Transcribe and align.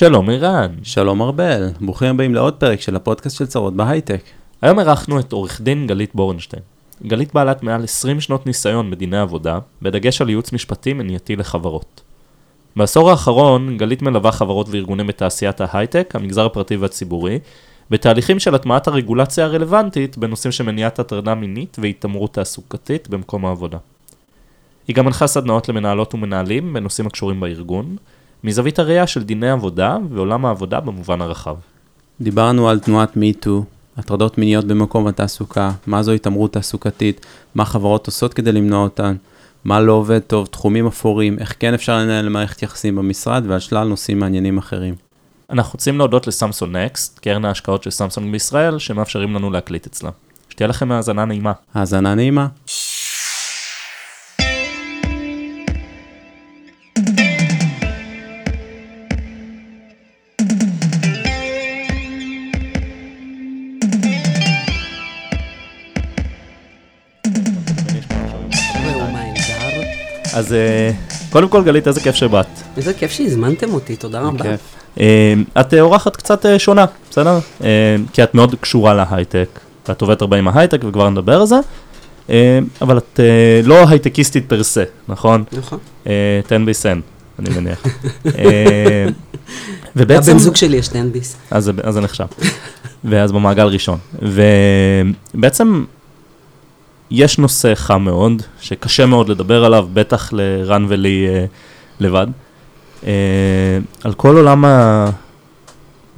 שלום 0.00 0.30
ערן. 0.30 0.74
שלום 0.82 1.22
ארבל, 1.22 1.68
ברוכים 1.80 2.08
הבאים 2.08 2.34
לעוד 2.34 2.54
פרק 2.54 2.80
של 2.80 2.96
הפודקאסט 2.96 3.38
של 3.38 3.46
צרות 3.46 3.76
בהייטק. 3.76 4.20
היום 4.62 4.78
אירחנו 4.78 5.20
את 5.20 5.32
עורך 5.32 5.60
דין 5.60 5.86
גלית 5.86 6.14
בורנשטיין. 6.14 6.62
גלית 7.06 7.34
בעלת 7.34 7.62
מעל 7.62 7.84
20 7.84 8.20
שנות 8.20 8.46
ניסיון 8.46 8.90
בדיני 8.90 9.18
עבודה, 9.18 9.58
בדגש 9.82 10.20
על 10.20 10.28
ייעוץ 10.28 10.52
משפטי 10.52 10.92
מניעתי 10.92 11.36
לחברות. 11.36 12.00
בעשור 12.76 13.10
האחרון, 13.10 13.76
גלית 13.76 14.02
מלווה 14.02 14.32
חברות 14.32 14.66
וארגונים 14.70 15.06
בתעשיית 15.06 15.60
ההייטק, 15.60 16.16
המגזר 16.16 16.46
הפרטי 16.46 16.76
והציבורי, 16.76 17.38
בתהליכים 17.90 18.38
של 18.38 18.54
הטמעת 18.54 18.88
הרגולציה 18.88 19.44
הרלוונטית 19.44 20.18
בנושאים 20.18 20.52
של 20.52 20.64
מניעת 20.64 20.98
הטרדה 20.98 21.34
מינית 21.34 21.76
והתעמרות 21.80 22.34
תעסוקתית 22.34 23.08
במקום 23.08 23.46
העבודה. 23.46 23.78
היא 24.88 24.96
גם 24.96 25.04
מנחה 25.04 25.26
סדנאות 25.26 25.68
למנהלות 25.68 26.14
ומנהלים 26.14 26.72
בנושאים 26.72 27.06
הקשורים 27.06 27.40
בארגון, 27.40 27.96
מזווית 28.44 28.78
הראייה 28.78 29.06
של 29.06 29.22
דיני 29.22 29.50
עבודה 29.50 29.98
ועולם 30.10 30.46
העבודה 30.46 30.80
במובן 30.80 31.20
הרחב. 31.20 31.56
דיברנו 32.20 32.68
על 32.68 32.78
תנועת 32.78 33.16
מיטו, 33.16 33.64
הטרדות 33.96 34.38
מיניות 34.38 34.64
במקום 34.64 35.06
התעסוקה, 35.06 35.70
מה 35.86 36.02
זו 36.02 36.12
התעמרות 36.12 36.52
תעסוקתית, 36.52 37.26
מה 37.54 37.64
חברות 37.64 38.06
עושות 38.06 38.34
כדי 38.34 38.52
למנוע 38.52 38.82
אותן, 38.82 39.16
מה 39.64 39.80
לא 39.80 39.92
עובד 39.92 40.18
טוב, 40.18 40.46
תחומים 40.46 40.86
אפורים, 40.86 41.38
איך 41.38 41.54
כן 41.58 41.74
אפשר 41.74 41.98
לנהל 41.98 42.28
מערכת 42.28 42.62
יחסים 42.62 42.96
במשרד 42.96 43.44
ועל 43.46 43.60
שלל 43.60 43.88
נושאים 43.88 44.18
מעניינים 44.18 44.58
אחרים. 44.58 44.94
אנחנו 45.50 45.72
רוצים 45.72 45.98
להודות 45.98 46.26
לסמסון 46.26 46.76
נקסט, 46.76 47.18
קרן 47.18 47.44
ההשקעות 47.44 47.82
של 47.82 47.90
סמסון 47.90 48.32
בישראל, 48.32 48.78
שמאפשרים 48.78 49.34
לנו 49.34 49.50
להקליט 49.50 49.86
אצלה. 49.86 50.10
שתהיה 50.48 50.68
לכם 50.68 50.92
האזנה 50.92 51.24
נעימה. 51.24 51.52
האזנה 51.74 52.14
נעימה. 52.14 52.46
אז 70.34 70.52
אה, 70.52 70.90
קודם 71.30 71.48
כל 71.48 71.64
גלית, 71.64 71.88
איזה 71.88 72.00
כיף 72.00 72.14
שבאת. 72.14 72.46
איזה 72.76 72.94
כיף 72.94 73.10
שהזמנתם 73.10 73.74
אותי, 73.74 73.96
תודה 73.96 74.20
רבה. 74.20 74.44
כיף. 74.44 74.60
אה, 75.00 75.34
את 75.60 75.74
אורחת 75.74 76.16
קצת 76.16 76.46
אה, 76.46 76.58
שונה, 76.58 76.84
בסדר? 77.10 77.38
כי 78.12 78.22
את 78.22 78.34
מאוד 78.34 78.54
קשורה 78.60 78.94
להייטק, 78.94 79.48
ואת 79.88 80.02
עובדת 80.02 80.20
הרבה 80.20 80.36
עם 80.36 80.48
ההייטק, 80.48 80.80
וכבר 80.88 81.10
נדבר 81.10 81.40
על 81.40 81.46
זה. 81.46 81.56
אבל 82.82 82.98
את 82.98 83.20
לא 83.64 83.88
הייטקיסטית 83.88 84.44
פר 84.48 84.62
סה, 84.62 84.82
נכון? 85.08 85.44
נכון. 85.52 85.78
תן 86.46 86.66
בי 86.66 86.74
סן, 86.74 87.00
אני 87.38 87.50
מניח. 87.60 87.82
ובעצם... 89.96 90.30
לבן 90.30 90.38
זוג 90.38 90.56
שלי 90.56 90.76
יש. 90.76 90.88
אז 91.50 91.64
זה- 91.64 91.72
אז 91.82 91.94
זה 91.94 92.00
נחשב. 92.00 92.24
ואז 93.04 93.32
במעגל 93.32 93.66
ראשון. 93.66 93.98
ובעצם 95.34 95.84
יש 97.10 97.38
נושא 97.38 97.74
חם 97.74 98.02
מאוד, 98.04 98.42
שקשה 98.60 99.06
מאוד 99.06 99.28
לדבר 99.28 99.64
עליו, 99.64 99.88
בטח 99.92 100.32
לרן 100.32 100.86
ולי 100.88 101.26
אה, 101.28 101.44
לבד. 102.00 102.26
אה, 103.06 103.12
על 104.04 104.12
כל 104.12 104.36
עולם 104.36 104.64
ה... 104.64 105.10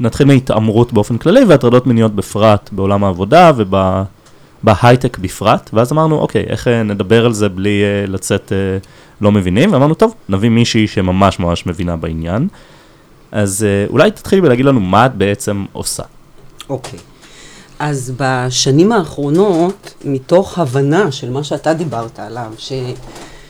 נתחיל 0.00 0.26
מהתעמרות 0.26 0.92
באופן 0.92 1.18
כללי 1.18 1.44
והטרדות 1.44 1.86
מיניות 1.86 2.14
בפרט 2.14 2.70
בעולם 2.72 3.04
העבודה 3.04 3.52
ובהייטק 3.56 5.18
בפרט, 5.18 5.70
ואז 5.72 5.92
אמרנו, 5.92 6.18
אוקיי, 6.18 6.44
איך 6.48 6.68
אה, 6.68 6.82
נדבר 6.82 7.26
על 7.26 7.32
זה 7.32 7.48
בלי 7.48 7.82
אה, 7.82 8.06
לצאת 8.06 8.52
אה, 8.52 8.78
לא 9.20 9.32
מבינים? 9.32 9.72
ואמרנו, 9.72 9.94
טוב, 9.94 10.14
נביא 10.28 10.50
מישהי 10.50 10.86
שממש 10.86 11.38
ממש 11.38 11.66
מבינה 11.66 11.96
בעניין. 11.96 12.48
אז 13.32 13.66
אה, 13.68 13.86
אולי 13.90 14.10
תתחילי 14.10 14.42
בלהגיד 14.42 14.66
לנו 14.66 14.80
מה 14.80 15.06
את 15.06 15.14
בעצם 15.14 15.64
עושה. 15.72 16.02
אוקיי. 16.68 16.98
אז 17.82 18.12
בשנים 18.16 18.92
האחרונות, 18.92 19.94
מתוך 20.04 20.58
הבנה 20.58 21.12
של 21.12 21.30
מה 21.30 21.44
שאתה 21.44 21.74
דיברת 21.74 22.18
עליו, 22.18 22.52
ש... 22.58 22.72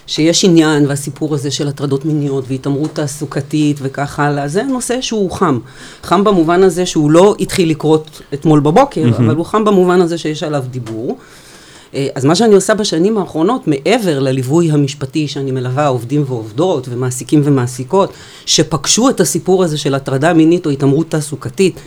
שיש 0.07 0.45
עניין 0.45 0.87
והסיפור 0.87 1.35
הזה 1.35 1.51
של 1.51 1.69
הטרדות 1.69 2.05
מיניות 2.05 2.45
והתעמרות 2.49 2.91
תעסוקתית 2.93 3.77
וכך 3.83 4.19
הלאה, 4.19 4.49
זה 4.49 4.63
נושא 4.63 5.01
שהוא 5.01 5.31
חם. 5.31 5.59
חם 6.03 6.25
במובן 6.25 6.63
הזה 6.63 6.87
שהוא 6.87 7.11
לא 7.11 7.35
התחיל 7.41 7.71
לקרות 7.71 8.23
אתמול 8.35 8.61
בבוקר, 8.61 9.03
מהמם. 9.03 9.25
אבל 9.31 9.37
הוא 9.37 9.47
חם 9.47 9.65
במובן 9.65 10.01
הזה 10.01 10.19
שיש 10.19 10.43
עליו 10.43 10.65
דיבור. 10.71 11.19
אה, 11.95 12.09
אז 12.15 12.25
מה 12.25 12.35
שאני 12.35 12.55
עושה 12.55 12.75
בשנים 12.75 13.19
האחרונות, 13.19 13.69
מעבר 13.69 14.19
לליווי 14.19 14.71
המשפטי 14.71 15.29
שאני 15.29 15.51
מלווה 15.51 15.87
עובדים 15.87 16.25
ועובדות 16.27 16.89
ומעסיקים 16.91 17.41
ומעסיקות, 17.45 18.13
שפגשו 18.47 19.11
את 19.11 19.21
הסיפור 19.21 19.65
הזה 19.65 19.79
של 19.79 19.95
הטרדה 19.95 20.33
מינית 20.33 20.67
או 20.67 20.71
התעמרות 20.71 21.11
תעסוקתית 21.11 21.81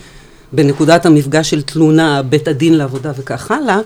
בנקודת 0.53 1.05
המפגש 1.05 1.49
של 1.49 1.61
תלונה, 1.61 2.21
בית 2.21 2.47
הדין 2.47 2.73
לעבודה 2.77 3.11
וכך 3.17 3.51
הלאה, 3.51 3.79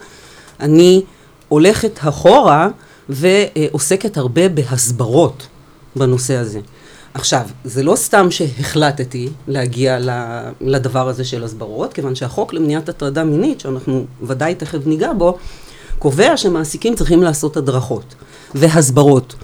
אני 0.60 1.02
הולכת 1.48 2.00
אחורה 2.00 2.70
ועוסקת 3.10 4.18
הרבה 4.18 4.50
בהסברות 4.50 5.48
בנושא 5.96 6.36
הזה. 6.36 6.60
עכשיו, 7.14 7.42
זה 7.64 7.84
לא 7.84 7.96
סתם 7.96 8.32
שהחלטתי 8.32 9.30
להגיע 9.48 9.98
לדבר 10.62 11.08
הזה 11.08 11.24
של 11.24 11.44
הסברות, 11.44 11.94
כיוון 11.94 12.16
שהחוק 12.16 12.54
למניעת 12.54 12.90
הטרדה 12.90 13.24
מינית, 13.24 13.60
שאנחנו 13.60 14.06
ודאי 14.24 14.56
תכף 14.56 14.86
ניגע 14.86 15.14
בו, 15.14 15.38
קובע 16.00 16.38
שמעסיקים 16.38 16.96
צריכים 16.96 17.24
לעשות 17.24 17.58
הדרכות 17.58 18.16
והסברות. 18.56 19.36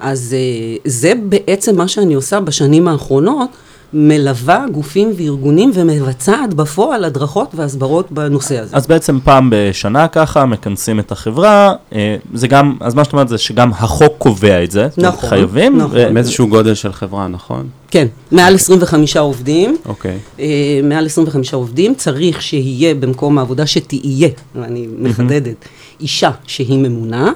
אז 0.00 0.34
אה, 0.38 0.76
זה 0.84 1.12
בעצם 1.28 1.76
מה 1.76 1.88
שאני 1.88 2.14
עושה 2.14 2.40
בשנים 2.40 2.88
האחרונות, 2.88 3.50
מלווה 3.94 4.64
גופים 4.72 5.12
וארגונים 5.16 5.70
ומבצעת 5.74 6.54
בפועל 6.54 7.04
הדרכות 7.04 7.54
והסברות 7.54 8.12
בנושא 8.12 8.58
הזה. 8.58 8.76
אז 8.76 8.86
בעצם 8.86 9.18
פעם 9.24 9.48
בשנה 9.52 10.08
ככה 10.08 10.46
מכנסים 10.46 11.00
את 11.00 11.12
החברה, 11.12 11.74
אה, 11.94 12.16
זה 12.34 12.48
גם, 12.48 12.76
אז 12.80 12.94
מה 12.94 13.04
שאת 13.04 13.12
אומרת 13.12 13.28
זה 13.28 13.38
שגם 13.38 13.70
החוק 13.70 14.12
קובע 14.18 14.64
את 14.64 14.70
זה, 14.70 14.88
נכון, 14.96 15.28
חייבים, 15.28 15.78
נכון. 15.78 15.90
ו- 15.94 16.12
מאיזשהו 16.12 16.48
גודל 16.48 16.74
של 16.74 16.92
חברה, 16.92 17.28
נכון? 17.28 17.68
כן, 17.90 18.06
מעל 18.32 18.54
25 18.54 19.16
עובדים, 19.16 19.76
אוקיי. 19.86 20.18
אה, 20.40 20.80
מעל 20.82 21.06
25 21.06 21.54
עובדים, 21.54 21.94
צריך 21.94 22.42
שיהיה 22.42 22.94
במקום 22.94 23.38
העבודה 23.38 23.66
שתהיה, 23.66 24.28
ואני 24.54 24.86
מחדדת, 24.98 25.64
אישה 26.00 26.30
שהיא 26.46 26.78
ממונה, 26.78 27.32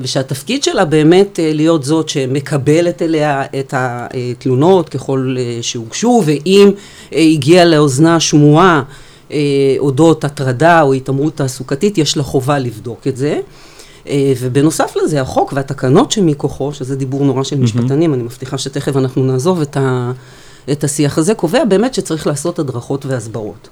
ושהתפקיד 0.00 0.62
שלה 0.62 0.84
באמת 0.84 1.40
אה, 1.40 1.52
להיות 1.52 1.84
זאת 1.84 2.08
שמקבלת 2.08 3.02
אליה 3.02 3.42
את 3.60 3.74
התלונות 3.76 4.88
ככל 4.88 5.36
אה, 5.38 5.58
שהוגשו, 5.62 6.22
ואם 6.24 6.70
אה, 7.12 7.20
הגיעה 7.20 7.64
לאוזנה 7.64 8.20
שמועה 8.20 8.82
אודות 9.78 10.24
הטרדה 10.24 10.82
או 10.82 10.92
התעמרות 10.92 11.36
תעסוקתית, 11.36 11.98
יש 11.98 12.16
לה 12.16 12.22
חובה 12.22 12.58
לבדוק 12.58 13.06
את 13.06 13.16
זה. 13.16 13.40
ובנוסף 14.40 14.96
לזה, 14.96 15.20
החוק 15.20 15.52
והתקנות 15.56 16.10
שמכוחו, 16.10 16.72
שזה 16.72 16.96
דיבור 16.96 17.24
נורא 17.24 17.42
של 17.42 17.58
משפטנים, 17.58 18.14
אני 18.14 18.22
מבטיחה 18.22 18.58
שתכף 18.58 18.96
אנחנו 18.96 19.24
נעזוב 19.24 19.60
את, 19.60 19.76
ה, 19.76 20.12
את 20.72 20.84
השיח 20.84 21.18
הזה, 21.18 21.34
קובע 21.34 21.64
באמת 21.64 21.94
שצריך 21.94 22.26
לעשות 22.26 22.58
הדרכות 22.58 23.06
והסברות. 23.06 23.68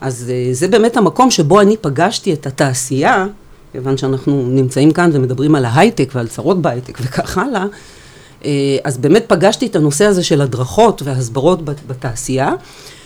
אז 0.00 0.32
זה 0.52 0.68
באמת 0.68 0.96
המקום 0.96 1.30
שבו 1.30 1.60
אני 1.60 1.76
פגשתי 1.76 2.32
את 2.32 2.46
התעשייה, 2.46 3.26
כיוון 3.72 3.96
שאנחנו 3.96 4.46
נמצאים 4.50 4.90
כאן 4.90 5.10
ומדברים 5.12 5.54
על 5.54 5.64
ההייטק 5.64 6.10
ועל 6.14 6.26
צרות 6.26 6.62
בהייטק 6.62 6.98
וכך 7.02 7.38
הלאה, 7.38 7.64
אה, 8.44 8.50
אז 8.84 8.98
באמת 8.98 9.24
פגשתי 9.26 9.66
את 9.66 9.76
הנושא 9.76 10.04
הזה 10.04 10.22
של 10.24 10.40
הדרכות 10.40 11.02
והסברות 11.04 11.62
בת- 11.64 11.80
בתעשייה, 11.86 12.52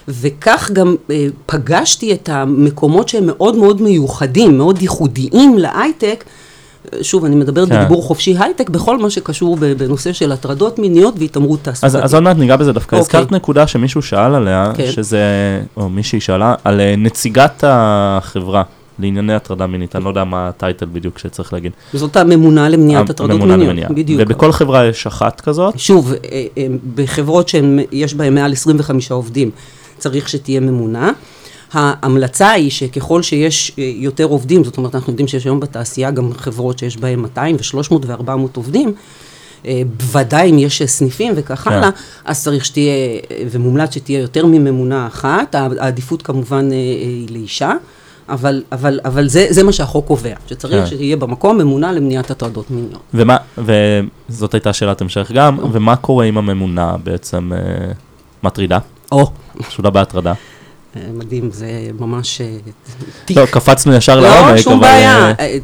וכך 0.08 0.70
גם 0.72 0.94
אה, 1.10 1.26
פגשתי 1.46 2.12
את 2.12 2.28
המקומות 2.28 3.08
שהם 3.08 3.26
מאוד 3.26 3.56
מאוד 3.56 3.82
מיוחדים, 3.82 4.58
מאוד 4.58 4.82
ייחודיים 4.82 5.58
להייטק. 5.58 6.24
שוב, 7.02 7.24
אני 7.24 7.36
מדברת 7.36 7.68
כן. 7.68 7.78
בדיבור 7.78 8.02
חופשי 8.02 8.34
הייטק, 8.38 8.70
בכל 8.70 8.98
מה 8.98 9.10
שקשור 9.10 9.56
בנושא 9.56 10.12
של 10.12 10.32
הטרדות 10.32 10.78
מיניות 10.78 11.14
והתעמרות 11.18 11.58
אז, 11.58 11.64
תעסוקתית. 11.80 12.04
אז 12.04 12.14
עוד 12.14 12.22
מעט 12.22 12.36
ניגע 12.36 12.56
בזה 12.56 12.72
דווקא. 12.72 12.97
אוקיי. 12.97 13.00
הזכרת 13.20 13.32
נקודה 13.32 13.66
שמישהו 13.66 14.03
שאל 14.03 14.34
עליה, 14.34 14.72
כן. 14.76 14.91
שזה, 14.92 15.22
או 15.76 15.88
מישהי 15.88 16.20
שאלה, 16.20 16.54
על 16.65 16.80
אה, 16.80 16.94
נציגת 16.98 17.65
החברה 17.66 18.62
לענייני 19.03 19.34
הטרדה 19.34 19.66
מינית, 19.66 19.97
אני 19.97 20.04
לא 20.04 20.09
יודע 20.09 20.25
מה 20.25 20.49
הטייטל 20.49 20.87
בדיוק 20.93 21.19
שצריך 21.19 21.53
להגיד. 21.53 21.72
זאת 21.95 22.16
הממונה 22.16 22.69
למניעת 22.69 23.10
הטרדות 23.10 23.31
הממונה 23.31 23.57
מיניות, 23.57 23.71
למניעה. 23.71 23.89
בדיוק. 23.93 24.21
ובכל 24.25 24.53
חברה 24.53 24.87
יש 24.87 25.07
אחת 25.07 25.41
כזאת, 25.41 25.78
שוב, 25.78 26.13
אה, 26.13 26.19
אה, 26.59 26.66
בחברות 26.95 27.49
שיש 27.49 28.15
בהן 28.15 28.34
מעל 28.34 28.53
25 28.53 29.10
עובדים, 29.10 29.51
צריך 29.99 30.28
שתהיה 30.28 30.60
ממונה. 30.60 31.10
ההמלצה 31.72 32.51
היא 32.51 32.71
שככל 32.71 33.22
שיש 33.22 33.72
אה, 33.78 33.93
יותר 33.97 34.25
עובדים, 34.25 34.65
זאת 34.65 34.77
אומרת, 34.77 34.95
אנחנו 34.95 35.13
יודעים 35.13 35.28
שיש 35.28 35.45
היום 35.45 35.60
בתעשייה 35.60 36.10
גם 36.10 36.33
חברות 36.33 36.78
שיש 36.78 36.97
בהן 36.97 37.19
200 37.19 37.57
ו-300 37.57 37.93
ו-400 38.07 38.31
עובדים, 38.57 38.93
אה, 39.66 39.83
בוודאי 39.97 40.51
אם 40.51 40.59
יש 40.59 40.83
סניפים 40.83 41.33
וכך 41.37 41.60
כן. 41.65 41.72
הלאה, 41.72 41.91
אז 42.25 42.43
צריך 42.43 42.65
שתהיה, 42.65 42.93
אה, 43.31 43.45
ומומלץ 43.51 43.95
שתהיה 43.95 44.21
יותר 44.21 44.47
מממונה 44.47 45.07
אחת, 45.07 45.54
הע- 45.54 45.69
העדיפות 45.78 46.22
כמובן 46.22 46.69
אה, 46.72 46.77
אה, 46.77 46.78
היא 47.03 47.28
לאישה. 47.31 47.72
אבל, 48.32 48.62
אבל, 48.72 49.00
אבל 49.04 49.28
זה, 49.28 49.46
זה 49.50 49.62
מה 49.62 49.72
שהחוק 49.72 50.06
קובע, 50.06 50.34
שצריך 50.46 50.80
כן. 50.80 50.86
שיהיה 50.86 51.16
במקום 51.16 51.58
ממונה 51.58 51.92
למניעת 51.92 52.30
הטרדות 52.30 52.70
מיניות. 52.70 53.00
ומה, 53.14 53.36
וזאת 53.58 54.54
הייתה 54.54 54.72
שאלת 54.72 55.00
המשך 55.00 55.30
גם, 55.34 55.58
ומה 55.72 55.96
קורה 55.96 56.24
אם 56.24 56.38
הממונה 56.38 56.96
בעצם 57.04 57.52
אה, 57.52 57.92
מטרידה? 58.42 58.78
או, 59.12 59.30
חשודה 59.62 59.90
בהטרדה. 59.90 60.32
אה, 60.96 61.02
מדהים, 61.14 61.50
זה 61.50 61.66
ממש 61.98 62.40
אה, 62.40 62.56
תיק. 63.24 63.36
לא, 63.36 63.46
קפצנו 63.46 63.94
ישר 63.94 64.20
לעומק, 64.20 64.50
לא, 64.50 64.58
שום 64.58 64.72
אבל, 64.72 64.82
בעיה. 64.82 65.32
אה, 65.40 65.58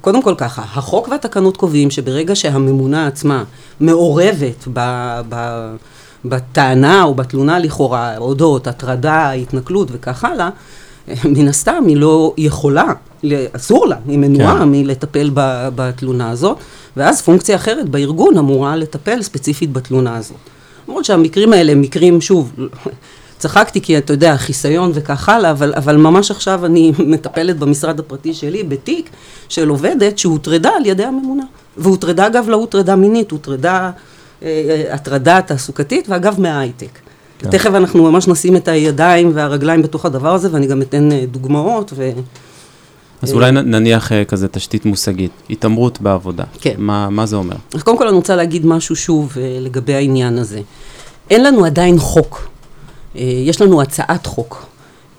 קודם 0.00 0.22
כל 0.22 0.34
ככה, 0.38 0.62
החוק 0.62 1.08
והתקנות 1.08 1.56
קובעים 1.56 1.90
שברגע 1.90 2.34
שהממונה 2.34 3.06
עצמה 3.06 3.44
מעורבת 3.80 4.68
ב, 4.72 4.80
ב, 5.28 5.36
בטענה 6.24 7.02
או 7.02 7.14
בתלונה 7.14 7.58
לכאורה, 7.58 8.16
אודות, 8.16 8.66
הטרדה, 8.66 9.30
התנכלות 9.30 9.88
וכך 9.92 10.24
הלאה, 10.24 10.46
אה, 10.46 10.50
מן 11.24 11.48
הסתם 11.48 11.84
היא 11.86 11.96
לא 11.96 12.34
יכולה, 12.36 12.92
אסור 13.52 13.86
לה, 13.86 13.96
היא 14.08 14.18
מנועה 14.18 14.58
כן. 14.58 14.68
מלטפל 14.68 15.30
ב, 15.34 15.68
בתלונה 15.74 16.30
הזאת, 16.30 16.56
ואז 16.96 17.22
פונקציה 17.22 17.56
אחרת 17.56 17.88
בארגון 17.88 18.38
אמורה 18.38 18.76
לטפל 18.76 19.22
ספציפית 19.22 19.72
בתלונה 19.72 20.16
הזאת. 20.16 20.36
למרות 20.88 21.04
שהמקרים 21.04 21.52
האלה 21.52 21.72
הם 21.72 21.80
מקרים, 21.80 22.20
שוב, 22.20 22.52
צחקתי 23.38 23.80
כי 23.80 23.98
אתה 23.98 24.12
יודע, 24.12 24.36
חיסיון 24.36 24.90
וכך 24.94 25.28
הלאה, 25.28 25.50
אבל, 25.50 25.72
אבל 25.76 25.96
ממש 25.96 26.30
עכשיו 26.30 26.66
אני 26.66 26.92
מטפלת 27.12 27.58
במשרד 27.58 28.00
הפרטי 28.00 28.34
שלי 28.34 28.62
בתיק 28.62 29.10
של 29.48 29.68
עובדת 29.68 30.18
שהוטרדה 30.18 30.70
על 30.76 30.86
ידי 30.86 31.04
הממונה. 31.04 31.44
והוטרדה 31.76 32.26
אגב 32.26 32.48
לא 32.48 32.56
הוטרדה 32.56 32.96
מינית, 32.96 33.30
הוטרדה 33.30 33.90
אה, 34.42 34.48
אה, 34.48 34.94
הטרדה 34.94 35.40
תעסוקתית 35.42 36.08
ואגב 36.08 36.40
מההייטק. 36.40 37.03
כן. 37.44 37.50
תכף 37.50 37.70
אנחנו 37.74 38.12
ממש 38.12 38.28
נשים 38.28 38.56
את 38.56 38.68
הידיים 38.68 39.30
והרגליים 39.34 39.82
בתוך 39.82 40.04
הדבר 40.06 40.34
הזה 40.34 40.48
ואני 40.52 40.66
גם 40.66 40.82
אתן 40.82 41.12
אה, 41.12 41.24
דוגמאות 41.30 41.92
ו... 41.96 42.10
אז 43.22 43.30
אה, 43.30 43.34
אולי 43.34 43.52
נניח 43.52 44.12
אה, 44.12 44.24
כזה 44.24 44.48
תשתית 44.48 44.84
מושגית, 44.84 45.30
התעמרות 45.50 46.00
בעבודה. 46.00 46.44
כן. 46.60 46.74
מה 46.78 47.10
מה 47.10 47.26
זה 47.26 47.36
אומר? 47.36 47.56
אז 47.74 47.82
קודם 47.82 47.98
כל 47.98 48.08
אני 48.08 48.16
רוצה 48.16 48.36
להגיד 48.36 48.66
משהו 48.66 48.96
שוב 48.96 49.36
לגבי 49.60 49.94
העניין 49.94 50.38
הזה. 50.38 50.60
אין 51.30 51.44
לנו 51.44 51.64
עדיין 51.64 51.98
חוק, 51.98 52.48
יש 53.14 53.60
לנו 53.60 53.82
הצעת 53.82 54.26
חוק 54.26 54.66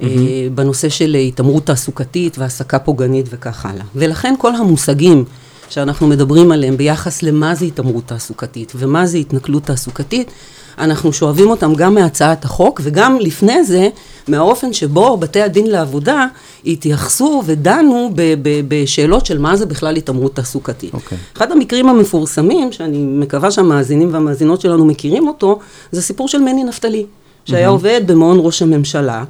אה, 0.01 0.07
בנושא 0.55 0.89
של 0.89 1.15
התעמרות 1.15 1.65
תעסוקתית 1.65 2.37
והעסקה 2.37 2.79
פוגענית 2.79 3.25
וכך 3.29 3.65
הלאה. 3.65 3.85
ולכן 3.95 4.33
כל 4.39 4.55
המושגים 4.55 5.25
שאנחנו 5.69 6.07
מדברים 6.07 6.51
עליהם 6.51 6.77
ביחס 6.77 7.23
למה 7.23 7.55
זה 7.55 7.65
התעמרות 7.65 8.05
תעסוקתית 8.05 8.73
ומה 8.75 9.05
זה 9.05 9.17
התנכלות 9.17 9.63
תעסוקתית, 9.63 10.31
אנחנו 10.77 11.13
שואבים 11.13 11.49
אותם 11.49 11.73
גם 11.73 11.93
מהצעת 11.93 12.45
החוק 12.45 12.81
וגם 12.83 13.17
לפני 13.19 13.63
זה 13.63 13.89
מהאופן 14.27 14.73
שבו 14.73 15.17
בתי 15.17 15.41
הדין 15.41 15.67
לעבודה 15.67 16.25
התייחסו 16.65 17.43
ודנו 17.45 18.11
ב- 18.15 18.33
ב- 18.41 18.61
בשאלות 18.67 19.25
של 19.25 19.37
מה 19.37 19.55
זה 19.55 19.65
בכלל 19.65 19.95
התעמרות 19.95 20.35
תעסוקתית. 20.35 20.93
אוקיי. 20.93 21.17
אחד 21.37 21.51
המקרים 21.51 21.89
המפורסמים, 21.89 22.71
שאני 22.71 22.97
מקווה 22.97 23.51
שהמאזינים 23.51 24.13
והמאזינות 24.13 24.61
שלנו 24.61 24.85
מכירים 24.85 25.27
אותו, 25.27 25.59
זה 25.91 26.01
סיפור 26.01 26.27
של 26.27 26.39
מני 26.39 26.63
נפתלי, 26.63 27.05
שהיה 27.45 27.67
עובד 27.67 28.01
במעון 28.05 28.37
ראש 28.41 28.61
הממשלה, 28.61 29.23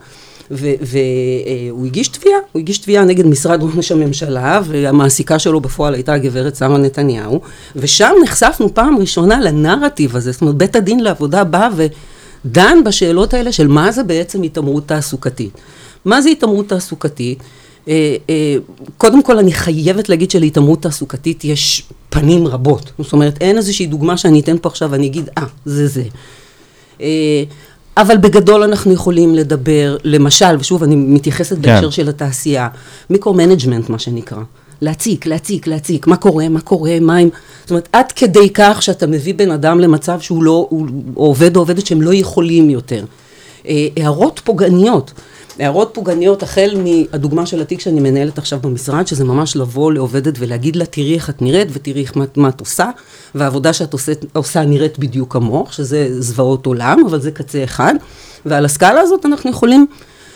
והוא 0.52 1.86
הגיש 1.86 2.08
תביעה, 2.08 2.40
הוא 2.52 2.60
הגיש 2.60 2.78
תביעה 2.78 3.06
נגד 3.06 3.26
משרד 3.26 3.60
ראש 3.64 3.92
הממשלה, 3.92 4.62
והמעסיקה 4.66 5.40
שלו 5.40 5.62
בפועל 5.62 5.94
הייתה 5.94 6.14
הגברת 6.14 6.56
שרה 6.56 6.78
נתניהו, 6.78 7.42
ושם 7.76 8.12
נחשפנו 8.24 8.74
פעם 8.74 8.98
ראשונה 8.98 9.42
לנרטיב 9.42 10.16
הזה, 10.16 10.32
זאת 10.32 10.42
אומרת, 10.42 10.56
בית 10.56 10.76
הדין 10.76 11.00
לעבודה 11.00 11.44
בא 11.44 11.70
ודן 11.76 12.78
בשאלות 12.86 13.34
האלה 13.34 13.52
של 13.52 13.68
מה 13.68 13.92
זה 13.92 14.04
בעצם 14.04 14.44
התעמרות 14.44 14.88
תעסוקתית. 14.88 15.58
מה 16.06 16.22
זה 16.22 16.30
התעמרות 16.30 16.70
תעסוקתית? 16.70 17.40
אה, 17.88 18.16
אה, 18.30 18.56
קודם 18.98 19.24
כל 19.24 19.38
אני 19.38 19.54
חייבת 19.54 20.10
להגיד 20.10 20.32
שלהתעמרות 20.32 20.82
תעסוקתית 20.82 21.46
יש 21.46 21.84
פנים 22.10 22.48
רבות. 22.48 22.92
זאת 23.00 23.14
אומרת, 23.14 23.38
אין 23.42 23.58
איזושהי 23.58 23.86
דוגמה 23.86 24.18
שאני 24.18 24.40
אתן 24.40 24.56
פה 24.62 24.70
עכשיו 24.70 24.92
ואני 24.92 25.08
אגיד, 25.08 25.30
אה, 25.38 25.44
זה 25.66 25.88
זה. 25.88 26.04
אבל 27.98 28.18
בגדול 28.18 28.64
אנחנו 28.64 28.94
יכולים 28.94 29.36
לדבר, 29.36 29.98
למשל, 30.04 30.56
ושוב, 30.60 30.84
אני 30.84 30.96
מתייחסת 30.96 31.58
בהקשר 31.58 31.90
של 31.90 32.10
התעשייה, 32.10 32.68
micro-management, 33.10 33.90
מה 33.90 34.00
שנקרא. 34.00 34.42
להציק, 34.82 35.26
להציק, 35.26 35.68
להציק, 35.68 36.08
מה 36.08 36.16
קורה, 36.16 36.50
מה 36.50 36.62
קורה, 36.62 36.98
מה 37.02 37.16
עם... 37.16 37.30
זאת 37.62 37.70
אומרת, 37.70 37.90
עד 37.92 38.12
כדי 38.12 38.50
כך 38.54 38.82
שאתה 38.82 39.08
מביא 39.08 39.34
בן 39.34 39.52
אדם 39.52 39.80
למצב 39.80 40.20
שהוא 40.20 40.44
לא, 40.44 40.68
הוא, 40.70 40.88
או 41.18 41.26
עובד 41.26 41.56
או 41.56 41.62
עובדת 41.62 41.86
שהם 41.86 42.02
לא 42.02 42.14
יכולים 42.14 42.70
יותר. 42.70 43.06
אה, 43.68 43.88
הערות 43.98 44.42
פוגעניות. 44.44 45.14
הערות 45.60 45.90
פוגעניות 45.94 46.44
החל 46.44 46.78
מהדוגמה 46.84 47.46
של 47.46 47.62
התיק 47.62 47.80
שאני 47.80 48.00
מנהלת 48.00 48.38
עכשיו 48.38 48.60
במשרד, 48.60 49.08
שזה 49.08 49.24
ממש 49.24 49.56
לבוא 49.56 49.92
לעובדת 49.92 50.34
ולהגיד 50.40 50.76
לה, 50.76 50.86
תראי 50.86 51.14
איך 51.16 51.30
את 51.30 51.42
נראית 51.42 51.68
ותראי 51.72 52.02
איך, 52.02 52.18
מה, 52.18 52.26
מה 52.36 52.50
את 52.50 52.60
עושה, 52.60 52.90
והעבודה 53.36 53.74
שאת 53.74 53.94
עושה, 53.94 54.12
עושה 54.34 54.66
נראית 54.66 55.00
בדיוק 55.00 55.34
כמוך, 55.34 55.74
שזה 55.74 56.22
זוועות 56.22 56.66
עולם, 56.66 57.04
אבל 57.10 57.22
זה 57.22 57.32
קצה 57.32 57.64
אחד. 57.64 57.94
ועל 58.46 58.66
הסקאלה 58.66 59.02
הזאת 59.02 59.26
אנחנו 59.26 59.50
יכולים 59.50 59.86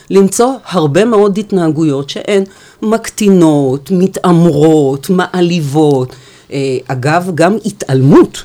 למצוא 0.10 0.54
הרבה 0.66 1.06
מאוד 1.06 1.38
התנהגויות 1.38 2.10
שהן 2.10 2.44
מקטינות, 2.81 3.92
מתעמרות, 3.92 5.10
מעליבות. 5.10 6.15
אה, 6.51 6.77
אגב, 6.88 7.31
גם 7.36 7.57
התעלמות. 7.65 8.44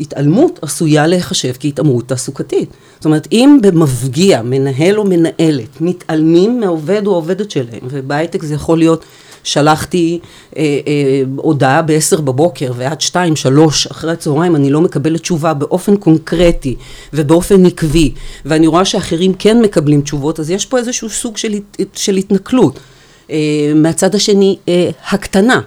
התעלמות 0.00 0.58
עשויה 0.62 1.06
להיחשב 1.06 1.52
כהתעמרות 1.60 2.08
תעסוקתית. 2.08 2.68
זאת 2.96 3.04
אומרת, 3.04 3.28
אם 3.32 3.58
במפגיע, 3.62 4.42
מנהל 4.42 4.98
או 4.98 5.04
מנהלת, 5.04 5.80
מתעלמים 5.80 6.60
מהעובד 6.60 7.06
או 7.06 7.12
העובדת 7.12 7.50
שלהם, 7.50 7.80
ובהייטק 7.82 8.42
זה 8.42 8.54
יכול 8.54 8.78
להיות, 8.78 9.04
שלחתי 9.44 10.18
אה, 10.56 10.62
אה, 10.62 11.22
הודעה 11.36 11.82
ב-10 11.82 12.20
בבוקר 12.20 12.72
ועד 12.76 13.00
2, 13.00 13.36
3 13.36 13.86
אחרי 13.86 14.12
הצהריים, 14.12 14.56
אני 14.56 14.70
לא 14.70 14.80
מקבלת 14.80 15.20
תשובה 15.20 15.54
באופן 15.54 15.96
קונקרטי 15.96 16.76
ובאופן 17.12 17.66
עקבי, 17.66 18.14
ואני 18.44 18.66
רואה 18.66 18.84
שאחרים 18.84 19.34
כן 19.34 19.60
מקבלים 19.60 20.00
תשובות, 20.00 20.40
אז 20.40 20.50
יש 20.50 20.66
פה 20.66 20.78
איזשהו 20.78 21.10
סוג 21.10 21.36
של, 21.36 21.54
של 21.94 22.16
התנכלות. 22.16 22.78
אה, 23.30 23.72
מהצד 23.74 24.14
השני, 24.14 24.56
אה, 24.68 24.90
הקטנה. 25.10 25.60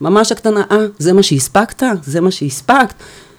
ממש 0.00 0.32
הקטנה, 0.32 0.62
אה, 0.70 0.76
זה 0.98 1.12
מה 1.12 1.22
שהספקת? 1.22 1.82
זה 2.02 2.20
מה 2.20 2.30
שהספקת? 2.30 2.94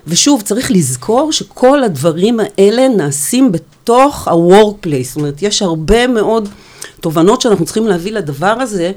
ושוב, 0.07 0.41
צריך 0.41 0.71
לזכור 0.71 1.31
שכל 1.31 1.83
הדברים 1.83 2.39
האלה 2.39 2.87
נעשים 2.87 3.51
בתוך 3.51 4.27
ה-workplace. 4.27 5.03
זאת 5.07 5.15
אומרת, 5.15 5.41
יש 5.43 5.61
הרבה 5.61 6.07
מאוד 6.07 6.49
תובנות 7.01 7.41
שאנחנו 7.41 7.65
צריכים 7.65 7.87
להביא 7.87 8.11
לדבר 8.11 8.55
הזה, 8.59 8.91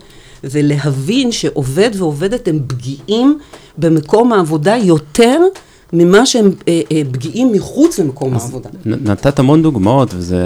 ולהבין 0.45 1.33
שעובד 1.33 1.91
ועובדת 1.97 2.49
הם 2.49 2.59
פגיעים 2.67 3.39
במקום 3.79 4.33
העבודה 4.33 4.77
יותר 4.77 5.39
ממה 5.93 6.27
שהם 6.27 6.51
אה, 6.69 6.81
אה, 6.93 7.03
פגיעים 7.13 7.53
מחוץ 7.53 7.99
למקום 7.99 8.35
העבודה. 8.35 8.69
נ- 8.85 9.11
נתת 9.11 9.39
המון 9.39 9.63
דוגמאות, 9.63 10.15
וזה 10.15 10.41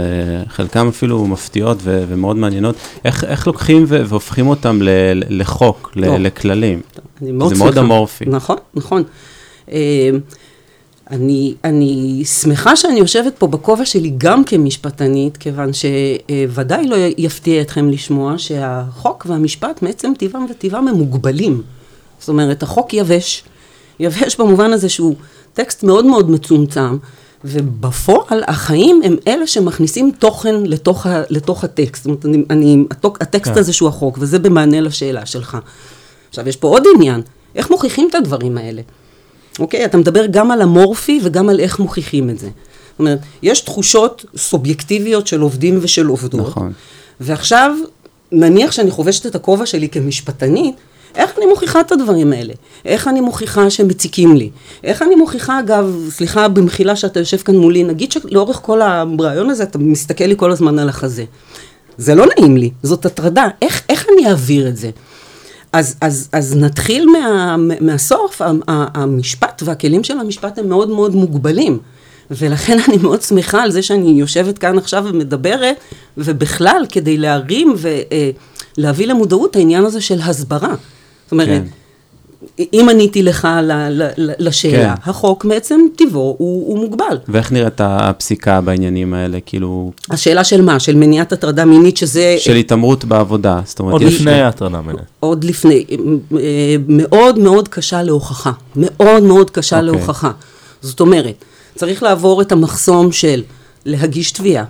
חלקם 0.49 0.89
אפילו 0.89 1.27
מפתיעות 1.27 1.79
ו- 1.83 2.05
ומאוד 2.09 2.37
מעניינות. 2.37 2.75
איך, 3.05 3.25
איך 3.25 3.47
לוקחים 3.47 3.85
ו- 3.89 4.03
והופכים 4.09 4.47
אותם 4.49 4.79
ל- 4.83 5.23
לחוק, 5.41 5.93
ל-. 5.97 6.27
לכללים? 6.27 6.81
זה 7.21 7.33
מאוד. 7.33 7.79
אמורפי. 7.79 8.25
נכון, 8.29 8.57
נכון. 8.75 9.03
אה, 9.73 10.11
אני, 11.11 11.55
אני 11.65 12.23
שמחה 12.25 12.77
שאני 12.77 12.99
יושבת 12.99 13.35
פה 13.39 13.47
בכובע 13.47 13.85
שלי 13.85 14.13
גם 14.19 14.45
כמשפטנית, 14.45 15.37
כיוון 15.37 15.71
שוודאי 15.73 16.87
לא 16.87 16.97
יפתיע 17.19 17.63
אתכם 17.63 17.89
לשמוע 17.89 18.35
שהחוק 18.39 19.27
והמשפט 19.29 19.83
מעצם 19.83 20.13
טבעם 20.19 20.47
וטבעם 20.51 20.89
הם 20.89 20.95
מוגבלים. 20.95 21.63
זאת 22.19 22.29
אומרת, 22.29 22.63
החוק 22.63 22.95
יבש. 22.95 23.45
יבש 24.01 24.37
במובן 24.37 24.73
הזה 24.73 24.89
שהוא 24.89 25.15
טקסט 25.55 25.83
מאוד 25.83 26.07
מאוד 26.07 26.31
מצומצם, 26.31 26.97
ובפועל 27.45 28.43
החיים 28.47 29.01
הם 29.05 29.17
אלה 29.27 29.47
שמכניסים 29.47 30.11
תוכן 30.19 30.55
לתוך, 30.65 31.07
ה, 31.07 31.23
לתוך 31.31 31.65
הטקסט. 31.65 32.05
זאת 32.05 32.07
אומרת, 32.07 32.27
אני, 32.27 32.45
אני, 32.51 32.85
הטוק, 32.91 33.19
הטקסט 33.21 33.53
כן. 33.53 33.61
הזה 33.61 33.73
שהוא 33.73 33.89
החוק, 33.89 34.19
וזה 34.21 34.39
במענה 34.39 34.81
לשאלה 34.81 35.27
שלך. 35.27 35.59
עכשיו, 36.29 36.49
יש 36.49 36.57
פה 36.57 36.69
עוד 36.69 36.83
עניין, 36.95 37.21
איך 37.55 37.71
מוכיחים 37.71 38.09
את 38.11 38.15
הדברים 38.15 38.59
האלה? 38.59 38.83
אוקיי? 39.59 39.85
אתה 39.85 39.99
מדבר 39.99 40.27
גם 40.27 40.51
על 40.51 40.63
המורפי 40.63 41.21
וגם 41.23 41.49
על 41.49 41.61
איך 41.61 41.79
מוכיחים 41.79 42.31
את 42.31 42.39
זה. 42.39 42.47
זאת 42.47 42.99
אומרת, 42.99 43.19
יש 43.43 43.61
תחושות 43.61 44.25
סובייקטיביות 44.37 45.27
של 45.27 45.41
עובדים 45.41 45.79
ושל 45.83 46.07
עובדות. 46.07 46.49
נכון. 46.49 46.73
ועכשיו, 47.21 47.77
נניח 48.33 48.73
שאני 48.73 48.91
חובשת 48.91 49.27
את 49.27 49.35
הכובע 49.35 49.67
שלי 49.67 49.89
כמשפטנית, 49.89 50.77
איך 51.15 51.33
אני 51.39 51.47
מוכיחה 51.47 51.81
את 51.81 51.93
הדברים 51.93 52.33
האלה? 52.33 52.55
איך 52.85 53.09
אני 53.09 53.21
מוכיחה 53.21 53.71
שהם 53.71 53.89
מציקים 53.89 54.37
לי? 54.37 54.51
איך 54.85 55.03
אני 55.03 55.15
מוכיחה, 55.15 55.61
אגב, 55.61 55.95
סליחה 56.11 56.49
במחילה 56.49 56.97
שאתה 56.97 57.21
יושב 57.21 57.37
כאן 57.37 57.57
מולי, 57.57 57.85
נגיד 57.85 58.13
שלאורך 58.13 58.57
כל 58.63 58.83
הרעיון 58.83 59.51
הזה 59.51 59.63
אתה 59.63 59.79
מסתכל 59.79 60.25
לי 60.25 60.35
כל 60.37 60.51
הזמן 60.53 60.79
על 60.79 60.89
החזה. 60.89 61.25
זה 61.99 62.15
לא 62.15 62.27
נעים 62.27 62.57
לי, 62.57 62.71
זאת 62.83 63.07
הטרדה. 63.07 63.49
איך, 63.63 63.83
איך 63.89 64.07
אני 64.15 64.29
אעביר 64.29 64.69
את 64.69 64.77
זה? 64.77 64.91
אז, 65.79 65.97
אז, 66.01 66.29
אז 66.33 66.57
נתחיל 66.57 67.07
מה, 67.07 67.57
מהסוף, 67.81 68.41
המשפט 68.69 69.63
והכלים 69.65 70.05
של 70.05 70.19
המשפט 70.19 70.59
הם 70.59 70.69
מאוד 70.69 70.89
מאוד 70.89 71.15
מוגבלים. 71.15 71.79
ולכן 72.31 72.79
אני 72.89 72.97
מאוד 72.97 73.23
שמחה 73.23 73.63
על 73.63 73.71
זה 73.71 73.83
שאני 73.83 74.11
יושבת 74.11 74.59
כאן 74.59 74.79
עכשיו 74.79 75.05
ומדברת, 75.07 75.77
ובכלל, 76.19 76.87
כדי 76.89 77.17
להרים 77.17 77.75
ולהביא 78.79 79.07
למודעות 79.07 79.57
העניין 79.57 79.85
הזה 79.85 80.01
של 80.01 80.21
הסברה. 80.23 80.75
זאת 81.25 81.33
אומרת, 81.33 81.49
כן. 81.49 81.65
אם 82.73 82.87
עניתי 82.91 83.23
לך 83.23 83.49
ל, 83.63 83.73
ל, 83.73 84.03
ל, 84.17 84.31
לשאלה, 84.39 84.95
כן. 84.97 85.11
החוק 85.11 85.45
מעצם 85.45 85.81
טיבו 85.97 86.19
הוא, 86.19 86.35
הוא 86.39 86.79
מוגבל. 86.79 87.19
ואיך 87.29 87.53
נראית 87.53 87.81
הפסיקה 87.81 88.61
בעניינים 88.61 89.15
האלה? 89.15 89.39
כאילו, 89.47 89.93
השאלה 90.11 90.45
של 90.45 90.63
מה? 90.63 90.81
של 90.81 90.95
מניעת 90.97 91.33
הטרדה 91.33 91.65
מינית, 91.65 91.97
שזה 91.97 92.37
של 92.39 92.55
התעמרות 92.55 93.05
בעבודה. 93.05 93.61
זאת 93.65 93.79
אומרת, 93.79 93.93
עוד 93.93 94.03
יש- 94.03 94.15
לפני 94.15 94.41
ההטרדה 94.41 94.81
מינית. 94.81 95.03
עוד 95.21 95.45
לפני, 95.45 95.85
מאוד 96.89 97.39
מאוד 97.39 97.69
קשה 97.69 98.03
להוכחה. 98.03 98.53
מאוד 98.77 99.23
מאוד 99.23 99.51
קשה 99.51 99.77
אוקיי. 99.81 99.87
להוכחה. 99.93 100.31
זאת 100.81 101.01
אומרת, 101.01 101.45
צריך 101.75 102.03
לעבור 102.03 102.43
את 102.43 102.53
המחסום 102.53 103.13
של 103.13 103.43
להגיש 103.85 104.33
תביעה, 104.33 104.65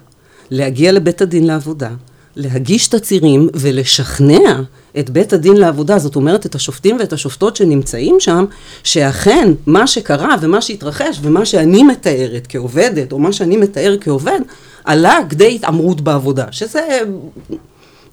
להגיע 0.51 0.93
לבית 0.93 1.23
הדין 1.23 1.47
לעבודה, 1.47 1.91
להגיש 2.37 2.89
תצהירים 2.89 3.49
ולשכנע 3.55 4.61
את 4.99 5.11
בית 5.11 5.33
הדין 5.33 5.57
לעבודה, 5.57 5.99
זאת 5.99 6.17
אומרת 6.17 6.47
את 6.47 6.55
השופטים 6.55 6.97
ואת 7.01 7.13
השופטות 7.13 7.57
שנמצאים 7.57 8.21
שם, 8.21 8.45
שאכן 8.85 9.53
מה 9.67 9.87
שקרה 9.87 10.35
ומה 10.41 10.61
שהתרחש 10.61 11.19
ומה 11.23 11.45
שאני 11.45 11.83
מתארת 11.83 12.47
כעובדת, 12.49 13.13
או 13.13 13.19
מה 13.19 13.33
שאני 13.33 13.57
מתאר 13.57 13.97
כעובד, 14.01 14.41
עלה 14.85 15.19
כדי 15.31 15.55
התעמרות 15.55 16.01
בעבודה, 16.01 16.45
שזה 16.51 17.01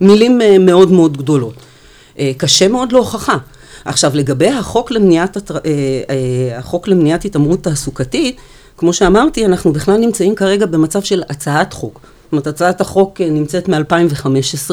מילים 0.02 0.42
אה, 0.42 0.58
מאוד 0.58 0.92
מאוד 0.92 1.18
גדולות. 1.18 1.54
אה, 2.20 2.32
קשה 2.38 2.68
מאוד 2.68 2.92
להוכחה. 2.92 3.38
עכשיו, 3.86 4.12
לגבי 4.14 4.50
החוק 4.50 4.92
למניעת, 4.92 5.52
אה, 5.52 5.60
אה, 6.10 6.58
החוק 6.58 6.88
למניעת 6.88 7.26
התעמרות 7.26 7.64
תעסוקתית, 7.64 8.38
כמו 8.78 8.94
שאמרתי, 8.94 9.46
אנחנו 9.46 9.74
בכלל 9.74 9.98
נמצאים 9.98 10.36
כרגע 10.36 10.66
במצב 10.66 11.02
של 11.02 11.24
הצעת 11.30 11.74
חוק. 11.74 12.13
זאת 12.34 12.46
אומרת, 12.46 12.48
הצעת 12.48 12.82
החוק 12.82 13.22
אה, 13.22 13.30
נמצאת 13.30 13.70
מ-2015. 13.70 14.72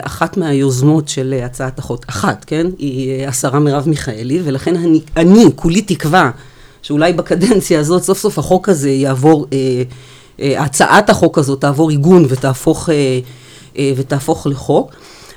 אחת 0.00 0.36
מהיוזמות 0.36 1.08
של 1.08 1.34
אה, 1.38 1.44
הצעת 1.44 1.78
החוק, 1.78 2.04
אחת, 2.08 2.44
כן? 2.44 2.66
היא 2.78 3.10
אה, 3.10 3.28
השרה 3.28 3.58
מרב 3.58 3.88
מיכאלי, 3.88 4.40
ולכן 4.44 4.76
אני, 4.76 5.00
אני 5.16 5.44
כולי 5.56 5.82
תקווה 5.82 6.30
שאולי 6.82 7.12
בקדנציה 7.12 7.80
הזאת 7.80 8.02
סוף 8.02 8.18
סוף 8.18 8.38
החוק 8.38 8.68
הזה 8.68 8.90
יעבור, 8.90 9.46
אה, 9.52 9.82
אה, 10.40 10.62
הצעת 10.62 11.10
החוק 11.10 11.38
הזאת 11.38 11.60
תעבור 11.60 11.90
עיגון 11.90 12.26
ותהפוך, 12.28 12.90
אה, 12.90 13.20
אה, 13.78 13.92
ותהפוך 13.96 14.46
לחוק. 14.46 14.92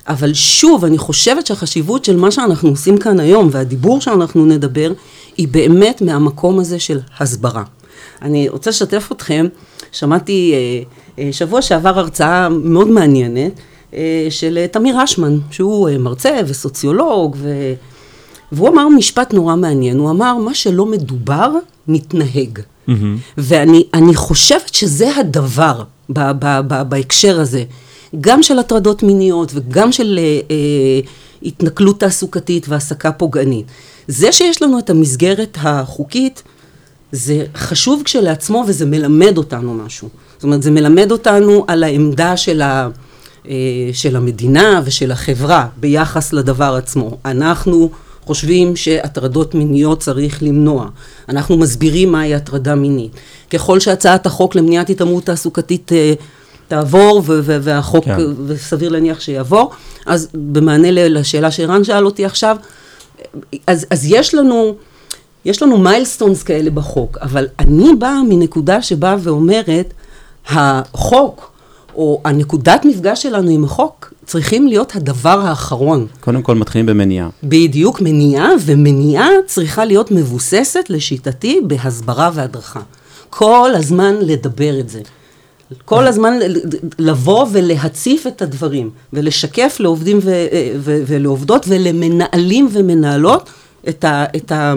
אבל 0.07 0.33
שוב, 0.33 0.85
אני 0.85 0.97
חושבת 0.97 1.47
שהחשיבות 1.47 2.05
של 2.05 2.17
מה 2.17 2.31
שאנחנו 2.31 2.69
עושים 2.69 2.97
כאן 2.97 3.19
היום 3.19 3.49
והדיבור 3.51 4.01
שאנחנו 4.01 4.45
נדבר, 4.45 4.91
היא 5.37 5.47
באמת 5.47 6.01
מהמקום 6.01 6.59
הזה 6.59 6.79
של 6.79 6.99
הסברה. 7.19 7.63
אני 8.21 8.49
רוצה 8.49 8.69
לשתף 8.69 9.09
אתכם, 9.11 9.47
שמעתי 9.91 10.53
אה, 10.53 11.23
אה, 11.23 11.33
שבוע 11.33 11.61
שעבר 11.61 11.99
הרצאה 11.99 12.49
מאוד 12.49 12.87
מעניינת 12.87 13.51
אה, 13.93 14.27
של 14.29 14.65
תמיר 14.71 15.03
אשמן, 15.03 15.37
שהוא 15.51 15.89
מרצה 15.99 16.39
וסוציולוג, 16.47 17.35
ו... 17.39 17.73
והוא 18.51 18.69
אמר 18.69 18.87
משפט 18.87 19.33
נורא 19.33 19.55
מעניין, 19.55 19.97
הוא 19.97 20.09
אמר, 20.09 20.37
מה 20.37 20.53
שלא 20.53 20.85
מדובר, 20.85 21.51
מתנהג. 21.87 22.59
ואני 23.37 23.83
אני 23.93 24.15
חושבת 24.15 24.73
שזה 24.73 25.15
הדבר 25.15 25.83
ב, 26.09 26.19
ב, 26.39 26.59
ב, 26.67 26.81
בהקשר 26.89 27.39
הזה, 27.39 27.63
גם 28.21 28.43
של 28.43 28.59
הטרדות 28.59 29.03
מיניות 29.03 29.51
וגם 29.55 29.91
של 29.91 30.19
אה, 30.21 30.39
אה, 30.51 31.09
התנכלות 31.43 31.99
תעסוקתית 31.99 32.69
והעסקה 32.69 33.11
פוגענית. 33.11 33.65
זה 34.07 34.31
שיש 34.31 34.61
לנו 34.61 34.79
את 34.79 34.89
המסגרת 34.89 35.57
החוקית, 35.61 36.43
זה 37.13 37.45
חשוב 37.55 38.01
כשלעצמו 38.05 38.63
וזה 38.67 38.85
מלמד 38.85 39.37
אותנו 39.37 39.73
משהו. 39.73 40.09
זאת 40.35 40.43
אומרת, 40.43 40.63
זה 40.63 40.71
מלמד 40.71 41.11
אותנו 41.11 41.65
על 41.67 41.83
העמדה 41.83 42.37
של, 42.37 42.61
ה, 42.61 42.89
אה, 43.47 43.53
של 43.93 44.15
המדינה 44.15 44.81
ושל 44.85 45.11
החברה 45.11 45.67
ביחס 45.77 46.33
לדבר 46.33 46.75
עצמו. 46.75 47.17
אנחנו 47.25 47.89
חושבים 48.25 48.75
שהטרדות 48.75 49.55
מיניות 49.55 49.99
צריך 49.99 50.43
למנוע. 50.43 50.87
אנחנו 51.29 51.57
מסבירים 51.57 52.11
מהי 52.11 52.35
הטרדה 52.35 52.75
מינית. 52.75 53.11
ככל 53.49 53.79
שהצעת 53.79 54.25
החוק 54.25 54.55
למניעת 54.55 54.89
התעמרות 54.89 55.25
תעסוקתית 55.25 55.91
אה, 55.91 56.13
תעבור, 56.67 57.17
ו- 57.25 57.39
ו- 57.43 57.57
והחוק, 57.61 58.05
כן. 58.05 58.17
וסביר 58.47 58.89
להניח 58.89 59.19
שיעבור, 59.19 59.71
אז 60.05 60.27
במענה 60.33 60.91
לשאלה 60.91 61.51
שערן 61.51 61.83
שאל 61.83 62.05
אותי 62.05 62.25
עכשיו, 62.25 62.57
אז, 63.67 63.85
אז 63.89 64.05
יש 64.05 64.35
לנו, 64.35 64.75
יש 65.45 65.61
לנו 65.63 65.77
מיילסטונס 65.77 66.43
כאלה 66.43 66.69
בחוק, 66.69 67.17
אבל 67.21 67.47
אני 67.59 67.95
באה 67.99 68.23
מנקודה 68.29 68.81
שבאה 68.81 69.15
ואומרת, 69.19 69.93
החוק, 70.47 71.51
או 71.95 72.21
הנקודת 72.25 72.85
מפגש 72.85 73.23
שלנו 73.23 73.49
עם 73.51 73.63
החוק, 73.63 74.13
צריכים 74.25 74.67
להיות 74.67 74.95
הדבר 74.95 75.39
האחרון. 75.43 76.07
קודם 76.19 76.41
כל 76.41 76.55
מתחילים 76.55 76.85
במניעה. 76.85 77.29
בדיוק 77.43 78.01
מניעה, 78.01 78.49
ומניעה 78.65 79.29
צריכה 79.45 79.85
להיות 79.85 80.11
מבוססת, 80.11 80.85
לשיטתי, 80.89 81.61
בהסברה 81.67 82.29
והדרכה. 82.33 82.79
כל 83.29 83.71
הזמן 83.75 84.15
לדבר 84.21 84.79
את 84.79 84.89
זה. 84.89 85.01
כל 85.85 86.07
הזמן 86.07 86.33
לבוא 86.99 87.45
ולהציף 87.51 88.27
את 88.27 88.41
הדברים, 88.41 88.89
ולשקף 89.13 89.77
לעובדים 89.79 90.19
ו- 90.21 90.45
ו- 90.79 91.03
ולעובדות 91.07 91.65
ולמנהלים 91.67 92.67
ומנהלות 92.71 93.49
את, 93.89 94.03
ה- 94.03 94.25
את, 94.35 94.51
ה- 94.51 94.73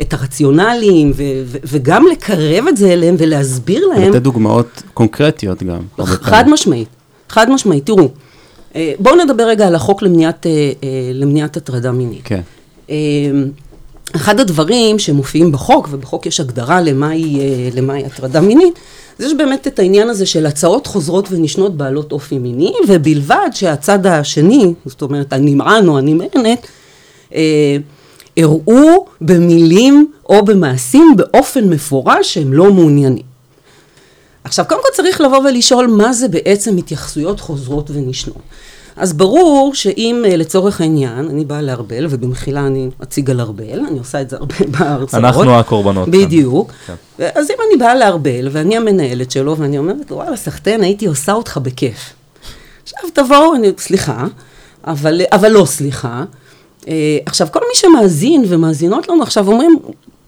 את 0.00 0.12
הרציונלים, 0.12 1.12
ו- 1.14 1.22
ו- 1.46 1.58
וגם 1.64 2.06
לקרב 2.12 2.64
את 2.68 2.76
זה 2.76 2.92
אליהם 2.92 3.16
ולהסביר 3.18 3.86
להם. 3.86 4.10
לתת 4.10 4.22
דוגמאות 4.22 4.82
קונקרטיות 4.94 5.62
גם. 5.62 5.80
הרבה 5.98 6.12
חד. 6.12 6.48
משמעית, 6.48 6.88
חד 7.28 7.50
משמעית. 7.50 7.86
תראו, 7.86 8.08
אה, 8.76 8.92
בואו 8.98 9.16
נדבר 9.16 9.44
רגע 9.44 9.66
על 9.66 9.74
החוק 9.74 10.02
למניעת, 10.02 10.46
אה, 10.46 10.50
אה, 10.50 10.88
למניעת 11.14 11.56
הטרדה 11.56 11.92
מינית. 11.92 12.20
כן. 12.24 12.40
אחד 14.16 14.40
הדברים 14.40 14.98
שמופיעים 14.98 15.52
בחוק, 15.52 15.88
ובחוק 15.90 16.26
יש 16.26 16.40
הגדרה 16.40 16.80
למהי, 16.80 17.40
למהי 17.74 18.04
הטרדה 18.04 18.40
מינית, 18.40 18.74
זה 19.18 19.26
יש 19.26 19.32
באמת 19.34 19.66
את 19.66 19.78
העניין 19.78 20.08
הזה 20.08 20.26
של 20.26 20.46
הצעות 20.46 20.86
חוזרות 20.86 21.28
ונשנות 21.30 21.76
בעלות 21.76 22.12
אופי 22.12 22.38
מיני, 22.38 22.72
ובלבד 22.88 23.48
שהצד 23.52 24.06
השני, 24.06 24.74
זאת 24.86 25.02
אומרת 25.02 25.32
הנמען 25.32 25.88
או 25.88 25.98
הנמענת, 25.98 26.66
אה, 27.34 27.76
הראו 28.36 29.06
במילים 29.20 30.12
או 30.28 30.44
במעשים 30.44 31.14
באופן 31.16 31.68
מפורש 31.68 32.34
שהם 32.34 32.52
לא 32.52 32.72
מעוניינים. 32.72 33.30
עכשיו, 34.44 34.64
קודם 34.68 34.80
כל 34.82 34.88
צריך 35.02 35.20
לבוא 35.20 35.38
ולשאול 35.38 35.86
מה 35.86 36.12
זה 36.12 36.28
בעצם 36.28 36.76
התייחסויות 36.76 37.40
חוזרות 37.40 37.90
ונשנות. 37.90 38.42
אז 38.96 39.12
ברור 39.12 39.74
שאם 39.74 40.24
אה, 40.28 40.36
לצורך 40.36 40.80
העניין, 40.80 41.28
אני 41.30 41.44
באה 41.44 41.62
לארבל, 41.62 42.06
ובמחילה 42.10 42.66
אני 42.66 42.90
אציג 43.02 43.30
על 43.30 43.40
ארבל, 43.40 43.80
אני 43.88 43.98
עושה 43.98 44.20
את 44.20 44.30
זה 44.30 44.36
הרבה 44.36 44.54
בהרצאות. 44.78 45.24
אנחנו 45.24 45.58
הקורבנות 45.58 46.08
כאן. 46.10 46.12
בדיוק. 46.12 46.72
כן. 46.86 46.94
אז 47.34 47.50
אם 47.50 47.56
אני 47.68 47.78
באה 47.78 47.94
לארבל, 47.94 48.48
ואני 48.52 48.76
המנהלת 48.76 49.30
שלו, 49.30 49.56
ואני 49.56 49.78
אומרת 49.78 50.10
לו, 50.10 50.16
וואלה, 50.16 50.36
סחטיין, 50.36 50.82
הייתי 50.82 51.06
עושה 51.06 51.32
אותך 51.32 51.58
בכיף. 51.62 52.12
עכשיו 52.82 53.10
תבואו, 53.14 53.54
אני, 53.54 53.72
סליחה, 53.78 54.26
אבל, 54.84 55.20
אבל 55.32 55.48
לא 55.48 55.64
סליחה. 55.64 56.24
אה, 56.90 57.18
עכשיו, 57.26 57.48
כל 57.52 57.60
מי 57.60 57.74
שמאזין 57.74 58.44
ומאזינות 58.48 59.08
לנו 59.08 59.22
עכשיו 59.22 59.48
אומרים, 59.48 59.78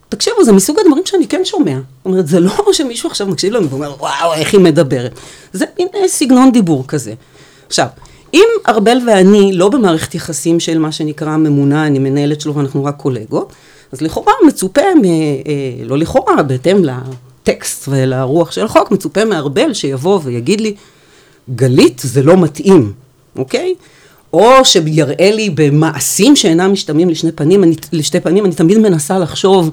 תקשיבו, 0.08 0.44
זה 0.44 0.52
מסוג 0.52 0.76
הדברים 0.80 1.02
שאני 1.06 1.28
כן 1.28 1.40
שומע. 1.44 1.74
זאת 1.74 2.04
אומרת, 2.04 2.26
זה 2.26 2.40
לא 2.40 2.52
שמישהו 2.72 3.10
עכשיו 3.10 3.26
מקשיב 3.26 3.52
לנו 3.52 3.70
ואומר, 3.70 3.94
וואו, 3.98 4.32
איך 4.34 4.52
היא 4.52 4.60
מדברת. 4.60 5.12
זה 5.52 5.64
מין 5.78 5.88
אה, 5.94 6.08
סגנון 6.08 6.52
דיבור 6.52 6.84
כזה. 6.88 7.14
עכשיו, 7.66 7.86
אם 8.34 8.44
ארבל 8.68 8.98
ואני 9.06 9.52
לא 9.52 9.68
במערכת 9.68 10.14
יחסים 10.14 10.60
של 10.60 10.78
מה 10.78 10.92
שנקרא 10.92 11.36
ממונה, 11.36 11.86
אני 11.86 11.98
מנהלת 11.98 12.40
שלו 12.40 12.54
ואנחנו 12.54 12.84
רק 12.84 12.96
קולגות, 12.96 13.52
אז 13.92 14.00
לכאורה 14.00 14.32
מצופה, 14.46 14.80
מ, 15.02 15.04
אה, 15.04 15.40
לא 15.84 15.98
לכאורה, 15.98 16.42
בהתאם 16.42 16.82
לטקסט 16.84 17.88
ולרוח 17.88 18.50
של 18.50 18.64
החוק, 18.64 18.90
מצופה 18.90 19.24
מארבל 19.24 19.74
שיבוא 19.74 20.20
ויגיד 20.22 20.60
לי, 20.60 20.74
גלית, 21.54 22.00
זה 22.04 22.22
לא 22.22 22.36
מתאים, 22.36 22.92
אוקיי? 23.36 23.74
או 24.32 24.64
שיראה 24.64 25.30
לי 25.30 25.50
במעשים 25.50 26.36
שאינם 26.36 26.72
משתמעים 26.72 27.10
לשני 27.10 27.32
פנים, 27.32 27.64
אני, 27.64 27.74
לשתי 27.92 28.20
פנים, 28.20 28.44
אני 28.44 28.54
תמיד 28.54 28.78
מנסה 28.78 29.18
לחשוב 29.18 29.70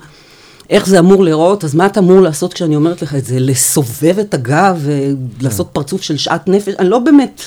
איך 0.69 0.87
זה 0.87 0.99
אמור 0.99 1.23
להיראות, 1.23 1.63
אז 1.63 1.75
מה 1.75 1.85
אתה 1.85 1.99
אמור 1.99 2.21
לעשות 2.21 2.53
כשאני 2.53 2.75
אומרת 2.75 3.01
לך 3.01 3.15
את 3.15 3.25
זה? 3.25 3.39
לסובב 3.39 4.19
את 4.19 4.33
הגב 4.33 4.85
ולעשות 5.39 5.69
פרצוף 5.73 6.01
של 6.01 6.17
שאט 6.17 6.49
נפש? 6.49 6.73
אני 6.79 6.89
לא 6.89 6.99
באמת, 6.99 7.41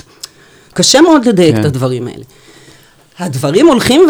קשה 0.75 1.01
מאוד 1.01 1.25
לדייק 1.25 1.55
כן. 1.55 1.61
את 1.61 1.65
הדברים 1.65 2.07
האלה. 2.07 2.25
הדברים 3.19 3.67
הולכים 3.67 4.01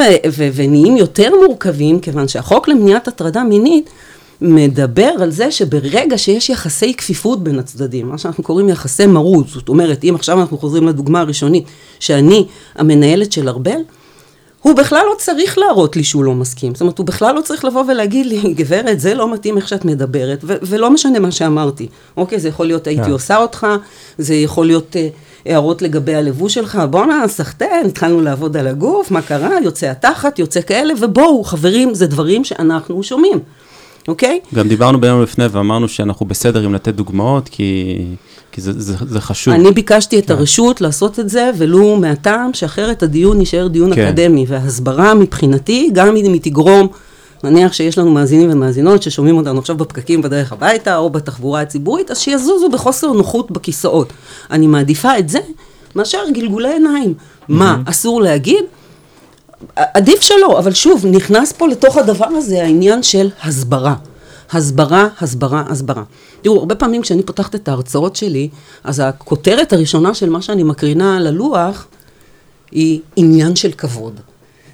ונהיים 0.54 0.96
יותר 0.96 1.30
מורכבים, 1.46 2.00
כיוון 2.00 2.28
שהחוק 2.28 2.68
למניעת 2.68 3.08
הטרדה 3.08 3.42
מינית 3.44 3.90
מדבר 4.42 5.10
על 5.20 5.30
זה 5.30 5.50
שברגע 5.50 6.18
שיש 6.18 6.50
יחסי 6.50 6.94
כפיפות 6.94 7.44
בין 7.44 7.58
הצדדים, 7.58 8.08
מה 8.08 8.18
שאנחנו 8.18 8.44
קוראים 8.44 8.68
יחסי 8.68 9.06
מרות, 9.06 9.48
זאת 9.48 9.68
אומרת, 9.68 10.04
אם 10.04 10.14
עכשיו 10.14 10.40
אנחנו 10.40 10.58
חוזרים 10.58 10.88
לדוגמה 10.88 11.20
הראשונית, 11.20 11.64
שאני 12.00 12.46
המנהלת 12.74 13.32
של 13.32 13.48
ארבל, 13.48 13.80
הוא 14.62 14.74
בכלל 14.74 15.02
לא 15.10 15.14
צריך 15.18 15.58
להראות 15.58 15.96
לי 15.96 16.04
שהוא 16.04 16.24
לא 16.24 16.34
מסכים. 16.34 16.74
זאת 16.74 16.80
אומרת, 16.80 16.98
הוא 16.98 17.06
בכלל 17.06 17.34
לא 17.34 17.40
צריך 17.40 17.64
לבוא 17.64 17.84
ולהגיד 17.88 18.26
לי, 18.26 18.40
גברת, 18.58 19.00
זה 19.00 19.14
לא 19.14 19.32
מתאים 19.32 19.56
איך 19.56 19.68
שאת 19.68 19.84
מדברת, 19.84 20.40
ו- 20.44 20.56
ולא 20.62 20.90
משנה 20.90 21.18
מה 21.18 21.30
שאמרתי. 21.30 21.88
אוקיי, 22.16 22.40
זה 22.40 22.48
יכול 22.48 22.66
להיות 22.66 22.86
הייתי 22.86 23.04
כן. 23.04 23.10
עושה 23.10 23.36
אותך, 23.36 23.66
זה 24.18 24.34
יכול 24.34 24.66
להיות 24.66 24.96
אה, 24.96 25.08
הערות 25.46 25.82
לגבי 25.82 26.14
הלבוש 26.14 26.54
שלך, 26.54 26.82
בואנה, 26.90 27.28
סחטיין, 27.28 27.86
התחלנו 27.86 28.20
לעבוד 28.20 28.56
על 28.56 28.66
הגוף, 28.66 29.10
מה 29.10 29.22
קרה, 29.22 29.50
יוצא 29.64 29.90
התחת, 29.90 30.38
יוצא 30.38 30.60
כאלה, 30.60 30.94
ובואו, 31.00 31.44
חברים, 31.44 31.94
זה 31.94 32.06
דברים 32.06 32.44
שאנחנו 32.44 33.02
שומעים, 33.02 33.38
אוקיי? 34.08 34.40
גם 34.54 34.68
דיברנו 34.68 35.00
ביום 35.00 35.22
לפני 35.22 35.44
ואמרנו 35.50 35.88
שאנחנו 35.88 36.26
בסדר 36.26 36.62
עם 36.62 36.74
לתת 36.74 36.94
דוגמאות, 36.94 37.48
כי, 37.48 37.98
כי 38.52 38.60
זה, 38.60 38.72
זה, 38.80 38.94
זה 39.00 39.20
חשוב. 39.20 39.54
אני 39.54 39.70
ביקשתי 39.70 40.18
את 40.18 40.30
הרשות 40.30 40.80
לעשות 40.80 41.18
את 41.18 41.28
זה, 41.28 41.50
ולו 41.58 41.96
מהטעם 41.96 42.54
שאחרת 42.54 43.02
הדיון 43.02 43.40
יישאר 43.40 43.68
דיון 43.68 43.94
כן. 43.94 44.06
אקדמי, 44.06 44.44
וההסברה 44.48 45.14
מבחינתי, 45.14 45.90
גם 45.92 46.16
אם 46.16 46.32
היא 46.32 46.40
תגרום, 46.42 46.88
נניח 47.44 47.72
שיש 47.72 47.98
לנו 47.98 48.10
מאזינים 48.10 48.50
ומאזינות 48.52 49.02
ששומעים 49.02 49.36
אותנו 49.36 49.58
עכשיו 49.58 49.76
בפקקים 49.76 50.22
בדרך 50.22 50.52
הביתה, 50.52 50.96
או 50.96 51.10
בתחבורה 51.10 51.60
הציבורית, 51.60 52.10
אז 52.10 52.18
שיזוזו 52.18 52.68
בחוסר 52.68 53.12
נוחות 53.12 53.50
בכיסאות. 53.50 54.12
אני 54.50 54.66
מעדיפה 54.66 55.18
את 55.18 55.28
זה, 55.28 55.38
מאשר 55.96 56.18
גלגולי 56.34 56.72
עיניים. 56.72 57.14
מה, 57.48 57.82
אסור 57.86 58.22
להגיד? 58.22 58.64
עדיף 59.76 60.20
שלא, 60.20 60.58
אבל 60.58 60.72
שוב, 60.72 61.06
נכנס 61.06 61.52
פה 61.52 61.68
לתוך 61.68 61.96
הדבר 61.96 62.26
הזה 62.26 62.62
העניין 62.62 63.02
של 63.02 63.30
הסברה. 63.42 63.94
הסברה, 64.52 65.08
הסברה, 65.20 65.64
הסברה. 65.68 66.02
תראו, 66.42 66.58
הרבה 66.58 66.74
פעמים 66.74 67.02
כשאני 67.02 67.22
פותחת 67.22 67.54
את 67.54 67.68
ההרצאות 67.68 68.16
שלי, 68.16 68.48
אז 68.84 69.02
הכותרת 69.04 69.72
הראשונה 69.72 70.14
של 70.14 70.30
מה 70.30 70.42
שאני 70.42 70.62
מקרינה 70.62 71.16
על 71.16 71.26
הלוח, 71.26 71.86
היא 72.70 73.00
עניין 73.16 73.56
של 73.56 73.72
כבוד. 73.72 74.20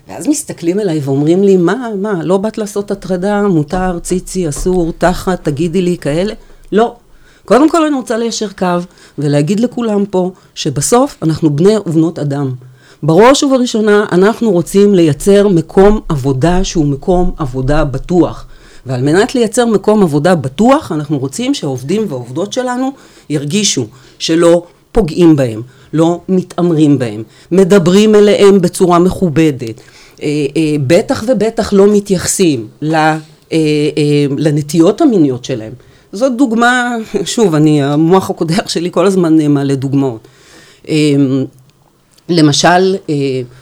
ואז 0.08 0.28
מסתכלים 0.28 0.80
אליי 0.80 1.00
ואומרים 1.04 1.42
לי, 1.42 1.56
מה, 1.56 1.88
מה, 1.98 2.22
לא 2.24 2.36
באת 2.36 2.58
לעשות 2.58 2.90
הטרדה, 2.90 3.42
מותר, 3.42 3.98
ציצי, 3.98 4.48
אסור, 4.48 4.92
תחת, 4.98 5.44
תגידי 5.44 5.82
לי 5.82 5.98
כאלה? 5.98 6.34
לא. 6.72 6.96
קודם 7.44 7.70
כל 7.70 7.86
אני 7.86 7.96
רוצה 7.96 8.16
ליישר 8.16 8.48
קו 8.58 8.78
ולהגיד 9.18 9.60
לכולם 9.60 10.06
פה 10.06 10.32
שבסוף 10.54 11.16
אנחנו 11.22 11.56
בני 11.56 11.78
ובנות 11.78 12.18
אדם. 12.18 12.52
בראש 13.02 13.42
ובראשונה 13.42 14.06
אנחנו 14.12 14.50
רוצים 14.50 14.94
לייצר 14.94 15.48
מקום 15.48 16.00
עבודה 16.08 16.64
שהוא 16.64 16.86
מקום 16.86 17.30
עבודה 17.38 17.84
בטוח. 17.84 18.46
ועל 18.86 19.02
מנת 19.02 19.34
לייצר 19.34 19.66
מקום 19.66 20.02
עבודה 20.02 20.34
בטוח, 20.34 20.92
אנחנו 20.92 21.18
רוצים 21.18 21.54
שהעובדים 21.54 22.04
והעובדות 22.08 22.52
שלנו 22.52 22.92
ירגישו 23.30 23.86
שלא 24.18 24.62
פוגעים 24.92 25.36
בהם, 25.36 25.62
לא 25.92 26.20
מתעמרים 26.28 26.98
בהם, 26.98 27.22
מדברים 27.52 28.14
אליהם 28.14 28.60
בצורה 28.60 28.98
מכובדת, 28.98 29.80
אה, 30.22 30.26
אה, 30.56 30.76
בטח 30.86 31.24
ובטח 31.28 31.72
לא 31.72 31.86
מתייחסים 31.92 32.66
אה, 32.82 33.18
לנטיות 34.38 35.00
המיניות 35.00 35.44
שלהם. 35.44 35.72
זאת 36.12 36.36
דוגמה, 36.36 36.96
שוב, 37.24 37.54
אני, 37.54 37.82
המוח 37.82 38.30
הקודח 38.30 38.68
שלי 38.68 38.90
כל 38.92 39.06
הזמן 39.06 39.52
מעלה 39.52 39.74
דוגמאות. 39.74 40.28
למשל, 42.28 42.96
אה, 43.10 43.14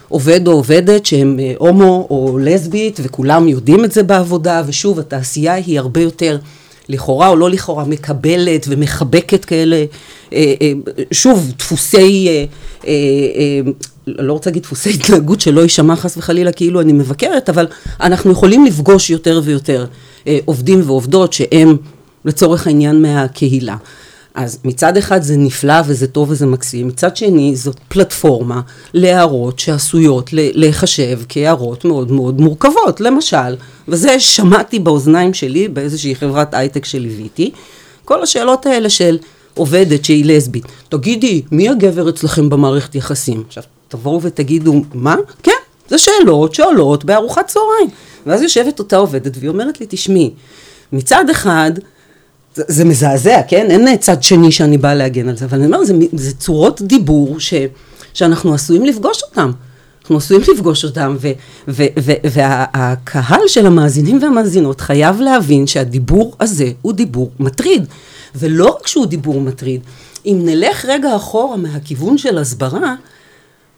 עובד 0.09 0.47
או 0.47 0.51
עובדת 0.51 1.05
שהם 1.05 1.39
אה, 1.39 1.53
הומו 1.57 2.07
או 2.09 2.37
לסבית, 2.41 2.99
וכולם 3.03 3.47
יודעים 3.47 3.85
את 3.85 3.91
זה 3.91 4.03
בעבודה, 4.03 4.63
ושוב, 4.67 4.99
התעשייה 4.99 5.53
היא 5.53 5.79
הרבה 5.79 6.01
יותר, 6.01 6.37
לכאורה 6.89 7.27
או 7.27 7.35
לא 7.35 7.49
לכאורה, 7.49 7.85
מקבלת 7.85 8.65
ומחבקת 8.69 9.45
כאלה, 9.45 9.85
אה, 10.33 10.53
שוב, 11.11 11.51
דפוסי, 11.57 12.45
לא 14.07 14.33
רוצה 14.33 14.49
להגיד 14.49 14.63
דפוסי 14.63 14.89
התנהגות 14.89 15.41
שלא 15.41 15.61
יישמע 15.61 15.95
חס 15.95 16.17
וחלילה 16.17 16.51
כאילו 16.51 16.81
אני 16.81 16.93
מבקרת, 16.93 17.49
אבל 17.49 17.67
אנחנו 18.01 18.31
יכולים 18.31 18.65
לפגוש 18.65 19.09
יותר 19.09 19.41
ויותר 19.43 19.85
עובדים 20.45 20.81
ועובדות 20.85 21.33
שהם 21.33 21.77
לצורך 22.25 22.67
העניין 22.67 23.01
מהקהילה. 23.01 23.75
אז 24.37 24.59
מצד 24.63 24.97
אחד 24.97 25.21
זה 25.21 25.37
נפלא 25.37 25.81
וזה 25.87 26.07
טוב 26.07 26.31
וזה 26.31 26.45
מקסים, 26.45 26.87
מצד 26.87 27.17
שני 27.17 27.55
זאת 27.55 27.79
פלטפורמה 27.87 28.61
להערות 28.93 29.59
שעשויות 29.59 30.29
להיחשב 30.33 31.19
כהערות 31.29 31.85
מאוד 31.85 32.11
מאוד 32.11 32.41
מורכבות. 32.41 33.01
למשל, 33.01 33.55
וזה 33.87 34.19
שמעתי 34.19 34.79
באוזניים 34.79 35.33
שלי 35.33 35.67
באיזושהי 35.67 36.15
חברת 36.15 36.53
הייטק 36.53 36.85
שליוויתי, 36.85 37.51
כל 38.05 38.23
השאלות 38.23 38.65
האלה 38.65 38.89
של 38.89 39.17
עובדת 39.53 40.05
שהיא 40.05 40.25
לסבית, 40.25 40.65
תגידי, 40.89 41.41
מי 41.51 41.69
הגבר 41.69 42.09
אצלכם 42.09 42.49
במערכת 42.49 42.95
יחסים? 42.95 43.43
עכשיו, 43.47 43.63
תבואו 43.87 44.21
ותגידו, 44.21 44.81
מה? 44.93 45.15
כן, 45.43 45.51
זה 45.87 45.97
שאלות 45.97 46.55
שעולות 46.55 47.05
בארוחת 47.05 47.47
צהריים. 47.47 47.89
ואז 48.25 48.41
יושבת 48.41 48.79
אותה 48.79 48.97
עובדת 48.97 49.37
והיא 49.37 49.49
אומרת 49.49 49.79
לי, 49.79 49.85
תשמעי, 49.89 50.31
מצד 50.91 51.29
אחד, 51.29 51.71
זה, 52.67 52.85
מזעזע, 52.85 53.41
כן? 53.47 53.67
אין 53.69 53.97
צד 53.97 54.23
שני 54.23 54.51
שאני 54.51 54.77
באה 54.77 54.95
להגן 54.95 55.29
על 55.29 55.37
זה, 55.37 55.45
אבל 55.45 55.57
אני 55.57 55.65
אומר, 55.65 55.85
זה, 55.85 55.93
זה 56.13 56.33
צורות 56.33 56.81
דיבור 56.81 57.39
ש, 57.39 57.53
שאנחנו 58.13 58.53
עשויים 58.53 58.85
לפגוש 58.85 59.23
אותם. 59.23 59.51
אנחנו 60.01 60.17
עשויים 60.17 60.43
לפגוש 60.53 60.85
אותם, 60.85 61.15
ו, 61.19 61.27
ו, 61.67 61.83
ו, 61.99 62.11
והקהל 62.23 63.47
של 63.47 63.65
המאזינים 63.65 64.21
והמאזינות 64.21 64.81
חייב 64.81 65.21
להבין 65.21 65.67
שהדיבור 65.67 66.35
הזה 66.39 66.71
הוא 66.81 66.93
דיבור 66.93 67.31
מטריד. 67.39 67.85
ולא 68.35 68.77
רק 68.79 68.87
שהוא 68.87 69.05
דיבור 69.05 69.41
מטריד, 69.41 69.81
אם 70.25 70.41
נלך 70.45 70.85
רגע 70.85 71.15
אחורה 71.15 71.57
מהכיוון 71.57 72.17
של 72.17 72.37
הסברה, 72.37 72.95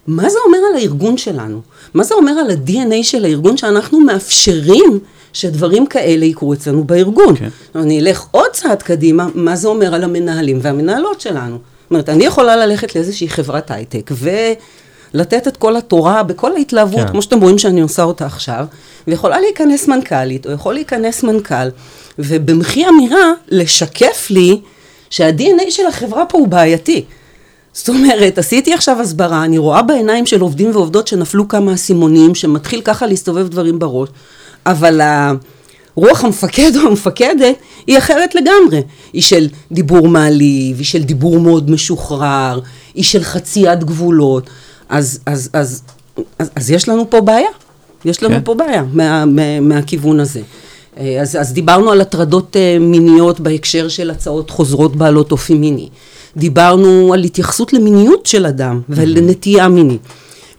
מה 0.08 0.30
זה 0.30 0.38
אומר 0.46 0.58
על 0.70 0.76
הארגון 0.78 1.18
שלנו? 1.18 1.62
מה 1.94 2.04
זה 2.04 2.16
אומר 2.16 2.32
על 2.32 2.50
ה-DNA 2.50 3.04
של 3.04 3.26
הארגון 3.26 3.58
שאנחנו 3.58 4.00
מאפשרים 4.00 5.00
שדברים 5.34 5.86
כאלה 5.86 6.26
יקרו 6.26 6.54
אצלנו 6.54 6.84
בארגון? 6.84 7.36
כן. 7.36 7.50
אני 7.76 8.00
אלך 8.00 8.26
עוד 8.32 8.50
צעד 8.54 8.84
קדימה, 8.84 9.28
מה 9.36 9.56
זה 9.56 9.68
אומר 9.68 9.96
על 9.96 10.04
המנהלים 10.04 10.60
והמנהלות 10.62 11.22
שלנו? 11.22 11.56
זאת 11.56 11.92
אומרת, 11.92 12.10
אני 12.10 12.26
יכולה 12.26 12.56
ללכת 12.56 12.96
לאיזושהי 12.96 13.30
חברת 13.30 13.72
הייטק 13.72 14.12
ולתת 15.14 15.48
את 15.48 15.58
כל 15.58 15.76
התורה 15.76 16.24
בכל 16.24 16.56
ההתלהבות, 16.56 17.00
כן. 17.00 17.08
כמו 17.08 17.22
שאתם 17.22 17.42
רואים 17.42 17.58
שאני 17.58 17.82
עושה 17.82 18.04
אותה 18.04 18.26
עכשיו, 18.26 18.66
ויכולה 19.08 19.40
להיכנס 19.40 19.88
מנכ"לית, 19.88 20.48
או 20.48 20.52
יכול 20.52 20.74
להיכנס 20.74 21.24
מנכ"ל, 21.24 21.70
ובמחי 22.20 22.90
אמירה 22.90 23.32
לשקף 23.48 24.28
לי 24.30 24.62
שה-DNA 25.10 25.70
של 25.70 25.86
החברה 25.88 26.26
פה 26.26 26.38
הוא 26.38 26.48
בעייתי. 26.48 27.06
זאת 27.80 27.90
אומרת, 27.90 28.38
עשיתי 28.38 28.74
עכשיו 28.74 29.02
הסברה, 29.02 29.46
אני 29.46 29.58
רואה 29.58 29.82
בעיניים 29.82 30.26
של 30.26 30.42
עובדים 30.42 30.72
ועובדות 30.72 31.08
שנפלו 31.08 31.48
כמה 31.48 31.74
אסימונים, 31.74 32.36
שמתחיל 32.36 32.82
ככה 32.82 33.08
להסתובב 33.08 33.48
דברים 33.48 33.80
בראש, 33.80 34.10
אבל 34.66 35.02
רוח 35.96 36.24
המפקד 36.24 36.72
או 36.76 36.88
המפקדת 36.88 37.56
היא 37.88 37.98
אחרת 37.98 38.36
לגמרי. 38.36 38.82
היא 39.14 39.22
של 39.22 39.48
דיבור 39.72 40.08
מעליב, 40.08 40.78
היא 40.78 40.86
של 40.86 41.04
דיבור 41.04 41.40
מאוד 41.40 41.72
משוחרר, 41.72 42.60
היא 42.94 43.04
של 43.04 43.24
חציית 43.24 43.84
גבולות. 43.84 44.50
אז, 44.90 45.20
אז, 45.26 45.50
אז, 45.54 45.82
אז, 46.40 46.50
אז 46.56 46.72
יש 46.72 46.90
לנו 46.90 47.10
פה 47.10 47.22
בעיה. 47.22 47.50
יש 48.06 48.24
לנו 48.24 48.36
כן. 48.36 48.42
פה 48.44 48.54
בעיה 48.54 48.84
מה, 48.94 49.26
מה, 49.26 49.60
מהכיוון 49.60 50.20
הזה. 50.20 50.42
אה, 50.98 51.22
אז, 51.22 51.36
אז 51.36 51.54
דיברנו 51.54 51.92
על 51.92 52.02
הטרדות 52.02 52.56
אה, 52.56 52.78
מיניות 52.80 53.40
בהקשר 53.40 53.88
של 53.88 54.10
הצעות 54.10 54.50
חוזרות 54.50 54.96
בעלות 54.96 55.32
אופי 55.32 55.54
מיני. 55.54 55.90
דיברנו 56.38 57.14
על 57.14 57.24
התייחסות 57.24 57.74
למיניות 57.74 58.26
של 58.26 58.46
אדם 58.46 58.82
ולנטייה 58.90 59.68
מינית. 59.68 60.02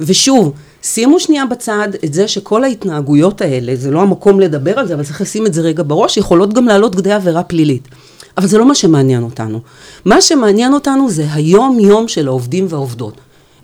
ושוב, 0.01 0.53
שימו 0.83 1.21
שנייה 1.21 1.47
בצד 1.47 1.89
את 2.05 2.15
זה 2.15 2.29
שכל 2.29 2.65
ההתנהגויות 2.65 3.41
האלה, 3.41 3.77
זה 3.77 3.91
לא 3.91 4.01
המקום 4.01 4.41
לדבר 4.41 4.79
על 4.79 4.87
זה, 4.87 4.95
אבל 4.95 5.05
צריך 5.05 5.21
לשים 5.21 5.47
את 5.47 5.55
זה 5.55 5.61
רגע 5.61 5.83
בראש, 5.87 6.17
יכולות 6.17 6.53
גם 6.53 6.67
לעלות 6.67 6.95
כדי 6.95 7.13
עבירה 7.13 7.43
פלילית. 7.43 7.89
אבל 8.37 8.47
זה 8.47 8.59
לא 8.59 8.69
מה 8.69 8.75
שמעניין 8.75 9.23
אותנו. 9.23 9.61
מה 10.05 10.21
שמעניין 10.21 10.75
אותנו 10.75 11.11
זה 11.11 11.25
היום-יום 11.33 12.09
של 12.09 12.29
העובדים 12.29 12.67
והעובדות. 12.69 13.15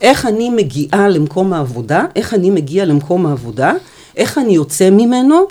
איך 0.01 0.27
אני 0.27 0.51
מגיעה 0.51 1.09
למקום 1.09 1.53
העבודה, 1.53 2.05
איך 2.17 2.35
אני 2.35 2.51
מגיע 2.51 2.85
למקום 2.85 3.27
העבודה, 3.27 3.73
איך 4.17 4.39
אני 4.39 4.53
יוצא 4.53 4.91
ממנו, 4.91 5.47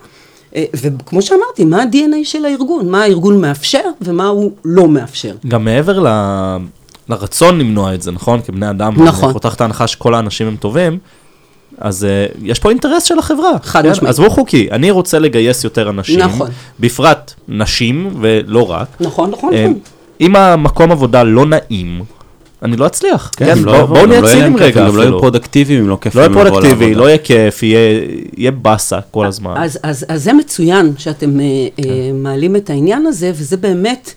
וכמו 0.76 1.22
שאמרתי, 1.22 1.66
מה 1.66 1.82
ה-DNA 1.82 2.16
של 2.24 2.46
הארגון, 2.46 2.90
מה 2.90 3.04
הארגון 3.04 3.42
מאפשר 3.42 3.84
ומה 4.02 4.28
הוא 4.28 4.52
לא 4.66 4.88
מאפשר. 4.88 5.36
גם 5.48 5.66
מעבר 5.66 6.00
ל... 6.00 6.08
לרצון 7.10 7.60
למנוע 7.60 7.94
את 7.94 8.02
זה, 8.02 8.12
נכון? 8.12 8.42
כבני 8.42 8.70
אדם, 8.70 8.94
נכון. 9.04 9.26
אני 9.26 9.34
פותח 9.34 9.54
את 9.54 9.62
ההנחה 9.62 9.88
שכל 9.88 10.14
האנשים 10.14 10.48
הם 10.48 10.56
טובים, 10.56 10.98
אז 11.78 12.08
uh, 12.34 12.38
יש 12.44 12.60
פה 12.60 12.70
אינטרס 12.70 13.04
של 13.04 13.20
החברה. 13.20 13.52
חד 13.64 13.84
כן? 13.84 13.92
משמעית. 13.92 14.10
עזבו 14.10 14.30
חוקי, 14.30 14.68
אני 14.72 14.92
רוצה 14.92 15.20
לגייס 15.20 15.64
יותר 15.64 15.90
אנשים, 15.90 16.20
נכון. 16.20 16.50
בפרט 16.80 17.34
נשים 17.48 18.10
ולא 18.22 18.72
רק. 18.72 18.88
נכון, 19.00 19.32
נכון, 19.32 19.54
אה, 19.54 19.64
נכון. 19.64 19.80
אם 20.22 20.36
המקום 20.36 20.92
עבודה 20.92 21.24
לא 21.24 21.46
נעים, 21.46 22.04
אני 22.62 22.78
לא 22.78 22.88
אצליח. 22.88 23.32
כן, 23.38 23.56
כן, 23.56 23.64
בואו 23.64 24.06
נהיה 24.06 24.22
כיף, 24.22 24.56
רגע 24.60 24.86
גם 24.88 24.98
לא 24.98 25.02
יהיו. 25.02 25.20
פרודקטיביים 25.20 25.84
אם 25.84 25.90
לא 25.90 25.98
כיף 26.02 26.16
לא 26.16 26.22
יהיה 26.22 26.34
פרודקטיבי. 26.34 26.96
לא 26.96 27.08
יהיה 27.08 27.18
כיף, 27.18 27.64
יהיה 27.64 28.52
באסה 28.52 29.00
כל 29.12 29.26
הזמן. 29.26 29.54
אז, 29.84 30.06
זה 30.16 30.34
מצוין 30.34 30.94
שאתם 30.98 31.40
אה, 31.40 31.46
כן. 31.78 31.90
אה, 31.90 32.12
מעלים 32.14 32.56
את 32.56 32.70
העניין 32.70 33.06
הזה, 33.06 33.32
וזה 33.36 33.58
באמת 33.58 34.14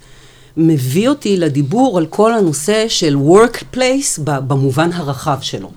מביא 0.57 1.09
אותי 1.09 1.37
לדיבור 1.37 1.99
על 1.99 2.07
כל 2.07 2.35
הנושא 2.35 2.85
של 2.89 3.17
workplace 3.17 4.21
במובן 4.25 4.91
הרחב 4.93 5.39
שלו. 5.41 5.71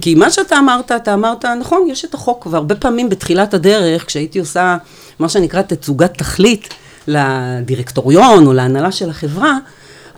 כי 0.00 0.14
מה 0.14 0.30
שאתה 0.30 0.58
אמרת, 0.58 0.92
אתה 0.92 1.14
אמרת, 1.14 1.44
נכון, 1.44 1.86
יש 1.90 2.04
את 2.04 2.14
החוק, 2.14 2.46
והרבה 2.50 2.74
פעמים 2.74 3.08
בתחילת 3.08 3.54
הדרך, 3.54 4.06
כשהייתי 4.06 4.38
עושה 4.38 4.76
מה 5.18 5.28
שנקרא 5.28 5.62
תצוגת 5.62 6.18
תכלית 6.18 6.74
לדירקטוריון 7.08 8.46
או 8.46 8.52
להנהלה 8.52 8.92
של 8.92 9.10
החברה, 9.10 9.58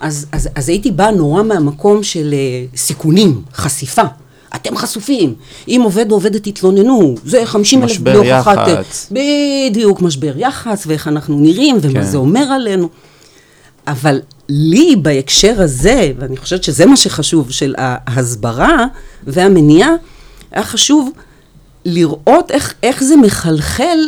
אז, 0.01 0.27
אז, 0.33 0.49
אז 0.55 0.69
הייתי 0.69 0.91
באה 0.91 1.11
נורא 1.11 1.43
מהמקום 1.43 2.03
של 2.03 2.35
uh, 2.35 2.77
סיכונים, 2.77 3.43
חשיפה. 3.55 4.03
אתם 4.55 4.77
חשופים. 4.77 5.35
אם 5.69 5.81
עובד 5.85 6.11
או 6.11 6.17
עובדת 6.17 6.47
יתלוננו, 6.47 7.15
זה 7.25 7.47
50 7.47 7.83
אלף 7.83 7.91
משבר 7.91 8.23
בהוכחת... 8.23 8.69
יח"צ. 8.69 9.13
בדיוק, 9.13 10.03
משבר 10.03 10.33
יח"צ, 10.37 10.87
ואיך 10.87 11.09
אנחנו 11.09 11.39
נראים, 11.39 11.79
ומה 11.81 11.93
כן. 11.93 12.03
זה 12.03 12.17
אומר 12.17 12.43
עלינו. 12.43 12.89
אבל 13.87 14.21
לי 14.49 14.97
בהקשר 14.97 15.55
הזה, 15.63 16.13
ואני 16.19 16.37
חושבת 16.37 16.65
שזה 16.65 16.87
מה 16.87 16.97
שחשוב, 16.97 17.51
של 17.51 17.75
ההסברה 17.79 18.87
והמניעה, 19.27 19.91
היה 20.53 20.65
חשוב 20.65 21.11
לראות 21.85 22.51
איך, 22.51 22.75
איך 22.83 23.05
זה 23.05 23.17
מחלחל 23.17 23.99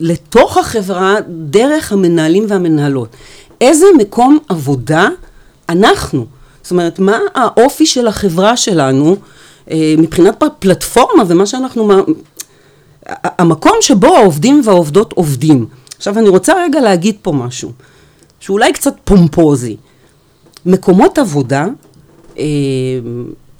לתוך 0.00 0.58
החברה 0.58 1.14
דרך 1.28 1.92
המנהלים 1.92 2.44
והמנהלות. 2.48 3.16
איזה 3.60 3.86
מקום 3.98 4.38
עבודה 4.48 5.08
אנחנו, 5.68 6.26
זאת 6.62 6.70
אומרת, 6.70 6.98
מה 6.98 7.18
האופי 7.34 7.86
של 7.86 8.06
החברה 8.06 8.56
שלנו 8.56 9.16
אה, 9.70 9.94
מבחינת 9.98 10.42
פלטפורמה 10.58 11.22
ומה 11.26 11.46
שאנחנו... 11.46 11.92
המקום 13.22 13.72
שבו 13.80 14.16
העובדים 14.16 14.62
והעובדות 14.64 15.12
עובדים. 15.12 15.66
עכשיו, 15.96 16.18
אני 16.18 16.28
רוצה 16.28 16.54
רגע 16.64 16.80
להגיד 16.80 17.16
פה 17.22 17.32
משהו, 17.32 17.72
שאולי 18.40 18.72
קצת 18.72 18.94
פומפוזי. 19.04 19.76
מקומות 20.66 21.18
עבודה 21.18 21.66
אה, 22.38 22.44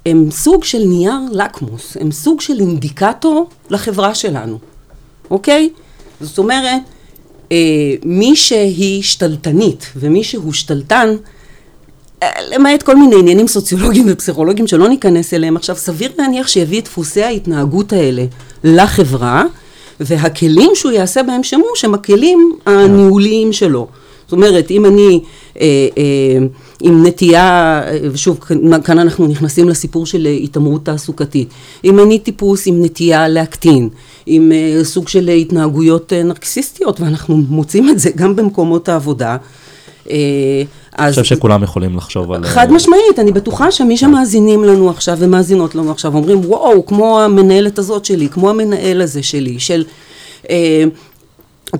הם 0.05 0.31
סוג 0.31 0.63
של 0.63 0.83
נייר 0.85 1.19
לקמוס, 1.31 1.97
הם 1.99 2.11
סוג 2.11 2.41
של 2.41 2.59
אינדיקטור 2.59 3.49
לחברה 3.69 4.15
שלנו, 4.15 4.59
אוקיי? 5.31 5.69
זאת 6.21 6.37
אומרת, 6.37 6.81
מי 8.05 8.35
שהיא 8.35 9.03
שתלטנית 9.03 9.85
ומי 9.95 10.23
שהוא 10.23 10.53
שתלטן, 10.53 11.15
אה, 12.23 12.27
למעט 12.55 12.83
כל 12.83 12.95
מיני 12.95 13.15
עניינים 13.19 13.47
סוציולוגיים 13.47 14.05
ופסיכולוגיים 14.09 14.67
שלא 14.67 14.89
ניכנס 14.89 15.33
אליהם 15.33 15.55
עכשיו, 15.55 15.75
סביר 15.75 16.11
להניח 16.17 16.47
שיביא 16.47 16.79
את 16.79 16.83
דפוסי 16.83 17.23
ההתנהגות 17.23 17.93
האלה 17.93 18.25
לחברה, 18.63 19.43
והכלים 19.99 20.71
שהוא 20.75 20.91
יעשה 20.91 21.23
בהם 21.23 21.43
שימוש 21.43 21.85
הם 21.85 21.93
הכלים 21.93 22.55
הניהוליים 22.65 23.53
שלו. 23.53 23.87
זאת 24.25 24.31
אומרת, 24.31 24.71
אם 24.71 24.85
אני 24.85 25.19
אה, 25.61 25.65
אה, 25.97 26.45
עם 26.81 27.05
נטייה, 27.05 27.81
אה, 27.87 27.97
ושוב, 28.11 28.39
כאן- 28.39 28.81
כאן 28.83 28.99
אנחנו 28.99 29.27
נכנסים 29.27 29.69
לסיפור 29.69 30.05
של 30.05 30.27
אה, 30.27 30.31
התעמרות 30.31 30.85
תעסוקתית, 30.85 31.49
אם 31.83 31.99
אני 31.99 32.19
טיפוס 32.19 32.67
עם 32.67 32.83
נטייה 32.83 33.27
להקטין, 33.27 33.89
עם 34.27 34.51
אה, 34.51 34.83
סוג 34.83 35.07
של 35.07 35.29
התנהגויות 35.29 36.13
אה, 36.13 36.23
נרקסיסטיות, 36.23 36.99
ואנחנו 37.01 37.37
מוצאים 37.37 37.89
את 37.89 37.99
זה 37.99 38.09
גם 38.15 38.35
במקומות 38.35 38.89
העבודה, 38.89 39.37
אה, 40.09 40.63
אני 40.99 41.07
אז 41.07 41.13
חושב 41.13 41.35
שכולם 41.35 41.63
יכולים 41.63 41.95
לחשוב 41.95 42.31
על... 42.31 42.43
חד 42.43 42.67
אה, 42.69 42.75
משמעית, 42.75 43.19
אני 43.19 43.31
בטוחה 43.31 43.71
שמי 43.71 43.97
שמאזינים 43.97 44.63
לנו 44.63 44.89
עכשיו 44.89 45.17
ומאזינות 45.19 45.75
לנו 45.75 45.91
עכשיו 45.91 46.15
אומרים, 46.15 46.41
וואו, 46.45 46.85
כמו 46.85 47.21
המנהלת 47.21 47.79
הזאת 47.79 48.05
שלי, 48.05 48.29
כמו 48.29 48.49
המנהל 48.49 49.01
הזה 49.01 49.23
שלי, 49.23 49.59
של 49.59 49.83
אה, 50.49 50.83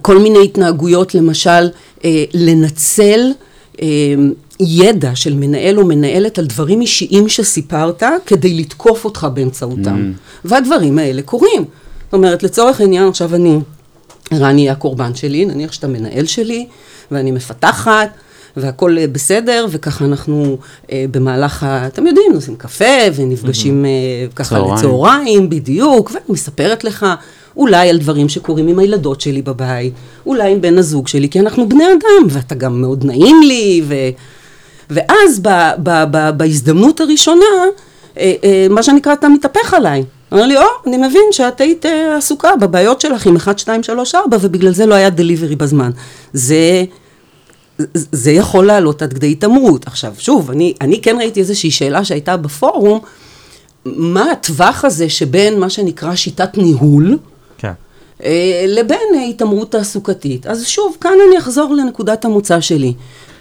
כל 0.01 0.17
מיני 0.17 0.43
התנהגויות, 0.43 1.15
למשל, 1.15 1.69
אה, 2.05 2.23
לנצל 2.33 3.31
אה, 3.81 3.87
ידע 4.59 5.15
של 5.15 5.33
מנהל 5.33 5.79
או 5.79 5.85
מנהלת 5.85 6.39
על 6.39 6.45
דברים 6.45 6.81
אישיים 6.81 7.29
שסיפרת, 7.29 8.03
כדי 8.25 8.53
לתקוף 8.53 9.05
אותך 9.05 9.27
באמצעותם. 9.33 10.11
והדברים 10.45 10.99
האלה 10.99 11.21
קורים. 11.21 11.65
זאת 12.07 12.13
אומרת, 12.13 12.43
לצורך 12.43 12.81
העניין, 12.81 13.07
עכשיו 13.07 13.35
אני, 13.35 13.59
רני 14.33 14.61
יהיה 14.61 14.71
הקורבן 14.71 15.15
שלי, 15.15 15.45
נניח 15.45 15.71
שאתה 15.71 15.87
מנהל 15.87 16.25
שלי, 16.25 16.67
ואני 17.11 17.31
מפתחת, 17.31 18.09
והכל 18.57 18.97
אה, 18.97 19.07
בסדר, 19.07 19.65
וככה 19.71 20.05
אנחנו 20.05 20.57
אה, 20.91 21.05
במהלך, 21.11 21.63
ה... 21.63 21.87
אתם 21.87 22.07
יודעים, 22.07 22.31
עושים 22.33 22.55
קפה, 22.55 22.85
ונפגשים 23.15 23.85
אה, 23.85 23.89
ככה 24.35 24.55
צהריים. 24.55 24.75
לצהריים, 24.75 25.49
בדיוק, 25.49 26.11
ואני 26.13 26.25
מספרת 26.29 26.83
לך 26.83 27.05
אולי 27.57 27.89
על 27.89 27.97
דברים 27.97 28.29
שקורים 28.29 28.67
עם 28.67 28.79
הילדות 28.79 29.21
שלי 29.21 29.41
בבית, 29.41 29.93
אולי 30.25 30.51
עם 30.51 30.61
בן 30.61 30.77
הזוג 30.77 31.07
שלי, 31.07 31.29
כי 31.29 31.39
אנחנו 31.39 31.69
בני 31.69 31.83
אדם, 31.83 32.27
ואתה 32.29 32.55
גם 32.55 32.81
מאוד 32.81 33.05
נעים 33.05 33.41
לי, 33.41 33.81
ו... 33.87 33.95
ואז 34.89 35.39
ב, 35.41 35.49
ב, 35.83 36.03
ב, 36.11 36.29
בהזדמנות 36.37 37.01
הראשונה, 37.01 37.45
אה, 38.17 38.33
אה, 38.43 38.67
מה 38.69 38.83
שנקרא, 38.83 39.13
אתה 39.13 39.29
מתהפך 39.29 39.73
עליי. 39.73 40.03
אומר 40.31 40.45
לי, 40.45 40.57
או, 40.57 40.63
אני 40.87 40.97
מבין 40.97 41.23
שאת 41.31 41.61
היית 41.61 41.85
אה, 41.85 42.17
עסוקה 42.17 42.55
בבעיות 42.55 43.01
שלך 43.01 43.25
עם 43.25 43.35
1, 43.35 43.59
2, 43.59 43.83
3, 43.83 44.15
4, 44.15 44.37
ובגלל 44.41 44.71
זה 44.71 44.85
לא 44.85 44.95
היה 44.95 45.09
דליברי 45.09 45.55
בזמן. 45.55 45.91
זה, 46.33 46.83
זה 47.93 48.31
יכול 48.31 48.65
לעלות 48.65 49.01
עד 49.01 49.13
כדי 49.13 49.31
התעמרות. 49.31 49.87
עכשיו, 49.87 50.13
שוב, 50.19 50.51
אני, 50.51 50.73
אני 50.81 51.01
כן 51.01 51.15
ראיתי 51.19 51.39
איזושהי 51.39 51.71
שאלה 51.71 52.05
שהייתה 52.05 52.37
בפורום, 52.37 52.99
מה 53.85 54.31
הטווח 54.31 54.85
הזה 54.85 55.09
שבין 55.09 55.59
מה 55.59 55.69
שנקרא 55.69 56.15
שיטת 56.15 56.57
ניהול, 56.57 57.17
כן. 57.57 57.71
אה, 58.23 58.65
לבין 58.67 59.29
התעמרות 59.29 59.71
תעסוקתית. 59.71 60.47
אז 60.47 60.67
שוב, 60.67 60.97
כאן 61.01 61.13
אני 61.27 61.37
אחזור 61.37 61.73
לנקודת 61.73 62.25
המוצא 62.25 62.61
שלי. 62.61 62.93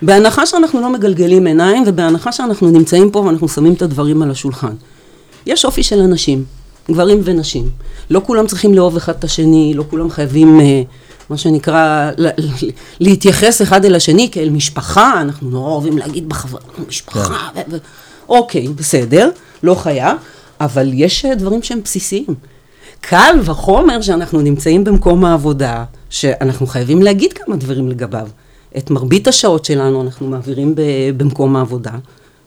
בהנחה 0.03 0.46
שאנחנו 0.46 0.81
לא 0.81 0.90
מגלגלים 0.90 1.46
עיניים, 1.46 1.83
ובהנחה 1.87 2.33
שאנחנו 2.33 2.70
נמצאים 2.70 3.11
פה 3.11 3.18
ואנחנו 3.18 3.49
שמים 3.49 3.72
את 3.72 3.83
הדברים 3.83 4.22
על 4.22 4.31
השולחן. 4.31 4.75
יש 5.46 5.64
אופי 5.64 5.83
של 5.83 6.01
אנשים, 6.01 6.44
גברים 6.90 7.20
ונשים. 7.25 7.68
לא 8.11 8.20
כולם 8.27 8.46
צריכים 8.46 8.75
לאהוב 8.75 8.96
אחד 8.96 9.12
את 9.18 9.25
השני, 9.25 9.75
לא 9.75 9.85
כולם 9.90 10.11
חייבים, 10.11 10.61
אה, 10.61 10.83
מה 11.31 11.37
שנקרא, 11.37 12.11
להתייחס 13.01 13.62
אחד 13.62 13.85
אל 13.85 13.94
השני 13.94 14.29
כאל 14.33 14.51
משפחה, 14.51 15.20
אנחנו 15.20 15.51
נורא 15.51 15.70
אוהבים 15.70 15.99
להגיד 15.99 16.29
בחברה, 16.29 16.61
משפחה, 16.88 17.49
ו- 17.57 17.61
ו- 17.70 17.77
אוקיי, 18.29 18.68
בסדר, 18.68 19.31
לא 19.62 19.75
חייב, 19.75 20.16
אבל 20.61 20.90
יש 20.92 21.25
אה, 21.25 21.35
דברים 21.35 21.62
שהם 21.62 21.81
בסיסיים. 21.85 22.35
קל 23.01 23.40
וחומר 23.44 24.01
שאנחנו 24.01 24.40
נמצאים 24.40 24.85
במקום 24.85 25.25
העבודה, 25.25 25.85
שאנחנו 26.11 26.66
חייבים 26.66 27.03
להגיד 27.03 27.33
כמה 27.33 27.57
דברים 27.57 27.88
לגביו. 27.88 28.29
את 28.77 28.90
מרבית 28.90 29.29
השעות 29.29 29.64
שלנו 29.64 30.03
אנחנו 30.03 30.27
מעבירים 30.27 30.75
במקום 31.16 31.57
העבודה. 31.57 31.90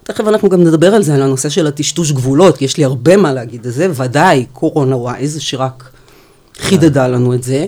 תכף 0.10 0.28
אנחנו 0.28 0.50
גם 0.50 0.64
נדבר 0.64 0.96
על 0.96 1.04
זה, 1.04 1.16
על 1.16 1.22
הנושא 1.22 1.50
של 1.50 1.68
הטשטוש 1.68 2.12
גבולות, 2.12 2.58
כי 2.58 2.66
יש 2.66 2.78
לי 2.78 2.84
הרבה 2.84 3.18
מה 3.18 3.34
להגיד 3.34 3.66
על 3.66 3.72
זה, 3.72 3.88
ודאי 3.96 4.46
קורונה 4.54 4.96
ווייז, 4.96 5.40
שרק 5.40 5.90
חידדה 6.58 7.08
לנו 7.08 7.34
את 7.34 7.44
זה. 7.44 7.66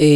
אה, 0.00 0.06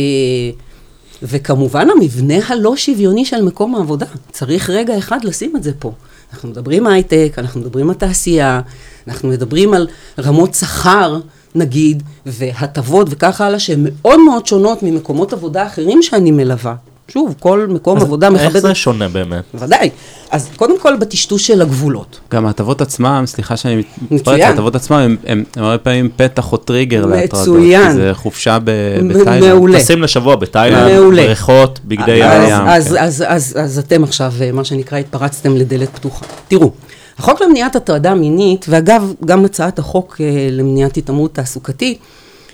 וכמובן 1.22 1.88
המבנה 1.90 2.35
הלא 2.49 2.77
שוויוני 2.77 3.25
של 3.25 3.42
מקום 3.42 3.75
העבודה, 3.75 4.07
צריך 4.33 4.70
רגע 4.70 4.99
אחד 4.99 5.25
לשים 5.25 5.57
את 5.57 5.62
זה 5.62 5.72
פה. 5.79 5.92
אנחנו 6.33 6.49
מדברים 6.49 6.87
הייטק, 6.87 7.35
אנחנו 7.38 7.61
מדברים 7.61 7.90
על 7.90 7.94
תעשייה, 7.94 8.61
אנחנו 9.09 9.29
מדברים 9.29 9.75
על 9.75 9.88
רמות 10.18 10.55
שכר, 10.55 11.20
נגיד, 11.55 12.03
והטבות 12.27 13.07
וכך 13.11 13.40
הלאה, 13.40 13.59
שהן 13.59 13.87
מאוד 13.88 14.20
מאוד 14.20 14.46
שונות 14.46 14.83
ממקומות 14.83 15.33
עבודה 15.33 15.66
אחרים 15.66 16.03
שאני 16.03 16.31
מלווה. 16.31 16.75
שוב, 17.09 17.35
כל 17.40 17.66
מקום 17.71 17.99
עבודה 18.01 18.31
מכבד... 18.31 18.45
איך 18.45 18.59
זה 18.59 18.75
שונה 18.75 19.09
באמת? 19.09 19.42
ודאי. 19.55 19.90
אז 20.31 20.49
קודם 20.57 20.81
כל 20.81 20.97
בטשטוש 20.97 21.47
של 21.47 21.62
הגבולות. 21.62 22.21
גם 22.33 22.47
ההטבות 22.47 22.81
עצמם, 22.81 23.23
סליחה 23.27 23.57
שאני 23.57 23.83
מתפרץ. 24.11 24.40
ההטבות 24.40 24.75
עצמם 24.75 25.16
הם- 25.27 25.45
הרבה 25.57 25.79
פעמים 25.79 26.09
פתח 26.16 26.53
או 26.53 26.57
טריגר 26.57 27.07
להטרדות. 27.07 27.49
מצוין. 27.49 27.88
כי 27.88 27.95
זה 27.95 28.11
חופשה 28.14 28.59
בתאילנד. 28.64 29.45
מעולה. 29.45 29.79
טסים 29.79 30.03
לשבוע 30.03 30.37
בתאילנד. 30.37 31.11
בריכות, 31.14 31.81
בגדי 31.85 32.11
ים. 32.16 32.42
ים, 32.49 32.66
אז, 32.66 32.88
כן. 33.19 33.25
אז 33.61 33.79
אתם 33.79 34.05
עכשיו, 34.05 34.33
אה, 34.40 34.53
מה 34.53 34.64
שנקרא, 34.64 34.99
התפרצתם 34.99 35.57
לדלת 35.57 35.88
פתוחה. 35.95 36.25
תראו, 36.49 36.71
החוק 37.19 37.42
למניעת 37.42 37.77
הטרדה 37.77 38.14
מינית, 38.14 38.66
ואגב, 38.69 39.12
גם 39.25 39.45
הצעת 39.45 39.79
החוק 39.79 40.16
אה, 40.21 40.49
למניעת 40.51 40.97
התעמרות 40.97 41.35
תעסוקתית, 41.35 41.99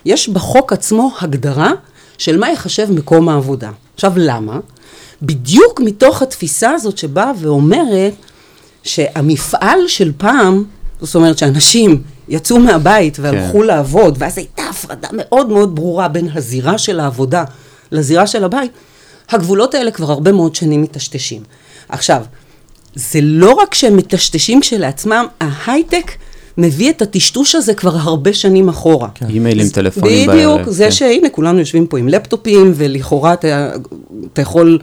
יש 0.04 0.28
בחוק 0.28 0.72
עצמו 0.72 1.10
הגדרה 1.20 1.70
של 2.22 2.38
מה 2.38 2.48
ייחשב 2.48 2.92
מקום 2.92 3.28
העבודה. 3.28 3.70
עכשיו, 3.94 4.12
למה? 4.16 4.58
בדיוק 5.22 5.80
מתוך 5.80 6.22
התפיסה 6.22 6.70
הזאת 6.70 6.98
שבאה 6.98 7.32
ואומרת 7.38 8.12
שהמפעל 8.82 9.78
של 9.86 10.12
פעם, 10.16 10.64
זאת 11.00 11.14
אומרת 11.14 11.38
שאנשים 11.38 12.02
יצאו 12.28 12.58
מהבית 12.58 13.18
והלכו 13.18 13.58
כן. 13.60 13.66
לעבוד, 13.66 14.16
ואז 14.18 14.38
הייתה 14.38 14.62
הפרדה 14.62 15.08
מאוד 15.12 15.48
מאוד 15.48 15.74
ברורה 15.74 16.08
בין 16.08 16.28
הזירה 16.34 16.78
של 16.78 17.00
העבודה 17.00 17.44
לזירה 17.92 18.26
של 18.26 18.44
הבית, 18.44 18.72
הגבולות 19.30 19.74
האלה 19.74 19.90
כבר 19.90 20.10
הרבה 20.10 20.32
מאוד 20.32 20.54
שנים 20.54 20.82
מטשטשים. 20.82 21.42
עכשיו, 21.88 22.22
זה 22.94 23.18
לא 23.22 23.50
רק 23.52 23.74
שהם 23.74 23.96
מטשטשים 23.96 24.60
כשלעצמם, 24.60 25.26
ההייטק 25.40 26.12
מביא 26.58 26.90
את 26.90 27.02
הטשטוש 27.02 27.54
הזה 27.54 27.74
כבר 27.74 27.96
הרבה 27.96 28.32
שנים 28.32 28.68
אחורה. 28.68 29.08
אימיילים, 29.28 29.68
טלפונים. 29.68 30.28
בדיוק, 30.30 30.56
בערב, 30.60 30.70
זה 30.70 30.84
כן. 30.84 30.90
שהנה 30.90 31.28
כולנו 31.28 31.58
יושבים 31.58 31.86
פה 31.86 31.98
עם 31.98 32.08
לפטופים, 32.08 32.72
ולכאורה 32.74 33.32
אתה, 33.32 33.70
אתה 34.32 34.42
יכול 34.42 34.78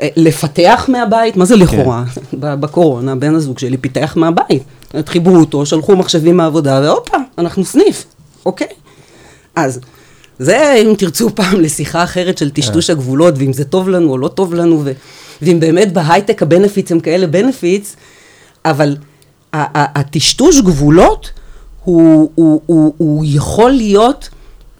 אה, 0.00 0.08
לפתח 0.16 0.84
מהבית, 0.88 1.36
מה 1.36 1.44
זה 1.44 1.56
לכאורה? 1.56 2.04
ב- 2.40 2.54
בקורונה, 2.54 3.14
בן 3.14 3.34
הזוג 3.34 3.58
שלי 3.58 3.76
פיתח 3.76 4.12
מהבית. 4.16 4.62
חיברו 5.06 5.36
אותו, 5.36 5.66
שלחו 5.66 5.96
מחשבים 5.96 6.36
מהעבודה, 6.36 6.80
והופה, 6.84 7.16
אנחנו 7.38 7.64
סניף, 7.64 8.04
אוקיי? 8.46 8.66
אז 9.56 9.80
זה, 10.38 10.72
אם 10.72 10.94
תרצו 10.98 11.30
פעם 11.36 11.60
לשיחה 11.60 12.04
אחרת 12.04 12.38
של 12.38 12.50
טשטוש 12.50 12.90
הגבולות, 12.90 13.34
ואם 13.38 13.52
זה 13.52 13.64
טוב 13.64 13.88
לנו 13.88 14.10
או 14.10 14.18
לא 14.18 14.28
טוב 14.28 14.54
לנו, 14.54 14.80
ו- 14.84 14.92
ואם 15.42 15.60
באמת 15.60 15.92
בהייטק 15.92 16.42
הבנפיץ 16.42 16.92
הם 16.92 17.00
כאלה 17.00 17.26
בנפיץ, 17.26 17.96
אבל 18.64 18.96
הטשטוש 19.52 20.60
גבולות 20.60 21.30
הוא, 21.84 22.30
הוא, 22.34 22.60
הוא, 22.66 22.94
הוא 22.96 23.24
יכול 23.26 23.70
להיות 23.70 24.28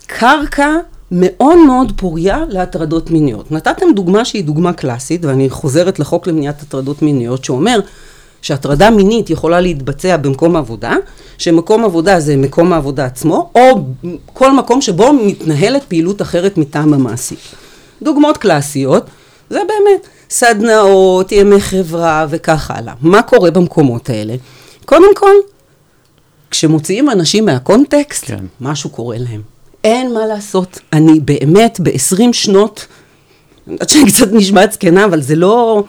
קרקע 0.07 0.77
מאוד 1.13 1.59
מאוד 1.67 1.93
פוריה 1.97 2.45
להטרדות 2.49 3.11
מיניות. 3.11 3.53
נתתם 3.53 3.87
דוגמה 3.95 4.25
שהיא 4.25 4.45
דוגמה 4.45 4.73
קלאסית, 4.73 5.25
ואני 5.25 5.51
חוזרת 5.51 5.99
לחוק 5.99 6.27
למניעת 6.27 6.63
הטרדות 6.63 7.03
מיניות, 7.03 7.45
שאומר 7.45 7.81
שהטרדה 8.43 8.91
מינית 8.91 9.31
יכולה 9.31 9.61
להתבצע 9.61 10.17
במקום 10.17 10.57
עבודה, 10.57 10.95
שמקום 11.39 11.85
עבודה 11.85 12.21
זה 12.21 12.37
מקום 12.37 12.73
העבודה 12.73 13.05
עצמו, 13.05 13.51
או 13.55 13.85
כל 14.27 14.53
מקום 14.53 14.81
שבו 14.81 15.13
מתנהלת 15.13 15.83
פעילות 15.89 16.23
אחרת 16.23 16.59
מטעם 16.59 16.95
המעסיק. 16.95 17.39
דוגמאות 18.03 18.37
קלאסיות, 18.37 19.05
זה 19.51 19.59
באמת 19.69 20.07
סדנאות, 20.31 21.33
ימי 21.33 21.61
חברה 21.61 22.27
וכך 22.31 22.71
הלאה. 22.71 22.95
מה 23.01 23.23
קורה 23.23 23.51
במקומות 23.51 24.11
האלה? 24.11 24.35
קודם 24.85 25.15
כל, 25.15 25.35
כשמוציאים 26.51 27.11
אנשים 27.11 27.45
מהקונטקסט, 27.45 28.25
כן. 28.25 28.45
משהו 28.61 28.91
קורה 28.91 29.17
להם. 29.19 29.43
אין 29.85 30.15
מה 30.15 30.27
לעשות. 30.27 30.79
אני 30.93 31.21
באמת 31.21 31.81
ב-20 31.83 32.33
שנות, 32.33 32.87
אני 33.67 33.75
יודעת 33.75 33.89
שאני 33.89 34.13
קצת 34.13 34.29
נשמעת 34.33 34.73
זקנה, 34.73 35.05
אבל 35.05 35.21
זה 35.21 35.37
לא... 35.37 35.85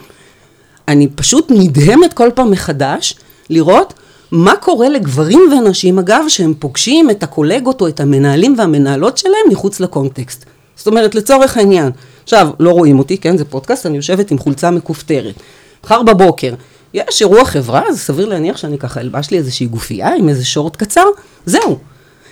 אני 0.87 1.07
פשוט 1.07 1.47
נדהמת 1.49 2.13
כל 2.13 2.29
פעם 2.35 2.51
מחדש 2.51 3.15
לראות 3.49 3.93
מה 4.31 4.55
קורה 4.55 4.89
לגברים 4.89 5.39
ונשים, 5.51 5.99
אגב, 5.99 6.23
שהם 6.27 6.53
פוגשים 6.59 7.09
את 7.09 7.23
הקולגות 7.23 7.81
או 7.81 7.87
את 7.87 7.99
המנהלים 7.99 8.55
והמנהלות 8.57 9.17
שלהם 9.17 9.49
מחוץ 9.51 9.79
לקונטקסט. 9.79 10.45
זאת 10.75 10.87
אומרת, 10.87 11.15
לצורך 11.15 11.57
העניין, 11.57 11.91
עכשיו, 12.23 12.49
לא 12.59 12.71
רואים 12.71 12.99
אותי, 12.99 13.17
כן, 13.17 13.37
זה 13.37 13.45
פודקאסט, 13.45 13.85
אני 13.85 13.97
יושבת 13.97 14.31
עם 14.31 14.37
חולצה 14.37 14.71
מכופתרת. 14.71 15.35
מחר 15.83 16.03
בבוקר, 16.03 16.53
יש 16.93 17.21
אירוע 17.21 17.45
חברה, 17.45 17.81
אז 17.89 17.99
סביר 17.99 18.25
להניח 18.25 18.57
שאני 18.57 18.77
ככה 18.77 18.99
אלבש 19.01 19.29
לי 19.31 19.37
איזושהי 19.37 19.67
גופייה 19.67 20.09
עם 20.15 20.29
איזה 20.29 20.45
שורט 20.45 20.75
קצר, 20.75 21.05
זהו. 21.45 21.77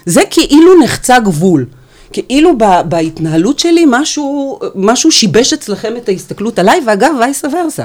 זה 0.06 0.22
כאילו 0.30 0.80
נחצה 0.84 1.19
גבול. 1.19 1.65
כאילו 2.13 2.58
ב- 2.58 2.82
בהתנהלות 2.89 3.60
שלי 3.60 3.86
משהו, 3.88 4.60
משהו 4.76 5.12
שיבש 5.12 5.54
אצלכם 5.54 5.93
את 5.98 6.10
ההסתכלות 6.10 6.60
עליי, 6.60 6.80
ואגב, 6.88 7.12
וייסה 7.19 7.48
ורסה. 7.48 7.84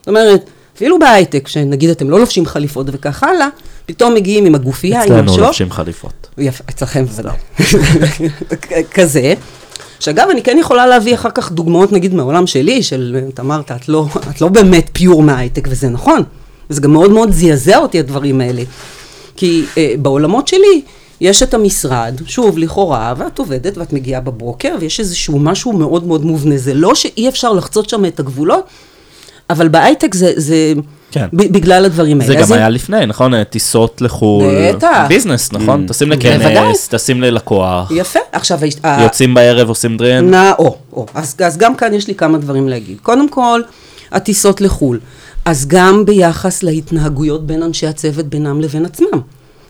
זאת 0.00 0.08
אומרת, 0.08 0.50
אפילו 0.76 0.98
בהייטק, 0.98 1.48
שנגיד 1.48 1.90
אתם 1.90 2.10
לא 2.10 2.20
לובשים 2.20 2.46
חליפות 2.46 2.86
וכך 2.92 3.22
הלאה, 3.22 3.48
פתאום 3.86 4.14
מגיעים 4.14 4.44
עם 4.46 4.54
הגופייה, 4.54 5.02
עם 5.02 5.12
אצלנו 5.12 5.32
השור. 5.32 5.44
לובשים 5.46 5.70
חליפות. 5.70 6.28
יפה, 6.38 6.64
אצלכם 6.70 7.04
בוודאי. 7.04 7.32
כזה. 8.94 9.34
שאגב, 10.02 10.28
אני 10.30 10.42
כן 10.42 10.56
יכולה 10.60 10.86
להביא 10.86 11.14
אחר 11.14 11.30
כך 11.30 11.52
דוגמאות, 11.52 11.92
נגיד, 11.92 12.14
מהעולם 12.14 12.46
שלי, 12.46 12.82
של, 12.82 13.20
את 13.28 13.40
אמרת, 13.40 13.72
את 13.72 13.88
לא, 13.88 14.06
את 14.30 14.40
לא 14.40 14.48
באמת 14.48 14.90
פיור 14.92 15.22
מההייטק, 15.22 15.68
וזה 15.70 15.88
נכון. 15.88 16.22
וזה 16.70 16.80
גם 16.80 16.92
מאוד 16.92 17.10
מאוד 17.10 17.30
זעזע 17.30 17.78
אותי, 17.78 17.98
הדברים 17.98 18.40
האלה. 18.40 18.62
כי 19.36 19.64
אה, 19.78 19.94
בעולמות 19.98 20.48
שלי, 20.48 20.82
יש 21.20 21.42
את 21.42 21.54
המשרד, 21.54 22.20
שוב, 22.26 22.58
לכאורה, 22.58 23.14
ואת 23.16 23.38
עובדת 23.38 23.78
ואת 23.78 23.92
מגיעה 23.92 24.20
בבוקר, 24.20 24.74
ויש 24.80 25.00
איזשהו 25.00 25.38
משהו 25.38 25.72
מאוד 25.72 26.06
מאוד 26.06 26.24
מובנה. 26.24 26.58
זה 26.58 26.74
לא 26.74 26.94
שאי 26.94 27.28
אפשר 27.28 27.52
לחצות 27.52 27.88
שם 27.88 28.04
את 28.04 28.20
הגבולות, 28.20 28.64
אבל 29.50 29.68
בהייטק 29.68 30.14
זה, 30.14 30.32
זה 30.36 30.72
כן. 31.12 31.26
ב- 31.32 31.52
בגלל 31.52 31.84
הדברים 31.84 32.20
האלה. 32.20 32.32
זה 32.32 32.38
גם 32.38 32.52
היה 32.52 32.68
לפני, 32.68 33.06
נכון? 33.06 33.44
טיסות 33.44 34.00
לחו"ל. 34.00 34.44
בטח. 34.72 35.04
ביזנס, 35.08 35.52
נכון? 35.52 35.86
טסים 35.86 36.08
בוודאי. 36.10 36.54
לכנס, 36.54 36.88
טסים 36.88 37.20
ללקוח, 37.20 37.90
יפה. 37.94 38.18
עכשיו, 38.32 38.58
יוצאים 39.02 39.34
בערב, 39.34 39.68
עושים 39.68 39.96
דרן. 39.96 40.30
נא, 40.30 40.52
או, 40.58 40.76
או. 40.92 41.06
אז, 41.14 41.34
אז 41.44 41.56
גם 41.58 41.74
כאן 41.76 41.94
יש 41.94 42.08
לי 42.08 42.14
כמה 42.14 42.38
דברים 42.38 42.68
להגיד. 42.68 42.98
קודם 43.02 43.28
כל, 43.28 43.60
הטיסות 44.12 44.60
לחו"ל. 44.60 45.00
אז 45.44 45.66
גם 45.68 46.04
ביחס 46.04 46.62
להתנהגויות 46.62 47.46
בין 47.46 47.62
אנשי 47.62 47.86
הצוות 47.86 48.26
בינם 48.26 48.60
לבין 48.60 48.84
עצמם. 48.84 49.20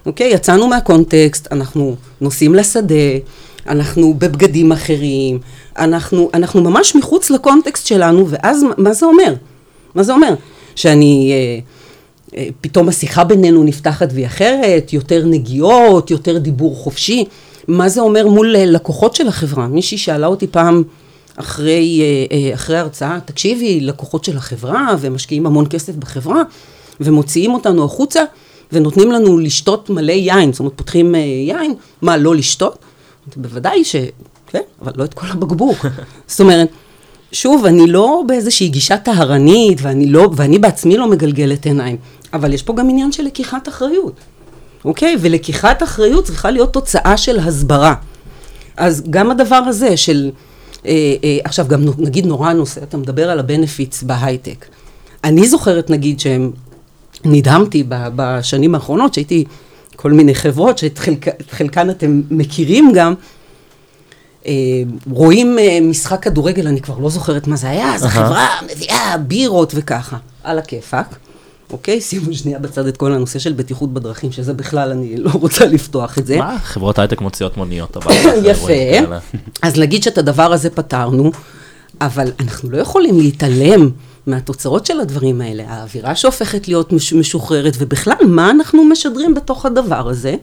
אוקיי? 0.07 0.31
יצאנו 0.33 0.69
מהקונטקסט, 0.69 1.49
אנחנו 1.53 1.97
נוסעים 2.21 2.55
לשדה, 2.55 2.95
אנחנו 3.69 4.15
בבגדים 4.19 4.73
אחרים, 4.73 5.39
אנחנו, 5.79 6.31
אנחנו 6.35 6.63
ממש 6.63 6.97
מחוץ 6.97 7.31
לקונטקסט 7.31 7.87
שלנו, 7.87 8.27
ואז 8.31 8.65
מה 8.79 8.93
זה 8.93 9.07
אומר? 9.07 9.35
מה 9.95 10.03
זה 10.03 10.13
אומר? 10.13 10.35
שאני... 10.77 11.33
אה, 11.33 11.59
אה, 12.37 12.49
פתאום 12.61 12.89
השיחה 12.89 13.25
בינינו 13.25 13.65
נפתחת 13.65 14.09
והיא 14.13 14.27
אחרת, 14.27 14.93
יותר 14.93 15.25
נגיעות, 15.25 16.11
יותר 16.11 16.39
דיבור 16.39 16.77
חופשי. 16.77 17.25
מה 17.69 17.89
זה 17.89 18.01
אומר 18.01 18.29
מול 18.29 18.57
אה, 18.57 18.67
לקוחות 18.67 19.17
של 19.17 19.29
החברה? 19.29 19.67
מישהי 19.67 19.99
שאלה 19.99 20.27
אותי 20.27 20.47
פעם 20.47 20.83
אחרי, 21.37 22.03
אחרי 22.55 22.79
הרצאה, 22.79 23.19
תקשיבי, 23.25 23.81
לקוחות 23.81 24.25
של 24.25 24.37
החברה 24.37 24.95
ומשקיעים 25.01 25.47
המון 25.47 25.67
כסף 25.71 25.95
בחברה 25.95 26.43
ומוציאים 27.01 27.55
אותנו 27.55 27.85
החוצה 27.85 28.23
ונותנים 28.73 29.13
לנו 29.13 29.39
לשתות 29.39 29.91
מלא 29.91 30.13
יין, 30.13 30.53
זאת 30.53 30.61
אומרת 30.61 30.73
פותחים 30.77 31.15
יין, 31.47 31.75
מה 32.03 32.17
לא 32.17 32.35
לשתות? 32.35 32.79
בוודאי 33.37 33.85
ש... 33.85 33.97
כן, 34.47 34.63
אבל 34.83 34.93
לא 34.97 35.05
את 35.05 35.15
כל 35.15 35.27
הבקבוק. 35.31 35.87
זאת 36.27 36.41
אומרת, 36.41 36.69
שוב, 37.33 37.67
אני 37.67 37.87
לא 37.87 38.23
באיזושהי 38.27 38.69
גישה 38.69 38.97
טהרנית, 38.97 39.79
ואני, 39.83 40.07
לא, 40.07 40.31
ואני 40.37 40.59
בעצמי 40.59 40.97
לא 40.97 41.11
מגלגלת 41.11 41.67
עיניים, 41.67 41.97
אבל 42.33 42.53
יש 42.53 42.63
פה 42.63 42.75
גם 42.75 42.91
עניין 42.91 43.13
של 43.13 43.23
לקיחת 43.23 43.69
אחריות, 43.69 44.13
אוקיי? 44.85 45.17
ולקיחת 45.21 45.83
אחריות 45.83 46.25
צריכה 46.25 46.51
להיות 46.51 46.73
תוצאה 46.73 47.17
של 47.17 47.39
הסברה. 47.39 47.95
אז 48.77 49.03
גם 49.11 49.31
הדבר 49.31 49.57
הזה 49.57 49.97
של, 49.97 50.31
אה, 50.87 51.15
אה, 51.25 51.39
עכשיו 51.45 51.67
גם 51.69 51.85
נגיד 51.99 52.27
נורא 52.27 52.53
נושא, 52.53 52.83
אתה 52.83 52.97
מדבר 52.97 53.31
על 53.31 53.39
הבנפיץ 53.39 54.03
בהייטק. 54.03 54.67
אני 55.25 55.49
זוכרת 55.49 55.91
נגיד 55.91 56.21
שהם, 56.21 56.51
נדהמתי 57.25 57.85
בשנים 57.89 58.75
האחרונות, 58.75 59.15
שהייתי 59.15 59.45
כל 59.97 60.13
מיני 60.13 60.35
חברות, 60.35 60.79
שאת 60.79 60.99
חלק, 60.99 61.27
חלקן 61.51 61.91
אתם 61.91 62.23
מכירים 62.31 62.93
גם, 62.95 63.15
רואים 65.11 65.59
אה, 65.59 65.79
משחק 65.83 66.23
כדורגל, 66.23 66.67
אני 66.67 66.81
כבר 66.81 66.99
לא 66.99 67.11
זוכרת 67.11 67.47
מה 67.47 67.57
זה 67.57 67.69
היה, 67.71 67.95
אז 67.95 68.05
החברה 68.05 68.49
מביאה 68.75 69.17
בירות 69.19 69.73
וככה, 69.77 70.17
על 70.45 70.59
הכיפאק. 70.59 71.17
אוקיי, 71.73 72.01
שימו 72.11 72.35
שנייה 72.35 72.59
בצד 72.59 72.87
את 72.87 72.97
כל 72.97 73.13
הנושא 73.13 73.39
של 73.39 73.53
בטיחות 73.53 73.93
בדרכים, 73.95 74.33
שזה 74.33 74.53
בכלל 74.53 74.91
אני 74.91 75.17
לא 75.17 75.31
רוצה 75.35 75.65
לפתוח 75.67 76.19
את 76.19 76.27
זה. 76.27 76.39
מה? 76.39 76.59
חברות 76.63 76.99
הייטק 76.99 77.21
מוציאות 77.21 77.57
מוניות 77.57 77.97
אירועים 78.11 78.45
יפה. 78.45 78.73
אז 79.63 79.77
להגיד 79.77 80.03
שאת 80.03 80.19
הדבר 80.19 80.53
הזה 80.53 80.71
פתרנו, 80.71 81.33
אבל 82.01 82.33
אנחנו 82.41 82.71
לא 82.71 82.77
יכולים 82.79 83.19
להתעלם 83.21 83.91
מהתוצאות 84.27 84.87
של 84.87 85.01
הדברים 85.01 85.41
האלה. 85.41 85.65
האווירה 85.69 86.15
שהופכת 86.15 86.69
להיות 86.69 86.93
מש- 86.93 87.13
משוחררת, 87.13 87.75
ובכלל, 87.79 88.15
מה 88.27 88.51
אנחנו 88.51 88.85
משדרים 88.85 89.35
בתוך 89.35 89.67
הדבר 89.67 90.09
הזה, 90.09 90.35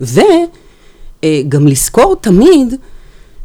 וגם 0.00 1.68
לזכור 1.68 2.16
תמיד 2.20 2.74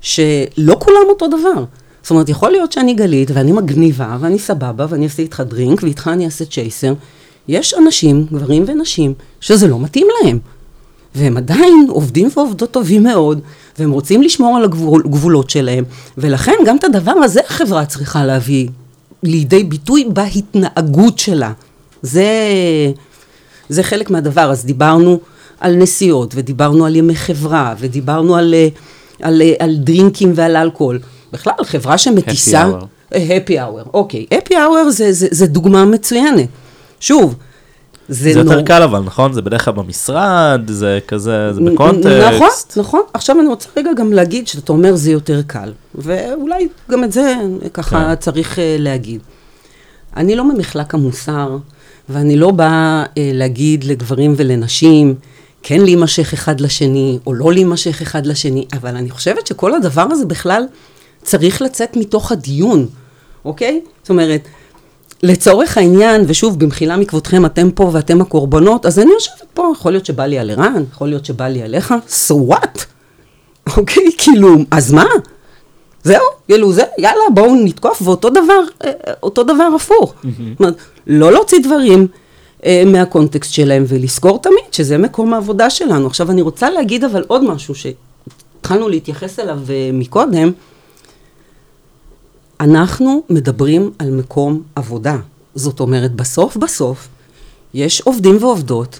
שלא 0.01 0.75
כולם 0.79 1.05
אותו 1.09 1.27
דבר. 1.27 1.63
זאת 2.01 2.11
אומרת, 2.11 2.29
יכול 2.29 2.51
להיות 2.51 2.71
שאני 2.71 2.93
גלית, 2.93 3.31
ואני 3.33 3.51
מגניבה, 3.51 4.17
ואני 4.19 4.39
סבבה, 4.39 4.85
ואני 4.89 5.05
אעשה 5.05 5.23
איתך 5.23 5.43
דרינק, 5.47 5.83
ואיתך 5.83 6.09
אני 6.13 6.25
אעשה 6.25 6.45
צ'ייסר. 6.45 6.93
יש 7.47 7.73
אנשים, 7.73 8.25
גברים 8.31 8.63
ונשים, 8.67 9.13
שזה 9.39 9.67
לא 9.67 9.79
מתאים 9.79 10.07
להם. 10.23 10.39
והם 11.15 11.37
עדיין 11.37 11.85
עובדים 11.89 12.29
ועובדות 12.35 12.71
טובים 12.71 13.03
מאוד, 13.03 13.39
והם 13.79 13.91
רוצים 13.91 14.21
לשמור 14.21 14.57
על 14.57 14.63
הגבולות 14.63 15.49
שלהם, 15.49 15.83
ולכן 16.17 16.55
גם 16.65 16.77
את 16.77 16.83
הדבר 16.83 17.11
הזה 17.11 17.39
החברה 17.49 17.85
צריכה 17.85 18.25
להביא 18.25 18.67
לידי 19.23 19.63
ביטוי 19.63 20.05
בהתנהגות 20.13 21.19
שלה. 21.19 21.51
זה, 22.01 22.25
זה 23.69 23.83
חלק 23.83 24.09
מהדבר. 24.09 24.51
אז 24.51 24.65
דיברנו 24.65 25.19
על 25.59 25.75
נסיעות, 25.75 26.33
ודיברנו 26.35 26.85
על 26.85 26.95
ימי 26.95 27.15
חברה, 27.15 27.75
ודיברנו 27.79 28.35
על, 28.35 28.53
אה, 28.53 28.67
על, 29.21 29.41
אה, 29.41 29.53
על 29.59 29.75
דרינקים 29.75 30.31
ועל 30.35 30.55
אלכוהול. 30.55 30.99
בכלל, 31.33 31.53
חברה 31.63 31.97
שמטיסה... 31.97 32.63
hour. 32.63 32.85
הפי 33.15 33.59
האוור, 33.59 33.83
אוקיי. 33.93 34.25
הפי 34.31 34.55
האוור 34.55 34.89
זה, 34.91 35.13
זה, 35.13 35.27
זה 35.31 35.47
דוגמה 35.47 35.85
מצוינת. 35.85 36.47
שוב, 36.99 37.35
זה, 38.09 38.33
זה 38.33 38.39
יותר 38.39 38.55
נור- 38.55 38.61
קל 38.65 38.83
אבל, 38.83 38.99
נכון? 38.99 39.33
זה 39.33 39.41
בדרך 39.41 39.65
כלל 39.65 39.73
במשרד, 39.73 40.61
זה 40.67 40.99
כזה, 41.07 41.53
זה 41.53 41.61
בקונטקסט. 41.61 42.07
נכון, 42.35 42.47
נכון. 42.77 43.01
עכשיו 43.13 43.39
אני 43.39 43.47
רוצה 43.47 43.69
רגע 43.77 43.89
גם 43.97 44.13
להגיד 44.13 44.47
שאתה 44.47 44.71
אומר 44.73 44.95
זה 44.95 45.11
יותר 45.11 45.41
קל, 45.47 45.71
ואולי 45.95 46.67
גם 46.91 47.03
את 47.03 47.11
זה 47.11 47.35
ככה 47.73 47.99
כן. 48.09 48.15
צריך 48.15 48.59
אה, 48.59 48.75
להגיד. 48.79 49.21
אני 50.17 50.35
לא 50.35 50.53
ממחלק 50.53 50.93
המוסר, 50.93 51.57
ואני 52.09 52.37
לא 52.37 52.51
באה 52.51 53.03
אה, 53.17 53.31
להגיד 53.33 53.83
לגברים 53.83 54.33
ולנשים, 54.37 55.15
כן 55.63 55.81
להימשך 55.81 56.33
אחד 56.33 56.61
לשני, 56.61 57.19
או 57.25 57.33
לא 57.33 57.53
להימשך 57.53 58.01
אחד 58.01 58.25
לשני, 58.25 58.65
אבל 58.73 58.95
אני 58.95 59.09
חושבת 59.09 59.47
שכל 59.47 59.75
הדבר 59.75 60.07
הזה 60.11 60.25
בכלל 60.25 60.63
צריך 61.23 61.61
לצאת 61.61 61.97
מתוך 61.97 62.31
הדיון, 62.31 62.87
אוקיי? 63.45 63.81
זאת 64.01 64.09
אומרת, 64.09 64.41
לצורך 65.23 65.77
העניין, 65.77 66.23
ושוב, 66.27 66.59
במחילה 66.59 66.97
מכבודכם, 66.97 67.45
אתם 67.45 67.71
פה 67.71 67.89
ואתם 67.93 68.21
הקורבנות, 68.21 68.85
אז 68.85 68.99
אני 68.99 69.11
יושבת 69.11 69.43
פה, 69.53 69.71
יכול 69.77 69.91
להיות 69.91 70.05
שבא 70.05 70.25
לי 70.25 70.39
על 70.39 70.49
ערן, 70.49 70.83
יכול 70.91 71.07
להיות 71.07 71.25
שבא 71.25 71.47
לי 71.47 71.63
עליך, 71.63 71.93
so 72.29 72.53
what? 72.53 72.79
אוקיי, 73.77 74.03
כאילו, 74.17 74.55
אז 74.71 74.91
מה? 74.91 75.05
זהו, 76.03 76.23
כאילו 76.47 76.73
זה, 76.73 76.83
יאללה, 76.97 77.23
בואו 77.33 77.55
נתקוף, 77.55 78.01
ואותו 78.01 78.29
דבר, 78.29 78.61
אה, 78.85 78.91
אותו 79.23 79.43
דבר 79.43 79.69
הפוך. 79.75 80.13
זאת 80.23 80.59
אומרת, 80.59 80.75
לא 81.07 81.31
להוציא 81.31 81.59
דברים 81.63 81.99
אה, 82.01 82.20
מהקונטקסט 82.85 83.53
שלהם, 83.53 83.83
ולזכור 83.87 84.39
תמיד 84.39 84.63
שזה 84.71 84.97
מקום 84.97 85.33
העבודה 85.33 85.69
שלנו. 85.69 86.07
עכשיו, 86.07 86.31
אני 86.31 86.41
רוצה 86.41 86.69
להגיד 86.69 87.03
אבל 87.03 87.23
עוד 87.27 87.43
משהו 87.43 87.75
שהתחלנו 87.75 88.89
להתייחס 88.89 89.39
אליו 89.39 89.59
אה, 89.69 89.89
מקודם, 89.93 90.51
אנחנו 92.59 93.23
מדברים 93.29 93.91
על 93.99 94.11
מקום 94.11 94.63
עבודה. 94.75 95.17
זאת 95.55 95.79
אומרת, 95.79 96.15
בסוף 96.15 96.57
בסוף, 96.57 97.07
יש 97.73 98.01
עובדים 98.01 98.43
ועובדות, 98.43 98.99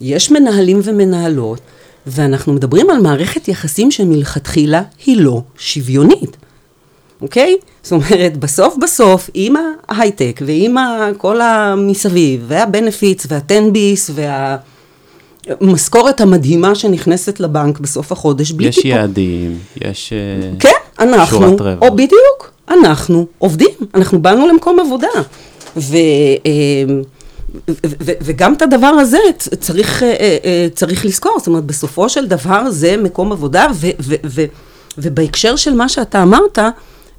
יש 0.00 0.30
מנהלים 0.30 0.80
ומנהלות, 0.84 1.60
ואנחנו 2.06 2.52
מדברים 2.52 2.90
על 2.90 2.98
מערכת 2.98 3.48
יחסים 3.48 3.90
שמלכתחילה 3.90 4.82
היא 5.06 5.16
לא 5.20 5.42
שוויונית, 5.58 6.36
אוקיי? 7.22 7.56
זאת 7.82 7.92
אומרת, 7.92 8.36
בסוף 8.36 8.76
בסוף, 8.82 9.30
עם 9.34 9.54
ההייטק 9.88 10.40
ועם 10.46 10.76
כל 11.18 11.40
המסביב, 11.40 12.44
והבנפיץ 12.46 13.26
והטנביס 13.28 14.10
והמשכורת 15.60 16.20
המדהימה 16.20 16.74
שנכנסת 16.74 17.40
לבנק 17.40 17.78
בסוף 17.78 18.12
החודש, 18.12 18.50
בלי 18.50 18.68
יש 18.68 18.74
טיפול. 18.74 18.90
יעדים, 18.90 19.58
יש 19.80 20.12
אה, 20.12 20.50
כן, 20.58 20.68
אנחנו, 20.98 21.38
שורת 21.38 21.60
רווח. 21.60 21.82
או 21.82 21.96
בדיוק, 21.96 22.52
אנחנו 22.68 23.26
עובדים, 23.38 23.74
אנחנו 23.94 24.22
באנו 24.22 24.48
למקום 24.48 24.80
עבודה. 24.80 25.08
ו, 25.76 25.96
אה, 26.46 26.94
ו, 27.58 27.86
ו, 28.00 28.12
וגם 28.22 28.54
את 28.54 28.62
הדבר 28.62 28.86
הזה 28.86 29.18
צריך, 29.60 30.02
אה, 30.02 30.66
צריך 30.74 31.04
לזכור, 31.04 31.34
זאת 31.38 31.46
אומרת, 31.46 31.64
בסופו 31.64 32.08
של 32.08 32.26
דבר 32.26 32.70
זה 32.70 32.96
מקום 32.96 33.32
עבודה, 33.32 33.66
ו, 33.74 33.86
ו, 34.00 34.14
ו, 34.24 34.44
ובהקשר 34.98 35.56
של 35.56 35.74
מה 35.74 35.88
שאתה 35.88 36.22
אמרת, 36.22 36.58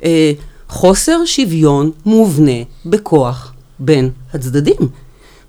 אה, 0.03 0.31
חוסר 0.69 1.25
שוויון 1.25 1.91
מובנה 2.05 2.61
בכוח 2.85 3.53
בין 3.79 4.09
הצדדים. 4.33 4.89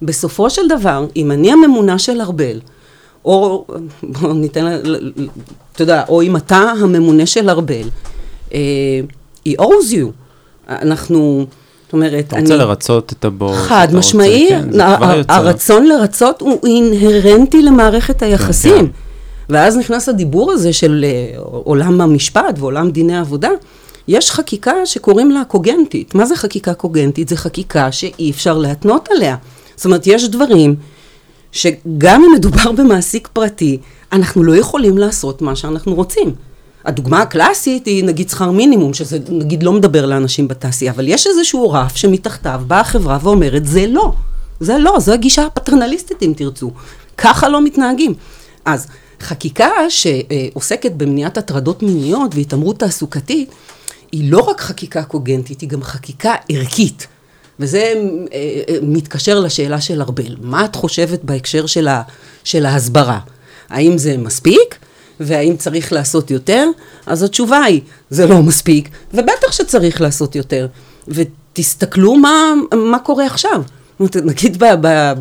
בסופו 0.02 0.50
של 0.50 0.62
דבר, 0.68 1.06
אם 1.16 1.30
אני 1.32 1.52
הממונה 1.52 1.98
של 1.98 2.20
ארבל, 2.20 2.60
או 3.24 3.64
בוא 4.02 4.32
ניתן, 4.32 4.80
אתה 5.72 5.82
יודע, 5.82 6.04
או 6.08 6.22
אם 6.22 6.36
אתה 6.36 6.56
הממונה 6.56 7.26
של 7.26 7.50
ארבל, 7.50 7.88
אה, 8.54 8.60
he 9.48 9.52
owes 9.60 9.92
you. 9.92 10.06
אנחנו, 10.68 11.46
זאת 11.84 11.92
אומרת, 11.92 12.24
אתה 12.28 12.40
רוצה 12.40 12.56
לרצות 12.56 13.12
את 13.12 13.24
הבוס. 13.24 13.56
חד 13.56 13.86
אתה 13.88 13.98
משמעי, 13.98 14.48
כן. 14.48 14.68
הרצון 15.28 15.86
לרצות 15.86 16.40
הוא 16.40 16.60
אינהרנטי 16.66 17.62
למערכת 17.62 18.22
היחסים. 18.22 18.86
כן. 18.86 18.92
ואז 19.48 19.76
נכנס 19.76 20.08
הדיבור 20.08 20.52
הזה 20.52 20.72
של 20.72 21.04
אה, 21.04 21.38
עולם 21.38 22.00
המשפט 22.00 22.58
ועולם 22.58 22.90
דיני 22.90 23.16
העבודה. 23.16 23.50
יש 24.08 24.30
חקיקה 24.30 24.72
שקוראים 24.84 25.30
לה 25.30 25.44
קוגנטית. 25.44 26.14
מה 26.14 26.26
זה 26.26 26.36
חקיקה 26.36 26.74
קוגנטית? 26.74 27.28
זה 27.28 27.36
חקיקה 27.36 27.92
שאי 27.92 28.30
אפשר 28.30 28.58
להתנות 28.58 29.08
עליה. 29.10 29.36
זאת 29.76 29.84
אומרת, 29.84 30.06
יש 30.06 30.28
דברים 30.28 30.76
שגם 31.52 32.24
אם 32.24 32.32
מדובר 32.34 32.72
במעסיק 32.72 33.28
פרטי, 33.32 33.78
אנחנו 34.12 34.42
לא 34.42 34.56
יכולים 34.56 34.98
לעשות 34.98 35.42
מה 35.42 35.56
שאנחנו 35.56 35.94
רוצים. 35.94 36.34
הדוגמה 36.84 37.22
הקלאסית 37.22 37.86
היא 37.86 38.04
נגיד 38.04 38.30
שכר 38.30 38.50
מינימום, 38.50 38.94
שזה 38.94 39.18
נגיד 39.28 39.62
לא 39.62 39.72
מדבר 39.72 40.06
לאנשים 40.06 40.48
בתעשייה, 40.48 40.92
אבל 40.92 41.08
יש 41.08 41.26
איזשהו 41.26 41.70
רף 41.70 41.96
שמתחתיו 41.96 42.62
באה 42.66 42.80
החברה 42.80 43.18
ואומרת, 43.22 43.66
זה 43.66 43.86
לא, 43.86 44.12
זה 44.60 44.78
לא, 44.78 45.00
זו 45.00 45.12
הגישה 45.12 45.46
הפטרנליסטית 45.46 46.22
אם 46.22 46.32
תרצו. 46.36 46.70
ככה 47.16 47.48
לא 47.48 47.64
מתנהגים. 47.64 48.14
אז 48.64 48.86
חקיקה 49.20 49.70
שעוסקת 49.88 50.92
במניעת 50.92 51.38
הטרדות 51.38 51.82
מיניות 51.82 52.34
והתעמרות 52.34 52.78
תעסוקתית, 52.78 53.50
היא 54.12 54.32
לא 54.32 54.38
רק 54.38 54.60
חקיקה 54.60 55.02
קוגנטית, 55.02 55.60
היא 55.60 55.68
גם 55.68 55.82
חקיקה 55.82 56.34
ערכית. 56.48 57.06
וזה 57.60 57.78
אה, 57.78 58.62
אה, 58.68 58.76
מתקשר 58.82 59.40
לשאלה 59.40 59.80
של 59.80 60.02
ארבל. 60.02 60.36
מה 60.40 60.64
את 60.64 60.76
חושבת 60.76 61.24
בהקשר 61.24 61.66
של, 61.66 61.88
ה, 61.88 62.02
של 62.44 62.66
ההסברה? 62.66 63.18
האם 63.68 63.98
זה 63.98 64.16
מספיק? 64.16 64.78
והאם 65.20 65.56
צריך 65.56 65.92
לעשות 65.92 66.30
יותר? 66.30 66.68
אז 67.06 67.22
התשובה 67.22 67.58
היא, 67.58 67.80
זה 68.10 68.26
לא 68.26 68.42
מספיק, 68.42 68.88
ובטח 69.14 69.52
שצריך 69.52 70.00
לעשות 70.00 70.36
יותר. 70.36 70.66
ותסתכלו 71.08 72.14
מה, 72.14 72.52
מה 72.74 72.98
קורה 72.98 73.26
עכשיו. 73.26 73.62
נגיד 74.24 74.62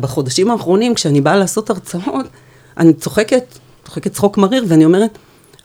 בחודשים 0.00 0.50
האחרונים, 0.50 0.94
כשאני 0.94 1.20
באה 1.20 1.36
לעשות 1.36 1.70
הרצאות, 1.70 2.26
אני 2.76 2.92
צוחקת, 2.92 3.44
צוחקת 3.84 4.12
צחוק 4.12 4.38
מריר, 4.38 4.64
ואני 4.68 4.84
אומרת, 4.84 5.18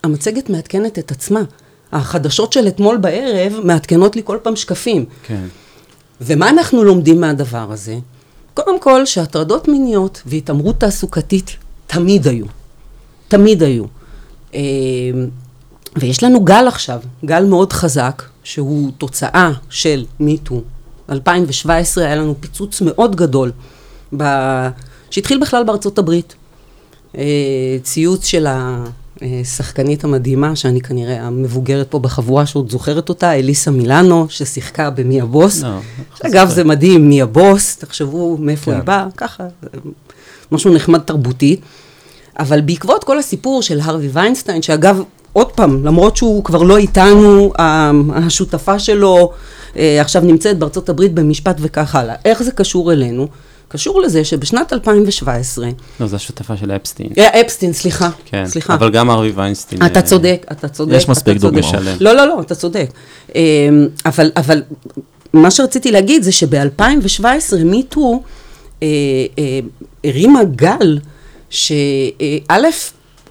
המצגת 0.04 0.50
מעדכנת 0.50 0.98
את 0.98 1.10
עצמה. 1.10 1.40
החדשות 1.92 2.52
של 2.52 2.68
אתמול 2.68 2.96
בערב 2.96 3.52
מעדכנות 3.64 4.16
לי 4.16 4.22
כל 4.24 4.38
פעם 4.42 4.56
שקפים. 4.56 5.04
כן. 5.22 5.44
ומה 6.20 6.50
אנחנו 6.50 6.84
לומדים 6.84 7.20
מהדבר 7.20 7.72
הזה? 7.72 7.98
קודם 8.54 8.80
כל, 8.80 9.06
שהטרדות 9.06 9.68
מיניות 9.68 10.22
והתעמרות 10.26 10.80
תעסוקתית 10.80 11.56
תמיד 11.86 12.26
היו. 12.26 12.46
תמיד 13.28 13.62
היו. 13.62 13.84
אה, 14.54 14.60
ויש 15.96 16.22
לנו 16.22 16.44
גל 16.44 16.64
עכשיו, 16.68 17.00
גל 17.24 17.44
מאוד 17.44 17.72
חזק, 17.72 18.22
שהוא 18.44 18.90
תוצאה 18.98 19.50
של 19.70 20.04
מיטו. 20.20 20.62
2017 21.10 22.04
היה 22.04 22.16
לנו 22.16 22.34
פיצוץ 22.40 22.80
מאוד 22.80 23.16
גדול, 23.16 23.52
ב... 24.16 24.24
שהתחיל 25.10 25.40
בכלל 25.40 25.64
בארצות 25.64 25.98
הברית. 25.98 26.34
אה, 27.18 27.76
ציוץ 27.82 28.24
של 28.24 28.46
השחקנית 29.22 30.04
המדהימה, 30.04 30.56
שאני 30.56 30.80
כנראה 30.80 31.22
המבוגרת 31.22 31.90
פה 31.90 31.98
בחבורה 31.98 32.46
שעוד 32.46 32.70
זוכרת 32.70 33.08
אותה, 33.08 33.32
אליסה 33.34 33.70
מילאנו, 33.70 34.26
ששיחקה 34.28 34.90
במי 34.90 35.20
הבוס. 35.20 35.62
לא, 35.62 35.78
אגב, 36.26 36.48
זה 36.48 36.64
מדהים, 36.64 37.08
מי 37.08 37.22
הבוס, 37.22 37.76
תחשבו 37.76 38.36
מאיפה 38.40 38.70
כן. 38.70 38.76
היא 38.76 38.84
באה, 38.84 39.06
ככה, 39.16 39.44
משהו 40.52 40.74
נחמד 40.74 40.98
תרבותית. 40.98 41.60
אבל 42.38 42.60
בעקבות 42.60 43.04
כל 43.04 43.18
הסיפור 43.18 43.62
של 43.62 43.80
הרווי 43.80 44.08
ויינסטיין, 44.12 44.62
שאגב, 44.62 45.02
עוד 45.32 45.52
פעם, 45.52 45.86
למרות 45.86 46.16
שהוא 46.16 46.44
כבר 46.44 46.62
לא 46.62 46.76
איתנו, 46.76 47.52
השותפה 48.14 48.78
שלו 48.78 49.32
אה, 49.76 50.00
עכשיו 50.00 50.22
נמצאת 50.22 50.58
בארצות 50.58 50.88
הברית 50.88 51.14
במשפט 51.14 51.56
וכך 51.60 51.94
הלאה. 51.94 52.14
איך 52.24 52.42
זה 52.42 52.52
קשור 52.52 52.92
אלינו? 52.92 53.28
קשור 53.72 54.00
לזה 54.00 54.24
שבשנת 54.24 54.72
2017, 54.72 55.68
לא, 56.00 56.06
זו 56.06 56.16
השותפה 56.16 56.56
של 56.56 56.70
אפסטין. 56.70 57.06
אה, 57.18 57.40
אפסטין, 57.40 57.72
סליחה, 57.72 58.10
כן, 58.24 58.46
סליחה. 58.46 58.74
אבל 58.74 58.90
גם 58.90 59.10
ארווי 59.10 59.32
ויינסטין. 59.34 59.86
אתה 59.86 60.00
אה, 60.00 60.04
צודק, 60.04 60.46
אתה 60.52 60.68
צודק. 60.68 60.96
יש 60.96 61.08
מספיק. 61.08 61.38
דוגמאות. 61.38 61.64
שלם. 61.64 61.96
לא, 62.00 62.12
לא, 62.12 62.26
לא, 62.26 62.40
אתה 62.40 62.54
צודק. 62.54 62.90
אמ, 63.34 63.40
אבל, 64.06 64.30
אבל 64.36 64.62
מה 65.32 65.50
שרציתי 65.50 65.90
להגיד 65.90 66.22
זה 66.22 66.32
שב-2017 66.32 67.64
מיטו 67.64 68.22
אה, 68.82 68.88
הרימה 70.04 70.44
גל 70.44 70.98
שא', 71.50 72.54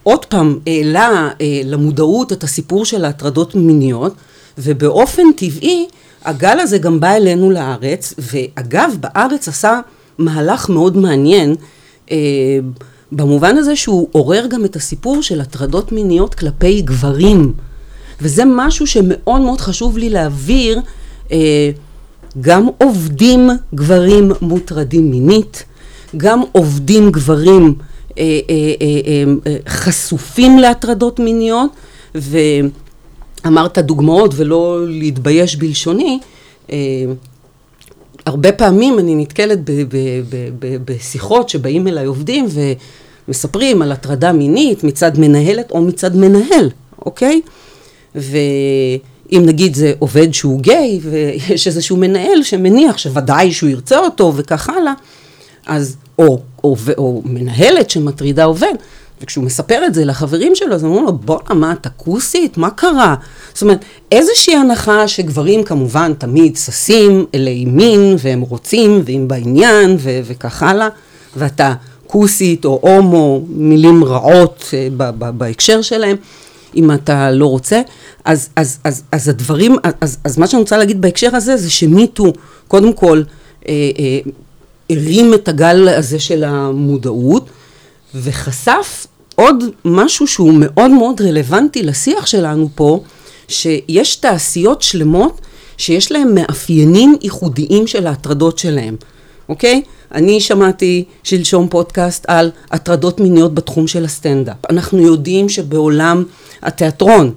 עוד 0.04 0.26
פעם 0.26 0.60
העלה 0.68 1.30
למודעות 1.66 2.34
את 2.34 2.44
הסיפור 2.44 2.86
של 2.86 3.06
ההטרדות 3.06 3.56
מיניות, 3.56 4.14
ובאופן 4.58 5.32
טבעי 5.36 5.86
הגל 6.26 6.60
הזה 6.60 6.78
גם 6.78 7.00
בא 7.00 7.12
אלינו 7.12 7.52
לארץ, 7.52 8.14
ואגב, 8.18 8.96
בארץ 9.00 9.48
עשה 9.48 9.80
מהלך 10.20 10.70
מאוד 10.70 10.98
מעניין, 10.98 11.56
אה, 12.12 12.18
במובן 13.12 13.58
הזה 13.58 13.76
שהוא 13.76 14.08
עורר 14.12 14.46
גם 14.50 14.66
את 14.66 14.76
הסיפור 14.76 15.22
של 15.22 15.42
הטרדות 15.42 15.92
מיניות 15.92 16.36
כלפי 16.36 16.82
גברים. 16.82 17.54
וזה 18.22 18.44
משהו 18.46 18.88
שמאוד 18.88 19.42
מאוד 19.42 19.62
חשוב 19.62 19.98
לי 19.98 20.10
להעביר, 20.10 20.82
אה, 21.32 21.72
גם 22.42 22.68
עובדים 22.78 23.50
גברים 23.76 24.32
מוטרדים 24.42 25.12
מינית, 25.12 25.64
גם 26.18 26.42
עובדים 26.52 27.12
גברים 27.12 27.74
אה, 28.18 28.24
אה, 28.24 28.74
אה, 28.82 28.86
אה, 29.08 29.24
אה, 29.48 29.58
חשופים 29.68 30.60
להטרדות 30.60 31.20
מיניות, 31.20 31.72
ואמרת 32.16 33.78
דוגמאות 33.78 34.32
ולא 34.36 34.86
להתבייש 34.88 35.56
בלשוני, 35.56 36.20
אה, 36.72 36.78
הרבה 38.30 38.52
פעמים 38.52 39.00
אני 39.00 39.16
נתקלת 39.16 39.60
בשיחות 40.86 41.50
שבאים 41.50 41.88
אליי 41.88 42.06
עובדים 42.06 42.46
ומספרים 43.28 43.82
על 43.82 43.92
הטרדה 43.92 44.32
מינית 44.32 44.84
מצד 44.84 45.20
מנהלת 45.20 45.72
או 45.72 45.82
מצד 45.82 46.16
מנהל, 46.16 46.70
אוקיי? 47.06 47.42
ואם 48.16 49.42
נגיד 49.46 49.76
זה 49.76 49.94
עובד 50.00 50.34
שהוא 50.34 50.60
גיי 50.62 51.00
ויש 51.04 51.68
איזשהו 51.68 51.98
מנהל 51.98 52.44
שמניח 52.44 52.98
שוודאי 52.98 53.52
שהוא 53.52 53.70
ירצה 53.70 54.00
אותו 54.00 54.34
וכך 54.36 54.70
הלאה, 54.70 54.94
אז, 55.66 55.96
או, 56.20 56.26
או, 56.26 56.40
או, 56.64 56.76
או 56.98 57.22
מנהלת 57.26 57.90
שמטרידה 57.90 58.44
עובד, 58.44 58.74
וכשהוא 59.22 59.46
מספר 59.46 59.86
את 59.86 59.94
זה 59.94 60.06
לחברים 60.06 60.56
שלו, 60.56 60.76
אז 60.76 60.84
אומרים 60.84 61.06
לו, 61.06 61.14
בואנה, 61.14 61.54
מה, 61.54 61.72
אתה 61.72 61.90
כוסית? 61.90 62.58
מה 62.58 62.70
קרה? 62.70 63.16
זאת 63.54 63.62
אומרת, 63.62 63.86
איזושהי 64.12 64.56
הנחה 64.56 65.08
שגברים 65.08 65.64
כמובן 65.64 66.14
תמיד 66.18 66.56
ששים 66.58 67.26
אלי 67.36 67.66
מין, 67.66 68.16
והם 68.20 68.42
רוצים, 68.42 69.02
והם 69.06 69.28
בעניין, 69.28 69.98
ו- 70.00 70.20
וכך 70.24 70.64
הלאה, 70.64 70.88
ואתה 71.38 71.74
כוסית 72.08 72.66
או 72.66 72.80
הומו, 72.82 73.42
מילים 73.50 74.04
רעות 74.04 74.70
אה, 74.74 74.88
ב- 74.98 75.10
ב- 75.20 75.38
בהקשר 75.38 75.82
שלהם, 75.82 76.16
אם 76.76 76.92
אתה 76.92 77.32
לא 77.32 77.46
רוצה. 77.46 77.82
אז, 78.26 78.50
אז, 78.56 78.80
אז, 78.84 79.04
אז 79.12 79.30
הדברים, 79.30 79.76
אז, 80.02 80.18
אז 80.24 80.38
מה 80.38 80.48
שאני 80.48 80.62
רוצה 80.62 80.78
להגיד 80.78 81.02
בהקשר 81.02 81.36
הזה, 81.36 81.58
זה 81.58 81.70
שמיטו, 81.70 82.34
קודם 82.68 82.94
כל, 82.94 83.22
אה, 83.68 83.74
אה, 84.00 84.20
הרים 84.90 85.34
את 85.34 85.48
הגל 85.48 85.88
הזה 85.90 86.20
של 86.20 86.44
המודעות, 86.44 87.50
וחשף 88.16 89.08
עוד 89.40 89.64
משהו 89.86 90.28
שהוא 90.28 90.54
מאוד 90.54 90.92
מאוד 90.92 91.22
רלוונטי 91.22 91.84
לשיח 91.84 92.26
שלנו 92.26 92.70
פה, 92.76 93.04
שיש 93.48 94.16
תעשיות 94.16 94.82
שלמות 94.82 95.42
שיש 95.78 96.12
להן 96.12 96.36
מאפיינים 96.36 97.16
ייחודיים 97.22 97.88
של 97.88 98.08
ההטרדות 98.08 98.60
שלהן, 98.60 98.96
אוקיי? 99.50 99.82
אני 100.12 100.42
שמעתי 100.42 101.04
שלשום 101.24 101.68
פודקאסט 101.70 102.26
על 102.28 102.52
הטרדות 102.72 103.20
מיניות 103.20 103.54
בתחום 103.54 103.88
של 103.88 104.06
הסטנדאפ. 104.06 104.56
אנחנו 104.70 105.00
יודעים 105.00 105.50
שבעולם 105.50 106.24
התיאטרון, 106.62 107.32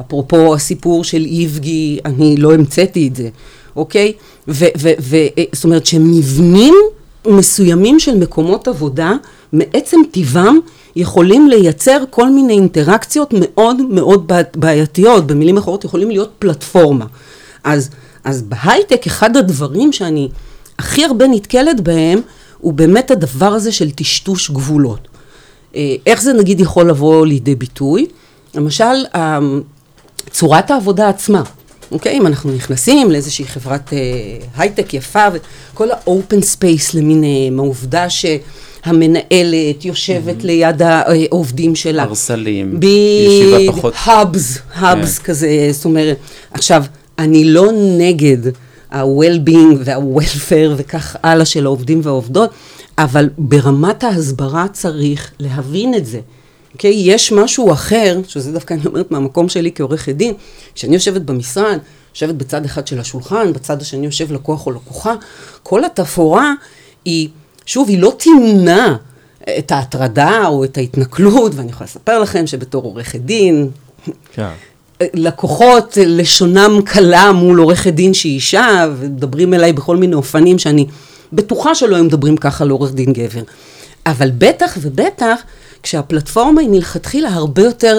אפרופו 0.00 0.54
הסיפור 0.54 1.04
של 1.04 1.24
איבגי, 1.24 1.98
אני 2.04 2.36
לא 2.36 2.54
המצאתי 2.54 3.08
את 3.08 3.16
זה, 3.16 3.28
אוקיי? 3.76 4.12
וזאת 4.48 5.64
אומרת 5.64 5.86
שמבנים 5.86 6.74
מסוימים 7.26 8.00
של 8.00 8.16
מקומות 8.18 8.68
עבודה, 8.68 9.12
מעצם 9.52 9.96
טיבם, 10.10 10.58
יכולים 10.98 11.48
לייצר 11.48 12.04
כל 12.10 12.30
מיני 12.30 12.52
אינטראקציות 12.52 13.34
מאוד 13.40 13.82
מאוד 13.82 14.32
בעייתיות, 14.56 15.26
במילים 15.26 15.56
אחרות 15.58 15.84
יכולים 15.84 16.10
להיות 16.10 16.32
פלטפורמה. 16.38 17.06
אז, 17.64 17.90
אז 18.24 18.42
בהייטק 18.42 19.06
אחד 19.06 19.36
הדברים 19.36 19.92
שאני 19.92 20.28
הכי 20.78 21.04
הרבה 21.04 21.28
נתקלת 21.28 21.80
בהם, 21.80 22.20
הוא 22.58 22.72
באמת 22.72 23.10
הדבר 23.10 23.46
הזה 23.46 23.72
של 23.72 23.90
טשטוש 23.90 24.50
גבולות. 24.50 25.08
אה, 25.74 25.94
איך 26.06 26.22
זה 26.22 26.32
נגיד 26.32 26.60
יכול 26.60 26.88
לבוא 26.88 27.26
לידי 27.26 27.54
ביטוי? 27.54 28.06
למשל, 28.54 29.04
צורת 30.30 30.70
העבודה 30.70 31.08
עצמה. 31.08 31.42
אוקיי? 31.92 32.18
אם 32.18 32.26
אנחנו 32.26 32.52
נכנסים 32.52 33.10
לאיזושהי 33.10 33.44
חברת 33.44 33.92
אה, 33.92 33.98
הייטק 34.56 34.94
יפה, 34.94 35.26
וכל 35.32 35.90
ה 35.90 36.00
open 36.00 36.42
space 36.42 36.94
למיניהם, 36.94 37.58
העובדה 37.58 38.06
שהמנהלת 38.84 39.84
יושבת 39.84 40.40
mm-hmm. 40.40 40.46
ליד 40.46 40.82
העובדים 40.82 41.74
שלה. 41.74 42.02
ארסלים, 42.02 42.80
ישיבה 43.26 43.72
פחות... 43.72 43.94
האבס, 43.96 44.58
האבס 44.74 45.18
yeah. 45.18 45.22
כזה, 45.22 45.68
זאת 45.72 45.84
אומרת, 45.84 46.16
עכשיו, 46.50 46.84
אני 47.18 47.44
לא 47.44 47.72
נגד 47.98 48.38
ה-well-being 48.90 49.76
וה-welfare 49.84 50.72
וכך 50.76 51.16
הלאה 51.22 51.44
של 51.44 51.66
העובדים 51.66 52.00
והעובדות, 52.02 52.50
אבל 52.98 53.28
ברמת 53.38 54.04
ההסברה 54.04 54.66
צריך 54.72 55.32
להבין 55.38 55.94
את 55.94 56.06
זה. 56.06 56.20
אוקיי? 56.72 56.90
Okay, 56.90 56.94
יש 56.96 57.32
משהו 57.32 57.72
אחר, 57.72 58.20
שזה 58.28 58.52
דווקא 58.52 58.74
אני 58.74 58.86
אומרת 58.86 59.10
מהמקום 59.10 59.48
שלי 59.48 59.70
כעורכת 59.74 60.14
דין, 60.14 60.34
כשאני 60.74 60.94
יושבת 60.94 61.22
במשרד, 61.22 61.78
יושבת 62.14 62.34
בצד 62.34 62.64
אחד 62.64 62.86
של 62.86 63.00
השולחן, 63.00 63.52
בצד 63.52 63.82
השני 63.82 64.06
יושב 64.06 64.32
לקוח 64.32 64.66
או 64.66 64.72
לקוחה, 64.72 65.14
כל 65.62 65.84
התפאורה 65.84 66.52
היא, 67.04 67.28
שוב, 67.68 67.88
היא 67.88 67.98
לא 67.98 68.12
תמנע 68.18 68.94
את 69.58 69.72
ההטרדה 69.72 70.46
או 70.46 70.64
את 70.64 70.78
ההתנכלות, 70.78 71.54
ואני 71.54 71.70
יכולה 71.70 71.84
לספר 71.84 72.18
לכם 72.18 72.46
שבתור 72.46 72.84
עורכת 72.84 73.20
דין, 73.20 73.70
כן. 74.32 74.48
לקוחות 75.00 75.98
לשונם 76.00 76.82
קלה 76.84 77.32
מול 77.32 77.58
עורכת 77.58 77.92
דין 77.92 78.14
שהיא 78.14 78.34
אישה, 78.34 78.86
ומדברים 78.98 79.54
אליי 79.54 79.72
בכל 79.72 79.96
מיני 79.96 80.14
אופנים 80.14 80.58
שאני 80.58 80.86
בטוחה 81.32 81.74
שלא 81.74 81.96
היו 81.96 82.04
מדברים 82.04 82.36
ככה 82.36 82.64
לעורך 82.64 82.92
דין 82.92 83.12
גבר. 83.12 83.42
אבל 84.06 84.30
בטח 84.38 84.78
ובטח 84.80 85.40
כשהפלטפורמה 85.82 86.60
היא 86.60 86.68
מלכתחילה 86.68 87.28
הרבה 87.28 87.62
יותר 87.62 87.98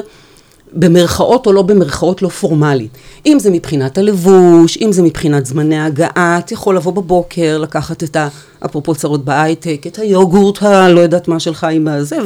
במרכאות 0.74 1.48
או 1.48 1.54
לא 1.54 1.62
במרכאות 1.62 2.22
לא 2.22 2.30
פורמלית. 2.30 2.98
אם 3.26 3.38
זה 3.40 3.50
מבחינת 3.52 3.98
הלבוש, 3.98 4.78
אם 4.82 4.92
זה 4.92 5.02
מבחינת 5.02 5.46
זמני 5.46 5.80
הגעה, 5.80 6.40
את 6.40 6.52
יכול 6.52 6.76
לבוא 6.76 6.94
בבוקר, 6.94 7.58
לקחת 7.58 8.04
את 8.04 8.16
ה... 8.16 8.28
אפרופו 8.66 8.96
צרות 8.96 9.26
בהייטק, 9.26 9.84
את 9.88 10.00
היוגורט 10.00 10.64
הלא 10.64 11.00
יודעת 11.00 11.28
מה 11.28 11.40
שלך 11.40 11.64
עם 11.64 11.88
הזה, 11.88 12.18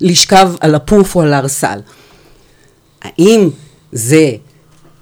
ולשכב 0.00 0.52
על 0.60 0.74
הפוף 0.74 1.16
או 1.16 1.20
על 1.20 1.32
הארסל. 1.32 1.80
האם 3.02 3.50
זה 3.92 4.30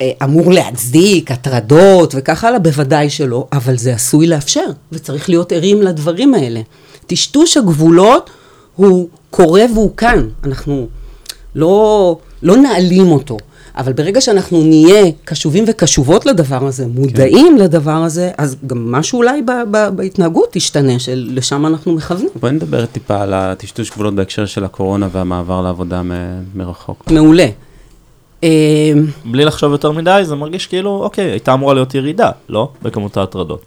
אה, 0.00 0.10
אמור 0.24 0.52
להצדיק 0.52 1.30
הטרדות 1.30 2.14
וכך 2.16 2.44
הלאה? 2.44 2.58
בוודאי 2.58 3.10
שלא, 3.10 3.46
אבל 3.52 3.76
זה 3.76 3.94
עשוי 3.94 4.26
לאפשר, 4.26 4.66
וצריך 4.92 5.28
להיות 5.28 5.52
ערים 5.52 5.82
לדברים 5.82 6.34
האלה. 6.34 6.60
טשטוש 7.06 7.56
הגבולות 7.56 8.30
הוא 8.76 9.08
קורה 9.30 9.64
והוא 9.74 9.96
כאן, 9.96 10.28
אנחנו 10.44 10.86
לא, 11.54 12.18
לא 12.42 12.56
נעלים 12.56 13.06
אותו. 13.12 13.36
אבל 13.76 13.92
ברגע 13.92 14.20
שאנחנו 14.20 14.62
נהיה 14.62 15.04
קשובים 15.24 15.64
וקשובות 15.68 16.26
לדבר 16.26 16.66
הזה, 16.66 16.86
מודעים 16.86 17.56
כן. 17.58 17.64
לדבר 17.64 17.90
הזה, 17.90 18.30
אז 18.38 18.56
גם 18.66 18.92
משהו 18.92 19.18
אולי 19.18 19.42
ב, 19.42 19.50
ב, 19.70 19.88
בהתנהגות 19.96 20.56
ישתנה, 20.56 20.98
שלשם 20.98 21.66
אנחנו 21.66 21.92
מכוונים. 21.92 22.28
בואי 22.40 22.52
נדבר 22.52 22.86
טיפה 22.86 23.20
על 23.22 23.34
הטשטוש 23.34 23.90
גבולות 23.90 24.14
בהקשר 24.14 24.46
של 24.46 24.64
הקורונה 24.64 25.08
והמעבר 25.12 25.62
לעבודה 25.62 26.02
מ- 26.02 26.12
מרחוק. 26.54 27.04
מעולה. 27.10 27.46
אה, 28.44 28.92
בלי 29.24 29.44
לחשוב 29.44 29.72
יותר 29.72 29.92
מדי, 29.92 30.22
זה 30.24 30.34
מרגיש 30.34 30.66
כאילו, 30.66 31.00
אוקיי, 31.02 31.30
הייתה 31.30 31.54
אמורה 31.54 31.74
להיות 31.74 31.94
ירידה, 31.94 32.30
לא? 32.48 32.68
בכמות 32.82 33.16
ההטרדות. 33.16 33.62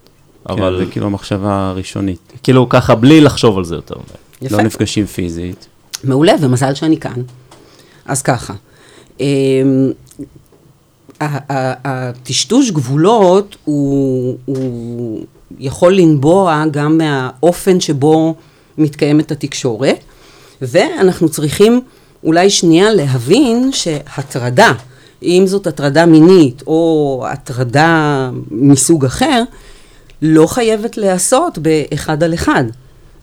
כן, 0.48 0.54
אבל... 0.54 0.78
זה 0.78 0.92
כאילו 0.92 1.10
מחשבה 1.10 1.74
ראשונית. 1.76 2.34
כאילו 2.44 2.70
ככה, 2.70 2.96
בלי 2.96 3.22
לחשוב 3.22 3.58
על 3.58 3.64
זה 3.64 3.76
יותר 3.76 3.96
מדי. 3.96 4.46
יפה. 4.48 4.58
לא 4.58 4.64
נפגשים 4.64 5.06
פיזית. 5.06 5.68
מעולה, 6.04 6.34
ומזל 6.42 6.74
שאני 6.74 6.98
כאן. 7.00 7.22
אז 8.06 8.22
ככה, 8.22 8.54
אמ, 9.20 9.92
הטשטוש 11.20 12.72
גבולות 12.72 13.56
הוא, 13.66 14.38
הוא 14.46 15.26
יכול 15.60 15.96
לנבוע 15.96 16.64
גם 16.72 16.98
מהאופן 16.98 17.80
שבו 17.80 18.36
מתקיימת 18.78 19.32
התקשורת, 19.32 20.00
ואנחנו 20.62 21.30
צריכים 21.30 21.82
אולי 22.24 22.50
שנייה 22.50 22.94
להבין 22.94 23.72
שהטרדה, 23.72 24.72
אם 25.24 25.44
זאת 25.48 25.68
הטרדה 25.68 26.06
מינית 26.06 26.64
או 26.68 27.24
הטרדה 27.30 28.30
מסוג 28.52 29.06
אחר, 29.06 29.44
לא 30.22 30.48
חייבת 30.48 30.98
להיעשות 30.98 31.58
באחד 31.58 32.24
על 32.24 32.34
אחד. 32.34 32.64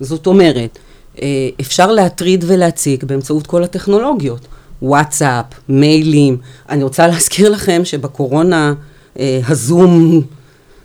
זאת 0.00 0.26
אומרת, 0.26 0.78
אה, 1.22 1.48
אפשר 1.60 1.92
להטריד 1.92 2.44
ולהציג 2.46 3.04
באמצעות 3.04 3.46
כל 3.46 3.64
הטכנולוגיות. 3.64 4.46
וואטסאפ, 4.82 5.44
מיילים. 5.68 6.36
אני 6.68 6.82
רוצה 6.82 7.06
להזכיר 7.06 7.50
לכם 7.50 7.80
שבקורונה 7.84 8.74
אה, 9.18 9.40
הזום 9.48 10.22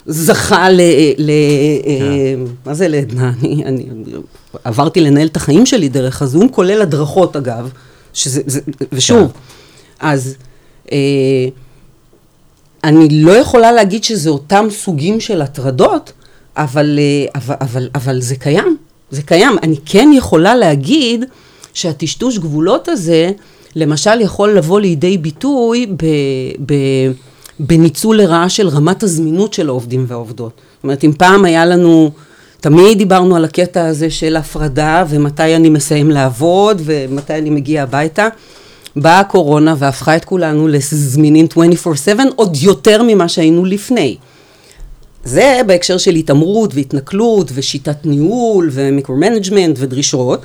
זכה 0.06 0.70
ל... 0.70 0.82
ל 1.18 1.30
אה, 1.30 2.00
כן. 2.00 2.52
מה 2.66 2.74
זה 2.74 2.88
לעדנה? 2.88 3.32
אני, 3.39 3.66
אני 3.66 3.86
עברתי 4.64 5.02
לנהל 5.02 5.28
את 5.28 5.36
החיים 5.36 5.66
שלי 5.66 5.89
דרך 5.89 6.22
הזום, 6.22 6.50
כולל 6.50 6.82
הדרכות 6.82 7.36
אגב, 7.36 7.70
שזה, 8.14 8.41
זה, 8.46 8.60
ושוב, 8.91 9.32
כן. 9.32 9.39
אז 10.00 10.36
אה, 10.91 10.98
אני 12.84 13.08
לא 13.10 13.32
יכולה 13.32 13.72
להגיד 13.72 14.04
שזה 14.04 14.30
אותם 14.30 14.68
סוגים 14.70 15.20
של 15.20 15.41
הטרדות, 15.41 16.12
אבל, 16.58 17.00
אה, 17.00 17.39
אבל, 17.41 17.56
אבל, 17.62 17.89
אבל 17.96 18.22
זה 18.22 18.36
קיים. 18.36 18.78
זה 19.12 19.22
קיים. 19.22 19.58
אני 19.64 19.76
כן 19.86 20.10
יכולה 20.14 20.56
להגיד 20.56 21.26
שהטשטוש 21.74 22.38
גבולות 22.38 22.88
הזה, 22.88 23.32
למשל 23.76 24.21
יכול 24.21 24.57
לבוא 24.57 24.80
לידי 24.80 25.17
ביטוי 25.17 25.86
ב, 25.86 26.05
ב, 26.65 26.74
בניצול 27.59 28.17
לרעה 28.17 28.49
של 28.49 28.67
רמת 28.67 29.03
הזמינות 29.03 29.53
של 29.53 29.69
העובדים 29.69 30.05
והעובדות. 30.07 30.51
זאת 30.76 30.84
אומרת, 30.84 31.03
אם 31.03 31.11
פעם 31.17 31.45
היה 31.45 31.65
לנו, 31.65 32.11
תמיד 32.61 32.97
דיברנו 32.97 33.36
על 33.36 33.45
הקטע 33.45 33.86
הזה 33.86 34.09
של 34.09 34.36
הפרדה 34.36 35.03
ומתי 35.09 35.55
אני 35.55 35.69
מסיים 35.69 36.11
לעבוד 36.11 36.82
ומתי 36.86 37.34
אני 37.34 37.49
מגיע 37.49 37.84
הביתה. 37.84 38.28
באה 38.95 39.19
הקורונה 39.19 39.76
והפכה 39.78 40.15
את 40.15 40.26
כולנו 40.26 40.67
לזמינים 40.67 41.45
24/7 41.45 42.21
עוד 42.36 42.57
יותר 42.61 43.03
ממה 43.07 43.28
שהיינו 43.28 43.65
לפני. 43.65 44.17
זה 45.24 45.61
בהקשר 45.67 45.97
של 45.97 46.15
התעמרות 46.15 46.76
והתנכלות 46.76 47.51
ושיטת 47.53 48.05
ניהול 48.05 48.69
ו 48.72 48.78
micro-management 48.78 49.76
ודרישות. 49.80 50.41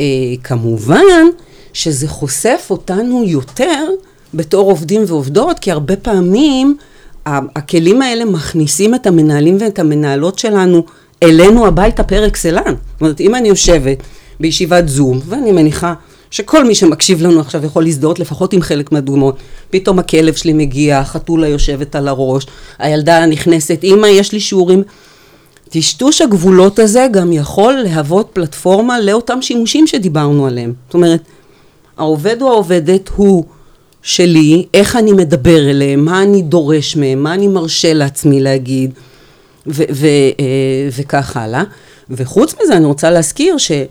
אה, 0.00 0.04
כמובן 0.44 1.26
שזה 1.72 2.08
חושף 2.08 2.66
אותנו 2.70 3.24
יותר 3.24 3.84
בתור 4.34 4.70
עובדים 4.70 5.04
ועובדות, 5.06 5.58
כי 5.58 5.70
הרבה 5.70 5.96
פעמים 5.96 6.76
הכלים 7.26 8.02
האלה 8.02 8.24
מכניסים 8.24 8.94
את 8.94 9.06
המנהלים 9.06 9.56
ואת 9.60 9.78
המנהלות 9.78 10.38
שלנו 10.38 10.84
אלינו 11.22 11.66
הביתה 11.66 12.02
פר 12.02 12.26
אקסלן. 12.26 12.62
זאת 12.92 13.00
אומרת, 13.00 13.20
אם 13.20 13.34
אני 13.34 13.48
יושבת 13.48 13.98
בישיבת 14.40 14.88
זום, 14.88 15.20
ואני 15.26 15.52
מניחה 15.52 15.94
שכל 16.30 16.64
מי 16.64 16.74
שמקשיב 16.74 17.22
לנו 17.22 17.40
עכשיו 17.40 17.66
יכול 17.66 17.84
להזדהות 17.84 18.18
לפחות 18.18 18.52
עם 18.52 18.62
חלק 18.62 18.92
מהדוגמאות. 18.92 19.36
פתאום 19.70 19.98
הכלב 19.98 20.34
שלי 20.34 20.52
מגיע, 20.52 20.98
החתולה 20.98 21.48
יושבת 21.48 21.94
על 21.94 22.08
הראש, 22.08 22.46
הילדה 22.78 23.26
נכנסת, 23.26 23.84
אמא, 23.84 24.06
יש 24.06 24.32
לי 24.32 24.40
שיעורים. 24.40 24.82
טשטוש 25.68 26.20
הגבולות 26.20 26.78
הזה 26.78 27.06
גם 27.12 27.32
יכול 27.32 27.72
להוות 27.72 28.30
פלטפורמה 28.32 29.00
לאותם 29.00 29.42
שימושים 29.42 29.86
שדיברנו 29.86 30.46
עליהם. 30.46 30.72
זאת 30.86 30.94
אומרת, 30.94 31.22
העובד 32.00 32.42
או 32.42 32.52
העובדת 32.52 33.08
הוא 33.16 33.44
שלי, 34.02 34.66
איך 34.74 34.96
אני 34.96 35.12
מדבר 35.12 35.70
אליהם, 35.70 36.04
מה 36.04 36.22
אני 36.22 36.42
דורש 36.42 36.96
מהם, 36.96 37.22
מה 37.22 37.34
אני 37.34 37.48
מרשה 37.48 37.94
לעצמי 37.94 38.40
להגיד, 38.40 38.90
ו- 39.66 39.82
ו- 39.92 40.06
אה, 40.40 40.88
וכך 40.96 41.36
הלאה. 41.36 41.62
וחוץ 42.10 42.54
מזה 42.62 42.76
אני 42.76 42.84
רוצה 42.84 43.10
להזכיר 43.10 43.56
שכל 43.58 43.84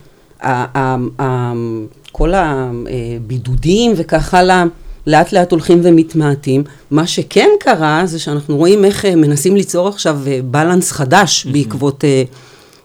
הבידודים 2.34 3.94
וכך 3.96 4.34
הלאה, 4.34 4.64
לאט 5.08 5.34
לאט 5.34 5.52
הולכים 5.52 5.80
ומתמעטים. 5.84 6.64
מה 6.92 7.08
שכן 7.08 7.50
קרה 7.60 8.02
זה 8.06 8.20
שאנחנו 8.20 8.58
רואים 8.58 8.86
איך 8.86 9.06
אה, 9.06 9.16
מנסים 9.16 9.56
ליצור 9.56 9.88
עכשיו 9.88 10.20
בלנס 10.52 10.92
חדש 10.92 11.46
בעקבות, 11.46 12.04
אה, 12.04 12.24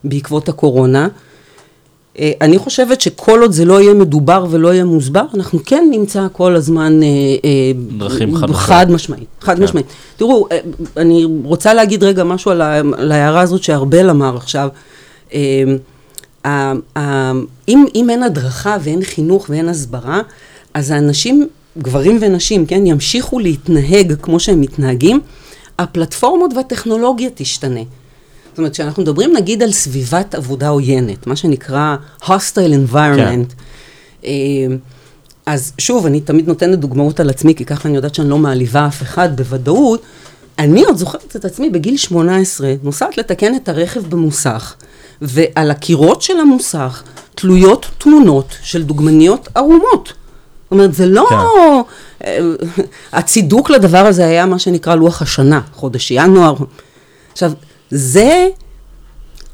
בעקבות 0.05 0.49
הקורונה. 0.49 1.09
אה, 2.19 2.33
אני 2.41 2.59
חושבת 2.59 3.01
שכל 3.01 3.41
עוד 3.41 3.53
זה 3.53 3.65
לא 3.65 3.81
יהיה 3.81 3.95
מדובר 3.95 4.47
ולא 4.51 4.73
יהיה 4.75 4.85
מוסבר, 4.85 5.25
אנחנו 5.35 5.59
כן 5.67 5.89
נמצא 5.91 6.27
כל 6.33 6.57
הזמן... 6.57 7.01
דרכים 7.99 8.37
חדשות. 8.37 8.57
חד 8.57 8.91
משמעית, 8.91 9.29
חד 9.41 9.57
כן. 9.57 9.63
משמעית. 9.63 9.87
תראו, 10.17 10.49
אני 10.97 11.27
רוצה 11.45 11.75
להגיד 11.75 12.05
רגע 12.05 12.25
משהו 12.25 12.51
על 12.51 13.13
ההערה 13.13 13.41
הזאת 13.41 13.63
שארבל 13.63 14.11
אמר 14.11 14.37
עכשיו. 14.37 14.69
אם, 17.69 17.87
אם 17.95 18.11
אין 18.11 18.23
הדרכה 18.23 18.77
ואין 18.81 19.03
חינוך 19.03 19.47
ואין 19.51 19.69
הסברה, 19.69 20.21
אז 20.75 20.91
האנשים, 20.91 21.49
גברים 21.79 22.19
ונשים, 22.21 22.67
כן, 22.67 22.87
ימשיכו 22.87 23.39
להתנהג 23.39 24.15
כמו 24.23 24.41
שהם 24.41 24.61
מתנהגים, 24.61 25.21
הפלטפורמות 25.79 26.51
והטכנולוגיה 26.57 27.29
תשתנה. 27.35 27.81
זאת 28.55 28.59
אומרת, 28.59 28.73
כשאנחנו 28.73 29.03
מדברים 29.03 29.37
נגיד 29.37 29.63
על 29.63 29.73
סביבת 29.73 30.35
עבודה 30.35 30.69
עוינת, 30.69 31.27
מה 31.27 31.37
שנקרא 31.37 31.97
hostile 32.23 32.93
environment, 32.93 33.55
כן. 34.23 34.31
אז 35.47 35.73
שוב, 35.79 36.07
אני 36.07 36.21
תמיד 36.21 36.49
נותנת 36.49 36.79
דוגמאות 36.79 37.21
על 37.21 37.31
עצמי, 37.31 37.55
כי 37.55 37.65
ככה 37.65 37.89
אני 37.89 37.97
יודעת 37.97 38.15
שאני 38.15 38.29
לא 38.29 38.39
מעליבה 38.39 38.87
אף 38.87 39.03
אחד 39.03 39.37
בוודאות. 39.37 40.03
אני 40.59 40.85
עוד 40.85 40.97
זוכרת 40.97 41.37
את 41.37 41.45
עצמי 41.45 41.71
בגיל 41.71 41.97
18, 41.97 42.75
נוסעת 42.83 43.19
לתקן 43.19 43.55
את 43.55 43.69
הרכב 43.69 44.01
במוסך, 44.09 44.75
ועל 45.23 45.71
הקירות 45.71 46.23
של 46.23 46.41
המוסך 46.41 47.03
תלויות 47.35 47.87
תמונות 47.99 48.55
של 48.63 48.83
דוגמניות 48.83 49.49
ערומות. 49.55 50.13
זאת 50.65 50.71
אומרת, 50.71 50.95
זה 50.95 51.07
לא... 51.07 51.27
כן. 52.19 52.43
הצידוק 53.13 53.71
לדבר 53.71 54.07
הזה 54.07 54.27
היה 54.27 54.47
מה 54.47 54.59
שנקרא 54.59 54.95
לוח 54.95 55.23
השנה, 55.23 55.61
חודש 55.73 56.11
ינואר. 56.11 56.55
עכשיו, 57.33 57.53
זה 57.91 58.49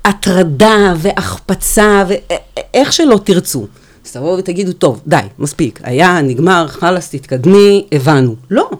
הטרדה 0.04 0.94
והחפצה 0.96 2.04
ואיך 2.08 2.92
שלא 2.92 3.20
תרצו. 3.24 3.66
אז 4.06 4.12
תבואו 4.12 4.38
ותגידו, 4.38 4.72
טוב, 4.72 5.00
די, 5.06 5.16
מספיק, 5.38 5.80
היה, 5.82 6.20
נגמר, 6.20 6.66
חלאס, 6.68 7.10
תתקדמי, 7.10 7.86
הבנו. 7.92 8.34
לא, 8.50 8.70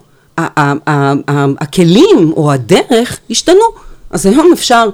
הכלים 1.61 2.33
או 2.37 2.53
הדרך 2.53 3.19
השתנו. 3.31 3.65
אז 4.11 4.27
היום 4.27 4.51
אפשר 4.53 4.89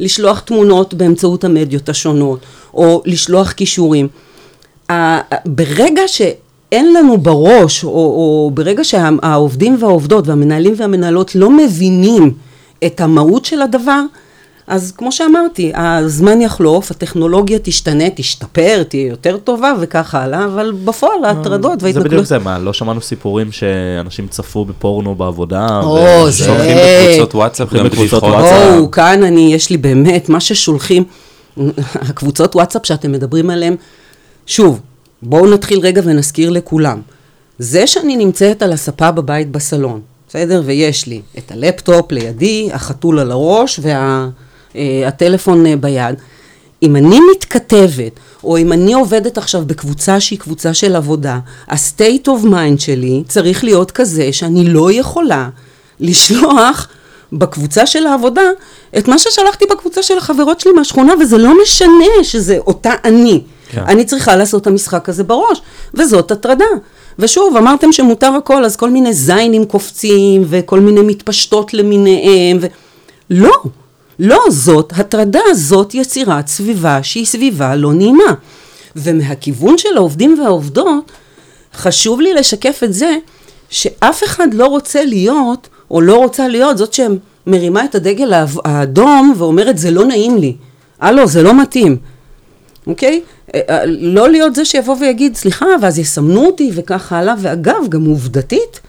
לשלוח 0.00 0.40
תמונות 0.40 0.94
באמצעות 0.94 1.44
המדיות 1.44 1.88
השונות, 1.88 2.40
או 2.74 3.02
לשלוח 3.06 3.52
כישורים. 3.52 4.08
ברגע 5.46 6.02
שאין 6.06 6.94
לנו 6.94 7.18
בראש, 7.18 7.84
או, 7.84 7.88
או 7.90 8.50
ברגע 8.54 8.84
שהעובדים 8.84 9.76
והעובדות 9.80 10.28
והמנהלים 10.28 10.74
והמנהלות 10.76 11.34
לא 11.34 11.50
מבינים 11.50 12.34
את 12.86 13.00
המהות 13.00 13.44
של 13.44 13.62
הדבר, 13.62 14.02
אז 14.66 14.92
כמו 14.96 15.12
שאמרתי, 15.12 15.72
הזמן 15.74 16.40
יחלוף, 16.40 16.90
הטכנולוגיה 16.90 17.58
תשתנה, 17.62 18.04
תשתפר, 18.14 18.82
תהיה 18.82 19.06
יותר 19.06 19.36
טובה 19.36 19.72
וכך 19.80 20.14
הלאה, 20.14 20.44
אבל 20.44 20.72
בפועל 20.84 21.24
ההטרדות 21.24 21.82
וההתנגדות... 21.82 22.02
זה 22.02 22.08
בדיוק 22.08 22.24
זה, 22.24 22.38
מה, 22.38 22.58
לא 22.58 22.72
שמענו 22.72 23.00
סיפורים 23.00 23.52
שאנשים 23.52 24.28
צפו 24.28 24.64
בפורנו 24.64 25.14
בעבודה? 25.14 25.80
או, 25.82 26.30
זה... 26.30 26.44
שולחים 26.44 26.76
בקבוצות 26.76 27.34
וואטסאפ, 27.34 27.74
גם 27.74 27.84
בדיחות. 27.84 28.22
או, 28.22 28.90
כאן 28.90 29.22
אני, 29.22 29.54
יש 29.54 29.70
לי 29.70 29.76
באמת, 29.76 30.28
מה 30.28 30.40
ששולחים, 30.40 31.04
הקבוצות 32.10 32.56
וואטסאפ 32.56 32.86
שאתם 32.86 33.12
מדברים 33.12 33.50
עליהן, 33.50 33.76
שוב, 34.46 34.80
בואו 35.22 35.46
נתחיל 35.46 35.78
רגע 35.78 36.02
ונזכיר 36.04 36.50
לכולם. 36.50 37.00
זה 37.58 37.86
שאני 37.86 38.16
נמצאת 38.16 38.62
על 38.62 38.72
הספה 38.72 39.10
בבית 39.10 39.50
בסלון, 39.50 40.00
בסדר? 40.34 40.62
ויש 40.64 41.06
לי 41.06 41.20
את 41.38 41.52
הלפטופ 41.52 42.12
לידי, 42.12 42.68
החתול 42.72 43.18
על 43.18 43.30
הראש 43.30 43.80
והטלפון 44.74 45.66
וה, 45.66 45.76
ביד. 45.76 46.14
אם 46.82 46.96
אני 46.96 47.18
מתכתבת, 47.32 48.12
או 48.44 48.56
אם 48.56 48.72
אני 48.72 48.92
עובדת 48.92 49.38
עכשיו 49.38 49.62
בקבוצה 49.66 50.20
שהיא 50.20 50.38
קבוצה 50.38 50.74
של 50.74 50.96
עבודה, 50.96 51.38
ה-state 51.68 52.26
of 52.26 52.46
mind 52.46 52.78
שלי 52.78 53.22
צריך 53.28 53.64
להיות 53.64 53.90
כזה 53.90 54.32
שאני 54.32 54.64
לא 54.68 54.92
יכולה 54.92 55.48
לשלוח 56.00 56.88
בקבוצה 57.32 57.86
של 57.86 58.06
העבודה 58.06 58.42
את 58.98 59.08
מה 59.08 59.18
ששלחתי 59.18 59.64
בקבוצה 59.70 60.02
של 60.02 60.18
החברות 60.18 60.60
שלי 60.60 60.72
מהשכונה, 60.72 61.12
וזה 61.20 61.38
לא 61.38 61.62
משנה 61.62 62.04
שזה 62.22 62.58
אותה 62.58 62.92
אני. 63.04 63.42
כן. 63.70 63.82
אני 63.86 64.04
צריכה 64.04 64.36
לעשות 64.36 64.62
את 64.62 64.66
המשחק 64.66 65.08
הזה 65.08 65.24
בראש, 65.24 65.62
וזאת 65.94 66.30
הטרדה. 66.30 66.64
ושוב, 67.18 67.56
אמרתם 67.56 67.92
שמותר 67.92 68.32
הכל, 68.32 68.64
אז 68.64 68.76
כל 68.76 68.90
מיני 68.90 69.14
זיינים 69.14 69.64
קופצים, 69.64 70.44
וכל 70.46 70.80
מיני 70.80 71.00
מתפשטות 71.00 71.74
למיניהם, 71.74 72.58
ו... 72.60 72.66
לא, 73.30 73.52
לא, 74.18 74.40
זאת 74.48 74.92
הטרדה, 74.96 75.40
זאת 75.54 75.94
יצירת 75.94 76.48
סביבה 76.48 77.02
שהיא 77.02 77.26
סביבה 77.26 77.76
לא 77.76 77.92
נעימה. 77.92 78.34
ומהכיוון 78.96 79.78
של 79.78 79.96
העובדים 79.96 80.40
והעובדות, 80.40 81.12
חשוב 81.74 82.20
לי 82.20 82.34
לשקף 82.34 82.80
את 82.84 82.92
זה, 82.92 83.16
שאף 83.70 84.24
אחד 84.24 84.54
לא 84.54 84.66
רוצה 84.66 85.04
להיות, 85.04 85.68
או 85.90 86.00
לא 86.00 86.16
רוצה 86.16 86.48
להיות 86.48 86.78
זאת 86.78 86.94
שמרימה 86.94 87.84
את 87.84 87.94
הדגל 87.94 88.32
האדום 88.64 89.34
ואומרת, 89.38 89.78
זה 89.78 89.90
לא 89.90 90.04
נעים 90.04 90.38
לי. 90.38 90.56
הלו, 91.00 91.26
זה 91.26 91.42
לא 91.42 91.60
מתאים. 91.62 91.96
אוקיי? 92.86 93.20
לא 93.86 94.30
להיות 94.30 94.54
זה 94.54 94.64
שיבוא 94.64 94.96
ויגיד, 95.00 95.36
סליחה, 95.36 95.66
ואז 95.82 95.98
יסמנו 95.98 96.46
אותי 96.46 96.70
וכך 96.74 97.12
הלאה, 97.12 97.34
ואגב, 97.38 97.88
גם 97.88 98.04
עובדתית, 98.04 98.80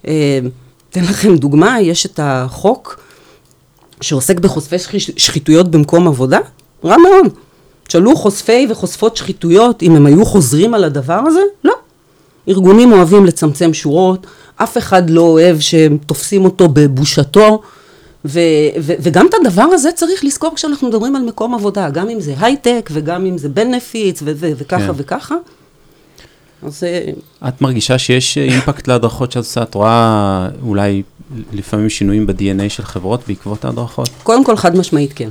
אתן 0.00 1.00
לכם 1.00 1.36
דוגמה, 1.36 1.80
יש 1.80 2.06
את 2.06 2.20
החוק 2.22 3.00
שעוסק 4.00 4.40
בחושפי 4.40 4.76
שחיתויות 5.16 5.70
במקום 5.70 6.08
עבודה, 6.08 6.38
רע 6.84 6.96
מאוד. 6.96 7.32
תשאלו 7.86 8.16
חושפי 8.16 8.66
וחושפות 8.70 9.16
שחיתויות, 9.16 9.82
אם 9.82 9.96
הם 9.96 10.06
היו 10.06 10.24
חוזרים 10.24 10.74
על 10.74 10.84
הדבר 10.84 11.20
הזה? 11.26 11.40
לא. 11.64 11.74
ארגונים 12.48 12.92
אוהבים 12.92 13.26
לצמצם 13.26 13.74
שורות, 13.74 14.26
אף 14.56 14.78
אחד 14.78 15.10
לא 15.10 15.20
אוהב 15.20 15.60
שהם 15.60 15.98
תופסים 16.06 16.44
אותו 16.44 16.68
בבושתו, 16.68 17.62
ו- 18.24 18.40
ו- 18.80 18.94
וגם 19.00 19.26
את 19.26 19.34
הדבר 19.40 19.62
הזה 19.62 19.92
צריך 19.92 20.24
לזכור 20.24 20.54
כשאנחנו 20.54 20.88
מדברים 20.88 21.16
על 21.16 21.22
מקום 21.22 21.54
עבודה, 21.54 21.90
גם 21.90 22.08
אם 22.08 22.20
זה 22.20 22.34
הייטק 22.40 22.90
וגם 22.92 23.26
אם 23.26 23.38
זה 23.38 23.48
בנפיץ 23.48 24.22
ו- 24.22 24.32
ו- 24.36 24.52
וככה 24.56 24.86
כן. 24.86 24.92
וככה. 24.96 25.34
אז... 26.62 26.84
את 27.48 27.62
מרגישה 27.62 27.98
שיש 27.98 28.38
אימפקט 28.38 28.88
להדרכות 28.88 29.32
שאת 29.32 29.36
עושה? 29.42 29.62
את 29.62 29.74
רואה 29.74 30.48
אולי 30.62 31.02
לפעמים 31.52 31.90
שינויים 31.90 32.26
ב-DNA 32.26 32.68
של 32.68 32.82
חברות 32.82 33.20
בעקבות 33.28 33.64
ההדרכות? 33.64 34.08
קודם 34.22 34.44
כל, 34.44 34.56
חד 34.56 34.76
משמעית 34.76 35.12
כן. 35.14 35.28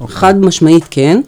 Okay. 0.00 0.06
חד 0.08 0.40
משמעית 0.40 0.84
כן. 0.90 1.20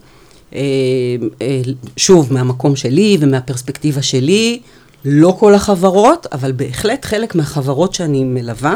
שוב, 1.97 2.33
מהמקום 2.33 2.77
שלי 2.77 3.17
ומהפרספקטיבה 3.21 4.03
שלי, 4.03 4.61
לא 5.05 5.37
כל 5.41 5.55
החברות, 5.55 6.27
אבל 6.33 6.53
בהחלט 6.53 7.05
חלק 7.05 7.35
מהחברות 7.35 7.95
שאני 7.95 8.25
מלווה, 8.25 8.75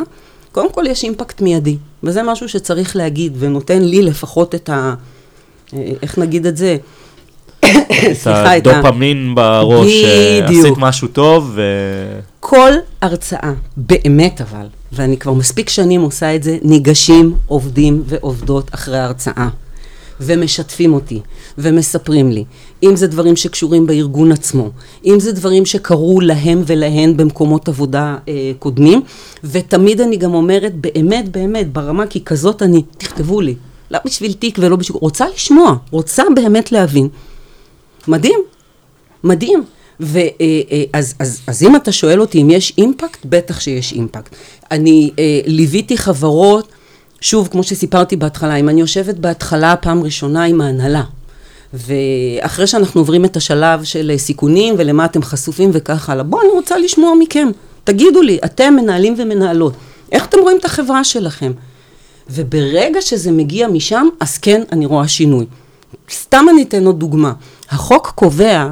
קודם 0.53 0.73
כל 0.73 0.85
יש 0.87 1.05
אימפקט 1.05 1.41
מיידי, 1.41 1.77
וזה 2.03 2.23
משהו 2.23 2.49
שצריך 2.49 2.97
להגיד, 2.97 3.37
ונותן 3.39 3.83
לי 3.83 4.03
לפחות 4.03 4.55
את 4.55 4.71
ה... 4.71 4.95
איך 6.03 6.19
נגיד 6.19 6.47
את 6.47 6.57
זה? 6.57 6.77
את 7.65 8.67
הדופמין 8.67 9.35
בראש, 9.35 9.93
עשית 10.45 10.75
משהו 10.77 11.09
טוב. 11.09 11.53
ו... 11.55 11.63
כל 12.41 12.73
הרצאה, 13.03 13.53
באמת 13.77 14.41
אבל, 14.41 14.67
ואני 14.93 15.17
כבר 15.17 15.33
מספיק 15.33 15.69
שנים 15.69 16.01
עושה 16.01 16.35
את 16.35 16.43
זה, 16.43 16.59
ניגשים 16.63 17.35
עובדים 17.47 18.03
ועובדות 18.07 18.75
אחרי 18.75 18.99
ההרצאה. 18.99 19.49
ומשתפים 20.21 20.95
אותי, 20.95 21.21
ומספרים 21.59 22.31
לי. 22.33 22.45
אם 22.83 22.97
זה 22.97 23.07
דברים 23.07 23.37
שקשורים 23.37 23.87
בארגון 23.87 24.33
עצמו, 24.33 24.71
אם 25.05 25.21
זה 25.21 25.33
דברים 25.33 25.67
שקרו 25.67 26.21
להם 26.21 26.63
ולהן 26.67 27.17
במקומות 27.17 27.69
עבודה 27.69 28.17
אה, 28.29 28.53
קודמים, 28.59 29.03
ותמיד 29.45 30.01
אני 30.01 30.17
גם 30.17 30.35
אומרת, 30.35 30.73
באמת, 30.75 31.29
באמת, 31.29 31.73
ברמה, 31.73 32.07
כי 32.07 32.25
כזאת 32.25 32.63
אני, 32.63 32.83
תכתבו 32.99 33.41
לי. 33.41 33.55
לא 33.91 33.99
בשביל 34.05 34.33
תיק 34.33 34.59
ולא 34.61 34.77
בשביל... 34.77 34.99
רוצה 35.01 35.27
לשמוע, 35.35 35.77
רוצה 35.91 36.23
באמת 36.35 36.73
להבין. 36.73 37.09
מדהים, 38.09 38.41
מדהים. 39.25 39.65
ואז 40.01 40.25
אז, 40.93 41.15
אז, 41.19 41.41
אז 41.47 41.63
אם 41.63 41.77
אתה 41.77 41.93
שואל 41.93 42.21
אותי 42.21 42.43
אם 42.43 42.51
יש 42.51 42.75
אימפקט, 42.79 43.19
בטח 43.25 43.61
שיש 43.61 43.93
אימפקט. 43.93 44.35
אני 44.71 45.11
אה, 45.19 45.41
ליוויתי 45.47 45.97
חברות, 45.97 46.69
שוב, 47.21 47.49
כמו 47.49 47.63
שסיפרתי 47.63 48.17
בהתחלה, 48.17 48.57
אם 48.57 48.69
אני 48.69 48.81
יושבת 48.81 49.15
בהתחלה 49.15 49.77
פעם 49.77 50.03
ראשונה 50.03 50.45
עם 50.45 50.61
ההנהלה, 50.61 51.03
ואחרי 51.75 52.67
שאנחנו 52.67 53.01
עוברים 53.01 53.25
את 53.25 53.37
השלב 53.37 53.85
של 53.85 54.13
סיכונים 54.17 54.75
ולמה 54.79 55.05
אתם 55.05 55.23
חשופים 55.23 55.71
וכך 55.73 56.11
הלאה, 56.11 56.25
בואו, 56.25 56.43
אני 56.43 56.51
רוצה 56.51 56.79
לשמוע 56.79 57.13
מכם. 57.19 57.49
תגידו 57.85 58.23
לי, 58.23 58.39
אתם 58.45 58.75
מנהלים 58.77 59.15
ומנהלות, 59.19 59.73
איך 60.13 60.27
אתם 60.27 60.39
רואים 60.39 60.59
את 60.59 60.65
החברה 60.65 61.05
שלכם? 61.05 61.53
וברגע 62.31 63.01
שזה 63.01 63.33
מגיע 63.33 63.69
משם, 63.69 64.07
אז 64.21 64.39
כן, 64.39 64.63
אני 64.73 64.87
רואה 64.87 65.09
שינוי. 65.09 65.47
סתם 66.11 66.47
אני 66.51 66.63
אתן 66.63 66.87
עוד 66.87 67.01
דוגמה. 67.01 67.33
החוק 67.71 68.13
קובע 68.15 68.71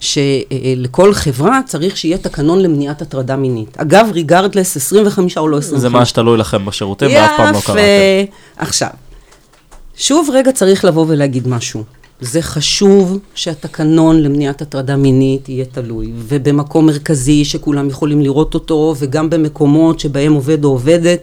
שלכל 0.00 1.14
חברה 1.14 1.60
צריך 1.66 1.96
שיהיה 1.96 2.18
תקנון 2.18 2.62
למניעת 2.62 3.02
הטרדה 3.02 3.36
מינית. 3.36 3.76
אגב, 3.80 4.08
ריגרדלס 4.12 4.76
25 4.76 5.38
או 5.38 5.48
לא 5.48 5.58
25. 5.58 5.82
זה 5.82 5.88
מה 5.88 6.04
שתלוי 6.04 6.38
לכם 6.38 6.64
בשירותים, 6.64 7.10
ואף 7.14 7.30
פעם 7.36 7.54
לא 7.54 7.60
קראתם. 7.60 7.72
יפה. 7.72 8.32
עכשיו, 8.56 8.88
שוב 9.96 10.30
רגע 10.32 10.52
צריך 10.52 10.84
לבוא 10.84 11.04
ולהגיד 11.08 11.48
משהו. 11.48 11.84
זה 12.20 12.42
חשוב 12.42 13.18
שהתקנון 13.34 14.22
למניעת 14.22 14.62
הטרדה 14.62 14.96
מינית 14.96 15.48
יהיה 15.48 15.64
תלוי, 15.64 16.12
ובמקום 16.16 16.86
מרכזי 16.86 17.44
שכולם 17.44 17.88
יכולים 17.88 18.20
לראות 18.20 18.54
אותו, 18.54 18.94
וגם 18.98 19.30
במקומות 19.30 20.00
שבהם 20.00 20.32
עובד 20.32 20.64
או 20.64 20.70
עובדת 20.70 21.20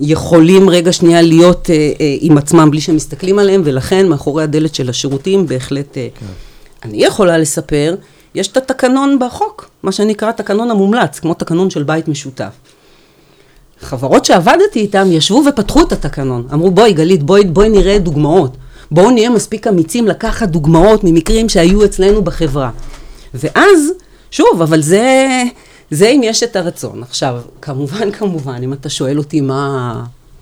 יכולים 0.00 0.70
רגע 0.70 0.92
שנייה 0.92 1.22
להיות 1.22 1.70
אה, 1.70 1.92
אה, 2.00 2.16
עם 2.20 2.38
עצמם 2.38 2.70
בלי 2.70 2.80
שמסתכלים 2.80 3.38
עליהם, 3.38 3.62
ולכן 3.64 4.08
מאחורי 4.08 4.42
הדלת 4.42 4.74
של 4.74 4.88
השירותים 4.88 5.46
בהחלט... 5.46 5.98
אה, 5.98 6.08
כן. 6.20 6.26
אני 6.84 7.04
יכולה 7.04 7.38
לספר, 7.38 7.94
יש 8.34 8.48
את 8.48 8.56
התקנון 8.56 9.18
בחוק, 9.18 9.70
מה 9.82 9.92
שנקרא 9.92 10.28
התקנון 10.28 10.70
המומלץ, 10.70 11.18
כמו 11.18 11.34
תקנון 11.34 11.70
של 11.70 11.82
בית 11.82 12.08
משותף. 12.08 12.52
חברות 13.80 14.24
שעבדתי 14.24 14.80
איתן 14.80 15.12
ישבו 15.12 15.42
ופתחו 15.48 15.82
את 15.82 15.92
התקנון. 15.92 16.46
אמרו, 16.52 16.70
בואי 16.70 16.92
גלית, 16.92 17.22
בואי, 17.22 17.44
בואי 17.44 17.68
נראה 17.68 17.98
דוגמאות. 17.98 18.56
בואו 18.90 19.10
נהיה 19.10 19.30
מספיק 19.30 19.66
אמיצים 19.66 20.06
לקחת 20.06 20.48
דוגמאות 20.48 21.04
ממקרים 21.04 21.48
שהיו 21.48 21.84
אצלנו 21.84 22.22
בחברה. 22.22 22.70
ואז, 23.34 23.90
שוב, 24.30 24.62
אבל 24.62 24.82
זה, 24.82 25.42
זה 25.90 26.08
אם 26.08 26.20
יש 26.24 26.42
את 26.42 26.56
הרצון. 26.56 27.02
עכשיו, 27.02 27.40
כמובן, 27.62 28.10
כמובן, 28.10 28.60
אם 28.62 28.72
אתה 28.72 28.88
שואל 28.88 29.18
אותי 29.18 29.40
מה, 29.40 29.92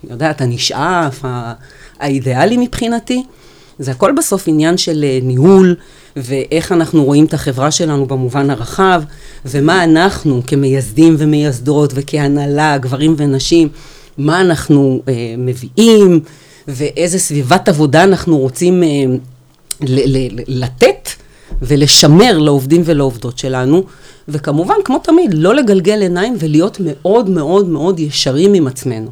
אני 0.05 0.13
יודעת, 0.13 0.41
הנשאף, 0.41 1.25
האידיאלי 2.01 2.57
מבחינתי, 2.57 3.23
זה 3.79 3.91
הכל 3.91 4.13
בסוף 4.17 4.49
עניין 4.49 4.77
של 4.77 5.05
אה, 5.05 5.19
ניהול, 5.23 5.75
ואיך 6.17 6.73
אנחנו 6.73 7.05
רואים 7.05 7.25
את 7.25 7.35
החברה 7.35 7.71
שלנו 7.71 8.07
במובן 8.07 8.51
הרחב, 8.51 9.03
ומה 9.45 9.85
אנחנו 9.85 10.43
כמייסדים 10.47 11.17
ומייסדות 11.19 11.93
וכהנהלה, 11.95 12.79
גברים 12.79 13.15
ונשים, 13.17 13.69
מה 14.19 14.41
אנחנו 14.41 15.03
אה, 15.09 15.35
מביאים, 15.39 16.21
ואיזה 16.69 17.19
סביבת 17.19 17.69
עבודה 17.69 18.05
אנחנו 18.05 18.39
רוצים 18.39 18.83
אה, 18.83 18.89
ל- 19.81 20.17
ל- 20.17 20.63
לתת 20.63 21.09
ולשמר 21.63 22.39
לעובדים 22.39 22.83
ולעובדות 22.85 23.39
שלנו, 23.39 23.83
וכמובן, 24.29 24.75
כמו 24.85 24.99
תמיד, 24.99 25.35
לא 25.35 25.55
לגלגל 25.55 26.01
עיניים 26.03 26.37
ולהיות 26.39 26.77
מאוד 26.81 27.31
מאוד 27.31 27.69
מאוד 27.69 28.01
ישרים 28.01 28.55
עם 28.55 28.67
עצמנו. 28.67 29.11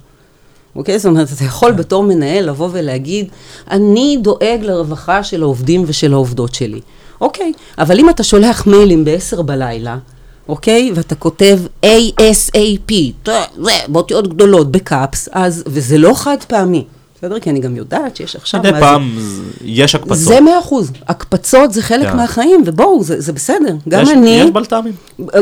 אוקיי? 0.77 0.99
זאת 0.99 1.07
אומרת, 1.07 1.29
אתה 1.37 1.45
יכול 1.45 1.73
בתור 1.73 2.03
מנהל 2.03 2.49
לבוא 2.49 2.69
ולהגיד, 2.73 3.27
אני 3.71 4.19
דואג 4.23 4.59
לרווחה 4.63 5.23
של 5.25 5.43
העובדים 5.43 5.85
ושל 5.87 6.13
העובדות 6.13 6.55
שלי. 6.55 6.81
אוקיי, 7.21 7.53
אבל 7.79 7.99
אם 7.99 8.11
אתה 8.11 8.23
שולח 8.23 8.67
מיילים 8.67 9.05
ב-10 9.05 9.43
בלילה, 9.43 9.99
אוקיי? 10.49 10.91
ואתה 10.95 11.15
כותב 11.15 11.59
ASAP, 11.87 12.93
באותיות 13.89 14.29
גדולות, 14.29 14.73
בקאפס, 14.73 15.29
אז, 15.33 15.65
וזה 15.67 15.99
לא 15.99 16.13
חד 16.15 16.37
פעמי. 16.49 16.85
בסדר? 17.23 17.41
כי 17.41 17.51
אני 17.51 17.61
גם 17.61 17.77
יודעת 17.77 18.16
שיש 18.16 18.37
עכשיו... 18.37 18.61
מדי 18.61 18.71
פעם 18.81 19.16
זה... 19.18 19.43
יש 19.64 19.95
הקפצות. 19.95 20.18
זה 20.18 20.41
מאה 20.41 20.59
אחוז. 20.59 20.93
הקפצות 21.09 21.73
זה 21.73 21.83
חלק 21.83 22.07
yeah. 22.07 22.11
כן. 22.11 22.16
מהחיים, 22.16 22.62
ובואו, 22.66 23.05
זה, 23.05 23.21
זה 23.21 23.33
בסדר. 23.33 23.75
גם 23.89 24.03
יש, 24.03 24.09
אני... 24.09 24.31
יש 24.31 24.51
בלת"מים. 24.51 24.93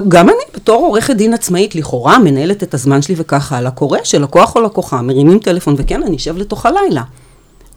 גם 0.09 0.29
אני, 0.29 0.39
בתור 0.55 0.87
עורכת 0.87 1.17
דין 1.17 1.35
עצמאית, 1.35 1.75
לכאורה, 1.75 2.19
מנהלת 2.19 2.63
את 2.63 2.75
הזמן 2.75 3.03
שלי 3.03 3.15
וככה 3.19 3.57
הלאה, 3.57 3.71
קורה 3.71 3.99
שלקוח 4.05 4.57
או 4.57 4.61
לקוחה 4.61 5.03
מרימים 5.03 5.39
טלפון, 5.39 5.75
וכן, 5.79 6.03
אני 6.03 6.17
אשב 6.17 6.37
לתוך 6.37 6.67
הלילה. 6.67 7.03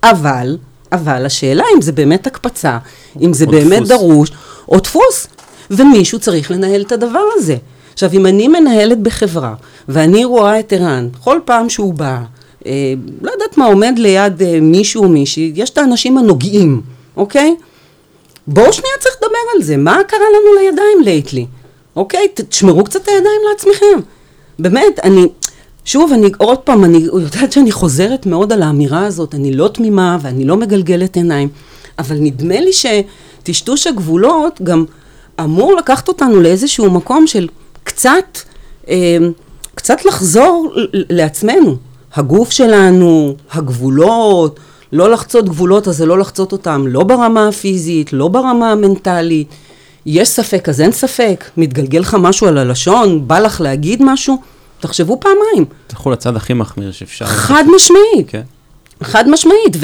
אבל, 0.04 0.58
אבל 0.92 1.26
השאלה 1.26 1.64
אם 1.76 1.82
זה 1.82 1.92
באמת 1.92 2.28
הקפצה, 2.28 2.78
אם 3.22 3.34
זה 3.34 3.46
באמת 3.46 3.82
דפוס. 3.82 3.90
דרוש, 3.90 4.32
או 4.70 4.80
דפוס, 4.80 5.28
ומישהו 5.72 6.20
צריך 6.20 6.52
לנהל 6.52 6.82
את 6.82 6.92
הדבר 6.92 7.24
הזה. 7.36 7.56
עכשיו, 7.94 8.10
אם 8.14 8.26
אני 8.26 8.48
מנהלת 8.48 9.00
בחברה, 9.00 9.54
ואני 9.88 10.26
רואה 10.26 10.60
את 10.60 10.74
ערן, 10.74 11.10
כל 11.24 11.40
פעם 11.46 11.70
שהוא 11.70 11.94
בא, 11.94 12.20
לא 13.22 13.32
יודעת 13.32 13.58
מה, 13.58 13.66
עומד 13.66 13.94
ליד 13.98 14.42
אה, 14.42 14.60
מישהו 14.62 15.04
או 15.04 15.10
מישהי, 15.10 15.52
יש 15.56 15.70
את 15.70 15.78
האנשים 15.78 16.18
הנוגעים, 16.18 16.82
אוקיי? 17.18 17.56
בואו 18.48 18.74
שנייה 18.74 18.94
צריך 19.00 19.16
לדבר 19.18 19.56
על 19.56 19.64
זה, 19.64 19.78
מה 19.78 19.98
קרה 20.08 20.20
לנו 20.20 20.62
לידיים 20.62 21.02
לייטלי? 21.04 21.46
אוקיי? 21.96 22.28
תשמרו 22.34 22.84
קצת 22.84 23.02
את 23.02 23.08
הידיים 23.08 23.42
לעצמכם. 23.50 24.10
באמת, 24.60 25.00
אני, 25.04 25.28
שוב, 25.86 26.14
אני, 26.14 26.30
עוד 26.38 26.58
פעם, 26.58 26.86
אני 26.86 26.98
יודעת 26.98 27.52
שאני 27.52 27.72
חוזרת 27.72 28.26
מאוד 28.26 28.54
על 28.54 28.62
האמירה 28.62 29.06
הזאת, 29.06 29.36
אני 29.36 29.54
לא 29.54 29.68
תמימה 29.68 30.18
ואני 30.22 30.46
לא 30.46 30.58
מגלגלת 30.58 31.16
עיניים, 31.16 31.50
אבל 32.00 32.16
נדמה 32.20 32.60
לי 32.60 32.72
שטשטוש 32.74 33.88
הגבולות 33.88 34.62
גם 34.64 34.86
אמור 35.40 35.74
לקחת 35.74 36.08
אותנו 36.08 36.42
לאיזשהו 36.42 36.92
מקום 36.92 37.28
של 37.28 37.48
קצת, 37.84 38.38
אה, 38.90 39.18
קצת 39.76 40.06
לחזור 40.06 40.74
לעצמנו. 40.94 41.91
הגוף 42.16 42.52
שלנו, 42.52 43.36
הגבולות, 43.52 44.60
לא 44.94 45.12
לחצות 45.12 45.50
גבולות, 45.50 45.88
אז 45.88 45.98
זה 45.98 46.06
לא 46.06 46.20
לחצות 46.20 46.52
אותם, 46.52 46.88
לא 46.88 47.04
ברמה 47.04 47.48
הפיזית, 47.48 48.14
לא 48.14 48.28
ברמה 48.28 48.72
המנטלית. 48.72 49.48
יש 50.06 50.30
ספק, 50.30 50.70
אז 50.70 50.82
אין 50.82 50.92
ספק. 50.92 51.46
מתגלגל 51.58 52.00
לך 52.00 52.18
משהו 52.20 52.48
על 52.48 52.58
הלשון, 52.58 53.28
בא 53.28 53.40
לך 53.40 53.62
להגיד 53.62 54.02
משהו, 54.04 54.38
תחשבו 54.80 55.20
פעמיים. 55.20 55.66
תלכו 55.88 56.12
לצד 56.12 56.36
הכי 56.36 56.54
מחמיר 56.54 56.92
שאפשר. 56.92 57.26
חד 57.26 57.64
משמעית. 57.76 58.30
כן. 58.30 58.42
חד 59.04 59.30
משמעית, 59.30 59.78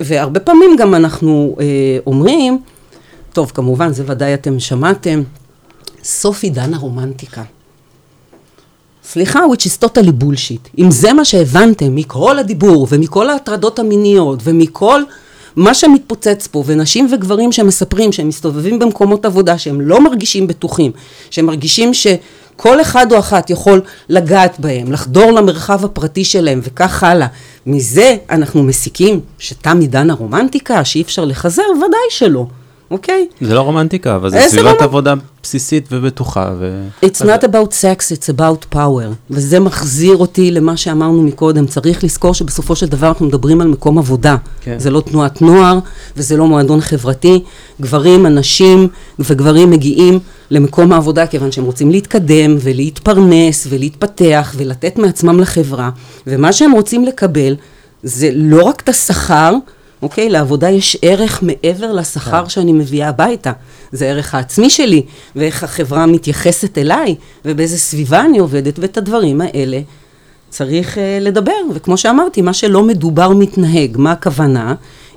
והרבה 0.00 0.40
פעמים 0.40 0.76
גם 0.78 0.94
אנחנו 0.94 1.56
אה, 1.60 1.64
אומרים, 2.06 2.58
טוב, 3.32 3.52
כמובן, 3.54 3.92
זה 3.92 4.04
ודאי 4.06 4.34
אתם 4.34 4.60
שמעתם, 4.60 5.22
סוף 6.04 6.42
עידן 6.42 6.74
הרומנטיקה. 6.74 7.42
סליחה, 9.04 9.40
which 9.52 9.62
is 9.62 9.84
totally 9.84 10.22
bullshit. 10.22 10.68
אם 10.78 10.90
זה 10.90 11.12
מה 11.12 11.24
שהבנתם 11.24 11.94
מכל 11.94 12.38
הדיבור 12.38 12.86
ומכל 12.90 13.30
ההטרדות 13.30 13.78
המיניות 13.78 14.40
ומכל 14.44 15.02
מה 15.56 15.74
שמתפוצץ 15.74 16.46
פה, 16.46 16.62
ונשים 16.66 17.08
וגברים 17.12 17.52
שמספרים 17.52 18.12
שהם 18.12 18.28
מסתובבים 18.28 18.78
במקומות 18.78 19.24
עבודה 19.24 19.58
שהם 19.58 19.80
לא 19.80 20.00
מרגישים 20.00 20.46
בטוחים, 20.46 20.92
שהם 21.30 21.46
מרגישים 21.46 21.94
שכל 21.94 22.80
אחד 22.80 23.12
או 23.12 23.18
אחת 23.18 23.50
יכול 23.50 23.80
לגעת 24.08 24.60
בהם, 24.60 24.92
לחדור 24.92 25.32
למרחב 25.32 25.84
הפרטי 25.84 26.24
שלהם 26.24 26.60
וכך 26.62 27.02
הלאה. 27.02 27.26
מזה 27.66 28.16
אנחנו 28.30 28.62
מסיקים 28.62 29.20
שתם 29.38 29.78
עידן 29.80 30.10
הרומנטיקה, 30.10 30.84
שאי 30.84 31.02
אפשר 31.02 31.24
לחזר? 31.24 31.62
ודאי 31.76 32.00
שלא. 32.10 32.46
אוקיי? 32.90 33.26
זה 33.40 33.54
לא 33.54 33.60
רומנטיקה, 33.60 34.16
אבל 34.16 34.30
זה 34.30 34.40
סביבת. 34.48 34.82
עבודה 34.82 35.14
בסיסית 35.42 35.88
ובטוחה. 35.92 36.52
ו... 36.58 36.88
It's 37.04 37.20
not 37.20 37.42
about 37.42 37.70
sex, 37.70 38.12
it's 38.12 38.34
about 38.36 38.74
power. 38.74 39.14
וזה 39.30 39.60
מחזיר 39.60 40.16
אותי 40.16 40.50
למה 40.50 40.76
שאמרנו 40.76 41.22
מקודם. 41.22 41.66
צריך 41.66 42.04
לזכור 42.04 42.34
שבסופו 42.34 42.76
של 42.76 42.86
דבר 42.86 43.08
אנחנו 43.08 43.26
מדברים 43.26 43.60
על 43.60 43.68
מקום 43.68 43.98
עבודה. 43.98 44.36
כן. 44.60 44.78
זה 44.78 44.90
לא 44.90 45.00
תנועת 45.00 45.42
נוער, 45.42 45.78
וזה 46.16 46.36
לא 46.36 46.46
מועדון 46.46 46.80
חברתי. 46.80 47.42
גברים, 47.80 48.26
אנשים 48.26 48.88
וגברים 49.18 49.70
מגיעים 49.70 50.18
למקום 50.50 50.92
העבודה 50.92 51.26
כיוון 51.26 51.52
שהם 51.52 51.64
רוצים 51.64 51.90
להתקדם 51.90 52.56
ולהתפרנס 52.60 53.66
ולהתפתח 53.70 54.54
ולתת 54.56 54.98
מעצמם 54.98 55.40
לחברה. 55.40 55.90
ומה 56.26 56.52
שהם 56.52 56.72
רוצים 56.72 57.04
לקבל 57.04 57.56
זה 58.02 58.30
לא 58.34 58.62
רק 58.62 58.80
את 58.80 58.88
השכר, 58.88 59.54
אוקיי? 60.02 60.30
לעבודה 60.30 60.70
יש 60.70 60.96
ערך 61.02 61.42
מעבר 61.42 61.92
לשכר 61.92 62.42
כן. 62.42 62.48
שאני 62.48 62.72
מביאה 62.72 63.08
הביתה. 63.08 63.52
זה 63.92 64.06
הערך 64.06 64.34
העצמי 64.34 64.70
שלי, 64.70 65.02
ואיך 65.36 65.64
החברה 65.64 66.06
מתייחסת 66.06 66.78
אליי, 66.78 67.14
ובאיזה 67.44 67.78
סביבה 67.78 68.20
אני 68.20 68.38
עובדת, 68.38 68.78
ואת 68.78 68.96
הדברים 68.96 69.40
האלה 69.40 69.80
צריך 70.50 70.94
uh, 70.96 71.00
לדבר. 71.20 71.52
וכמו 71.74 71.96
שאמרתי, 71.96 72.42
מה 72.42 72.52
שלא 72.52 72.82
מדובר 72.82 73.28
מתנהג. 73.28 73.96
מה 73.96 74.12
הכוונה? 74.12 74.74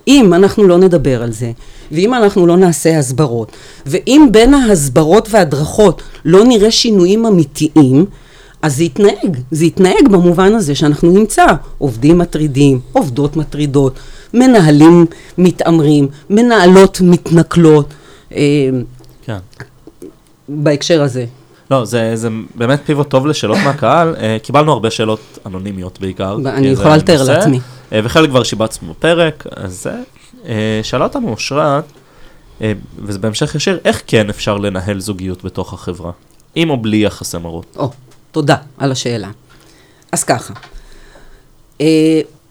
אם 0.08 0.34
אנחנו 0.34 0.68
לא 0.68 0.78
נדבר 0.78 1.24
על 1.24 1.32
זה, 1.32 1.52
ואם 1.92 2.14
אנחנו 2.14 2.48
לא 2.48 2.58
נעשה 2.58 3.00
הסברות, 3.00 3.52
ואם 3.86 4.28
בין 4.32 4.54
ההסברות 4.54 5.28
וההדרכות 5.32 6.02
לא 6.26 6.44
נראה 6.44 6.72
שינויים 6.72 7.26
אמיתיים, 7.26 8.06
אז 8.62 8.78
זה 8.78 8.84
יתנהג, 8.84 9.38
זה 9.52 9.66
יתנהג 9.66 10.08
במובן 10.12 10.56
הזה 10.56 10.76
שאנחנו 10.76 11.12
נמצא 11.12 11.46
עובדים 11.78 12.18
מטרידים, 12.18 12.80
עובדות 12.94 13.36
מטרידות, 13.38 13.94
מנהלים 14.36 15.06
מתעמרים, 15.38 16.08
מנהלות 16.30 17.02
מתנכלות. 17.02 17.94
אה, 18.36 18.70
כן. 19.26 19.38
בהקשר 20.50 21.02
הזה. 21.02 21.26
לא, 21.72 21.86
זה, 21.86 22.16
זה 22.16 22.30
באמת 22.56 22.80
פיבוט 22.86 23.10
טוב 23.10 23.28
לשאלות 23.28 23.58
מהקהל. 23.64 24.16
אה, 24.16 24.38
קיבלנו 24.44 24.72
הרבה 24.72 24.92
שאלות 24.92 25.40
אנונימיות 25.46 26.00
בעיקר. 26.00 26.38
אני 26.46 26.68
יכולה 26.68 26.98
לתאר 26.98 27.24
לעצמי. 27.24 27.60
אה, 27.92 28.00
וחלק 28.04 28.30
כבר 28.30 28.44
שיבצנו 28.44 28.90
בפרק, 28.90 29.44
אז 29.56 29.84
זה. 29.84 29.94
שאלה 30.84 31.04
אותנו 31.04 31.30
אושרת, 31.30 31.84
וזה 32.98 33.20
בהמשך 33.20 33.56
ישיר, 33.56 33.80
איך 33.86 34.02
כן 34.08 34.30
אפשר 34.30 34.58
לנהל 34.58 35.00
זוגיות 35.00 35.44
בתוך 35.44 35.74
החברה? 35.74 36.12
עם 36.56 36.70
או 36.70 36.78
בלי 36.78 36.98
יחסי 36.98 37.38
מרות? 37.38 37.66
או, 37.78 37.92
תודה 38.32 38.56
על 38.78 38.92
השאלה. 38.92 39.30
אז 40.12 40.24
ככה, 40.24 40.54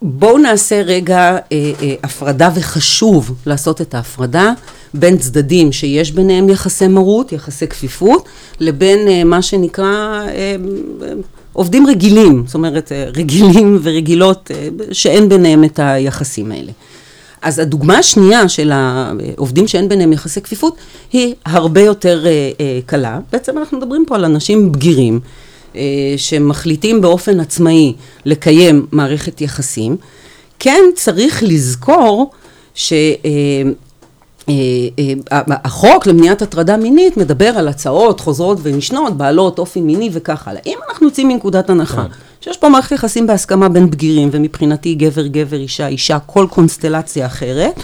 בואו 0.06 0.38
נעשה 0.38 0.82
רגע 0.82 1.18
אה, 1.18 1.38
אה, 1.52 1.94
הפרדה, 2.02 2.50
וחשוב 2.54 3.34
לעשות 3.46 3.80
את 3.80 3.94
ההפרדה 3.94 4.52
בין 4.94 5.18
צדדים 5.18 5.72
שיש 5.72 6.12
ביניהם 6.12 6.48
יחסי 6.48 6.88
מרות, 6.88 7.32
יחסי 7.32 7.66
כפיפות, 7.66 8.28
לבין 8.60 9.08
אה, 9.08 9.24
מה 9.24 9.42
שנקרא 9.42 9.84
אה, 9.84 10.28
אה, 10.28 10.56
עובדים 11.52 11.86
רגילים, 11.86 12.42
זאת 12.46 12.54
אומרת, 12.54 12.92
אה, 12.92 13.06
רגילים 13.16 13.78
ורגילות 13.82 14.50
אה, 14.50 14.68
שאין 14.92 15.28
ביניהם 15.28 15.64
את 15.64 15.80
היחסים 15.82 16.52
האלה. 16.52 16.72
אז 17.42 17.58
הדוגמה 17.58 17.98
השנייה 17.98 18.48
של 18.48 18.72
העובדים 18.74 19.68
שאין 19.68 19.88
ביניהם 19.88 20.12
יחסי 20.12 20.40
כפיפות 20.40 20.76
היא 21.12 21.34
הרבה 21.46 21.80
יותר 21.80 22.26
אה, 22.26 22.30
אה, 22.60 22.80
קלה. 22.86 23.18
בעצם 23.32 23.58
אנחנו 23.58 23.78
מדברים 23.78 24.04
פה 24.06 24.14
על 24.14 24.24
אנשים 24.24 24.72
בגירים 24.72 25.20
שמחליטים 26.16 27.00
באופן 27.00 27.40
עצמאי 27.40 27.92
לקיים 28.24 28.86
מערכת 28.92 29.40
יחסים. 29.40 29.96
כן 30.58 30.80
צריך 30.94 31.42
לזכור 31.46 32.30
שהחוק 35.64 36.06
למניעת 36.06 36.42
הטרדה 36.42 36.76
מינית 36.76 37.16
מדבר 37.16 37.48
על 37.48 37.68
הצעות 37.68 38.20
חוזרות 38.20 38.58
ונשנות, 38.62 39.16
בעלות 39.16 39.58
אופי 39.58 39.80
מיני 39.80 40.10
וכך 40.12 40.48
הלאה. 40.48 40.60
אם 40.66 40.78
אנחנו 40.88 41.06
יוצאים 41.06 41.28
מנקודת 41.28 41.70
הנחה 41.70 42.02
כן. 42.02 42.08
שיש 42.40 42.56
פה 42.56 42.68
מערכת 42.68 42.92
יחסים 42.92 43.26
בהסכמה 43.26 43.68
בין 43.68 43.90
בגירים, 43.90 44.28
ומבחינתי 44.32 44.94
גבר, 44.94 45.26
גבר, 45.26 45.56
אישה, 45.56 45.86
אישה, 45.86 46.18
כל 46.18 46.46
קונסטלציה 46.50 47.26
אחרת, 47.26 47.74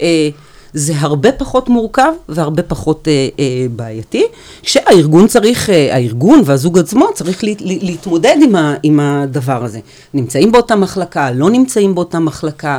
אה, 0.00 0.28
זה 0.74 0.92
הרבה 0.96 1.32
פחות 1.32 1.68
מורכב 1.68 2.12
והרבה 2.28 2.62
פחות 2.62 3.08
אה, 3.08 3.28
אה, 3.38 3.44
בעייתי, 3.76 4.24
כשהארגון 4.62 5.26
צריך, 5.26 5.70
אה, 5.70 5.94
הארגון 5.94 6.42
והזוג 6.44 6.78
עצמו 6.78 7.06
צריך 7.14 7.44
לה, 7.44 7.50
לה, 7.60 7.74
להתמודד 7.82 8.36
עם, 8.42 8.56
ה, 8.56 8.74
עם 8.82 9.00
הדבר 9.00 9.64
הזה. 9.64 9.80
נמצאים 10.14 10.52
באותה 10.52 10.76
מחלקה, 10.76 11.30
לא 11.30 11.50
נמצאים 11.50 11.94
באותה 11.94 12.18
מחלקה, 12.18 12.78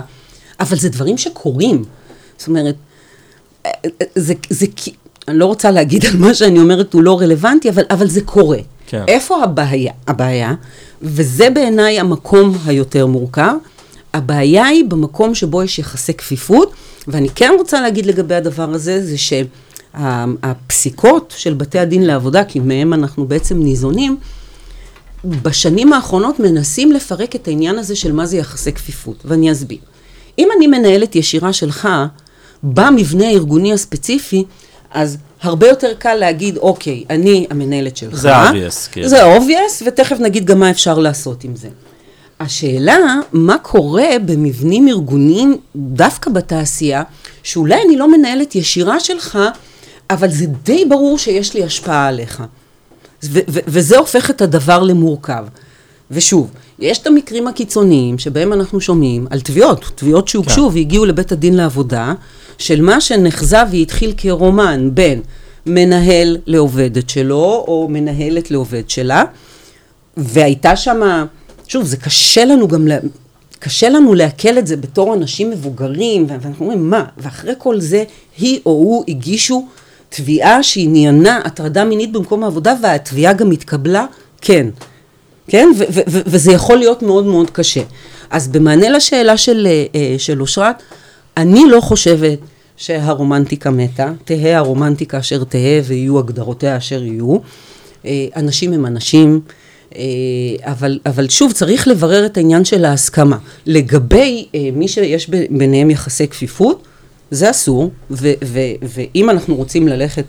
אבל 0.59 0.77
זה 0.77 0.89
דברים 0.89 1.17
שקורים. 1.17 1.83
זאת 2.37 2.47
אומרת, 2.47 2.75
אה, 3.65 3.71
אה, 3.85 3.89
זה, 4.15 4.33
זה, 4.49 4.65
כי- 4.75 4.93
אני 5.27 5.37
לא 5.37 5.45
רוצה 5.45 5.71
להגיד 5.71 6.05
על 6.05 6.17
מה 6.17 6.33
שאני 6.33 6.59
אומרת 6.59 6.93
הוא 6.93 7.03
לא 7.03 7.19
רלוונטי, 7.21 7.69
אבל, 7.69 7.83
אבל 7.89 8.07
זה 8.07 8.21
קורה. 8.21 8.57
כן. 8.87 9.03
איפה 9.07 9.43
הבעיה? 9.43 9.93
הבעיה, 10.07 10.53
וזה 11.01 11.49
בעיניי 11.49 11.99
המקום 11.99 12.57
היותר 12.65 13.05
מורכב, 13.07 13.53
הבעיה 14.15 14.65
היא 14.65 14.85
במקום 14.85 15.35
שבו 15.35 15.63
יש 15.63 15.79
יחסי 15.79 16.13
כפיפות, 16.13 16.73
ואני 17.07 17.29
כן 17.29 17.51
רוצה 17.57 17.81
להגיד 17.81 18.05
לגבי 18.05 18.35
הדבר 18.35 18.69
הזה, 18.69 19.05
זה 19.05 19.15
שהפסיקות 19.93 21.33
של 21.37 21.53
בתי 21.53 21.79
הדין 21.79 22.05
לעבודה, 22.05 22.43
כי 22.43 22.59
מהם 22.59 22.93
אנחנו 22.93 23.25
בעצם 23.25 23.59
ניזונים, 23.59 24.17
בשנים 25.25 25.93
האחרונות 25.93 26.39
מנסים 26.39 26.91
לפרק 26.91 27.35
את 27.35 27.47
העניין 27.47 27.79
הזה 27.79 27.95
של 27.95 28.11
מה 28.11 28.25
זה 28.25 28.37
יחסי 28.37 28.71
כפיפות, 28.71 29.23
ואני 29.25 29.51
אסביר. 29.51 29.77
אם 30.39 30.47
אני 30.57 30.67
מנהלת 30.67 31.15
ישירה 31.15 31.53
שלך, 31.53 31.89
במבנה 32.63 33.27
הארגוני 33.27 33.73
הספציפי, 33.73 34.43
אז 34.91 35.17
הרבה 35.41 35.67
יותר 35.67 35.93
קל 35.99 36.13
להגיד, 36.13 36.57
אוקיי, 36.57 37.03
אני 37.09 37.47
המנהלת 37.49 37.97
שלך. 37.97 38.15
זה 38.15 38.49
obvious, 38.49 38.91
כאילו. 38.91 39.07
זה 39.07 39.37
obvious, 39.37 39.83
ותכף 39.85 40.17
נגיד 40.19 40.45
גם 40.45 40.59
מה 40.59 40.69
אפשר 40.69 40.99
לעשות 40.99 41.43
עם 41.43 41.55
זה. 41.55 41.67
השאלה, 42.39 42.97
מה 43.33 43.57
קורה 43.57 44.09
במבנים 44.25 44.87
ארגוניים, 44.87 45.57
דווקא 45.75 46.29
בתעשייה, 46.29 47.03
שאולי 47.43 47.81
אני 47.85 47.97
לא 47.97 48.11
מנהלת 48.11 48.55
ישירה 48.55 48.99
שלך, 48.99 49.39
אבל 50.09 50.31
זה 50.31 50.45
די 50.63 50.85
ברור 50.85 51.17
שיש 51.17 51.53
לי 51.53 51.63
השפעה 51.63 52.07
עליך. 52.07 52.43
ו- 53.23 53.39
ו- 53.49 53.59
וזה 53.67 53.97
הופך 53.97 54.29
את 54.29 54.41
הדבר 54.41 54.83
למורכב. 54.83 55.45
ושוב, 56.11 56.51
יש 56.79 56.97
את 56.97 57.07
המקרים 57.07 57.47
הקיצוניים 57.47 58.17
שבהם 58.17 58.53
אנחנו 58.53 58.81
שומעים 58.81 59.27
על 59.29 59.41
תביעות, 59.41 59.91
תביעות 59.95 60.27
שהוגשו 60.27 60.69
כן. 60.69 60.75
והגיעו 60.75 61.05
לבית 61.05 61.31
הדין 61.31 61.53
לעבודה, 61.53 62.13
של 62.57 62.81
מה 62.81 63.01
שנחזה 63.01 63.57
והתחיל 63.71 64.13
כרומן 64.17 64.89
בין 64.93 65.21
מנהל 65.65 66.37
לעובדת 66.45 67.09
שלו, 67.09 67.65
או 67.67 67.87
מנהלת 67.89 68.51
לעובד 68.51 68.89
שלה, 68.89 69.23
והייתה 70.17 70.75
שמה, 70.75 71.25
שוב, 71.67 71.83
זה 71.85 71.97
קשה 71.97 72.45
לנו 72.45 72.67
גם, 72.67 72.87
לה, 72.87 72.97
קשה 73.59 73.89
לנו 73.89 74.13
לעכל 74.13 74.57
את 74.57 74.67
זה 74.67 74.77
בתור 74.77 75.13
אנשים 75.13 75.49
מבוגרים, 75.49 76.25
ואנחנו 76.29 76.65
אומרים, 76.65 76.89
מה? 76.89 77.03
ואחרי 77.17 77.53
כל 77.57 77.79
זה, 77.79 78.03
היא 78.37 78.59
או 78.65 78.71
הוא 78.71 79.03
הגישו 79.07 79.67
תביעה 80.09 80.63
שעניינה 80.63 81.41
הטרדה 81.45 81.83
מינית 81.83 82.11
במקום 82.11 82.43
העבודה, 82.43 82.73
והתביעה 82.81 83.33
גם 83.33 83.51
התקבלה, 83.51 84.05
כן. 84.41 84.67
כן? 85.47 85.69
ו- 85.77 85.83
ו- 85.89 86.01
ו- 86.07 86.21
וזה 86.25 86.51
יכול 86.51 86.77
להיות 86.77 87.01
מאוד 87.01 87.25
מאוד 87.25 87.49
קשה. 87.49 87.81
אז 88.29 88.47
במענה 88.47 88.89
לשאלה 88.89 89.37
של, 89.37 89.67
אה, 89.95 90.15
של 90.17 90.41
אושרת, 90.41 90.75
אני 91.37 91.63
לא 91.69 91.81
חושבת 91.81 92.39
שהרומנטיקה 92.77 93.69
מתה, 93.69 94.11
תהא 94.25 94.49
הרומנטיקה 94.49 95.19
אשר 95.19 95.43
תהא 95.43 95.81
ויהיו 95.83 96.19
הגדרותיה 96.19 96.77
אשר 96.77 97.03
יהיו. 97.03 97.37
אה, 98.05 98.25
אנשים 98.35 98.73
הם 98.73 98.85
אנשים, 98.85 99.41
אבל, 100.61 100.99
אבל 101.05 101.29
שוב, 101.29 101.51
צריך 101.51 101.87
לברר 101.87 102.25
את 102.25 102.37
העניין 102.37 102.65
של 102.65 102.85
ההסכמה. 102.85 103.37
לגבי 103.65 104.47
אה, 104.55 104.69
מי 104.73 104.87
שיש 104.87 105.29
ביניהם 105.49 105.89
יחסי 105.89 106.27
כפיפות, 106.27 106.83
זה 107.31 107.49
אסור, 107.49 107.91
ו- 108.11 108.33
ו- 108.43 108.59
ואם 108.81 109.29
אנחנו 109.29 109.55
רוצים 109.55 109.87
ללכת 109.87 110.25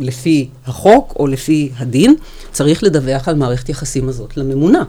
לפי 0.00 0.48
החוק 0.66 1.14
או 1.18 1.26
לפי 1.26 1.70
הדין, 1.76 2.14
צריך 2.52 2.82
לדווח 2.82 3.28
על 3.28 3.34
מערכת 3.34 3.68
יחסים 3.68 4.08
הזאת 4.08 4.36
לממונה. 4.36 4.82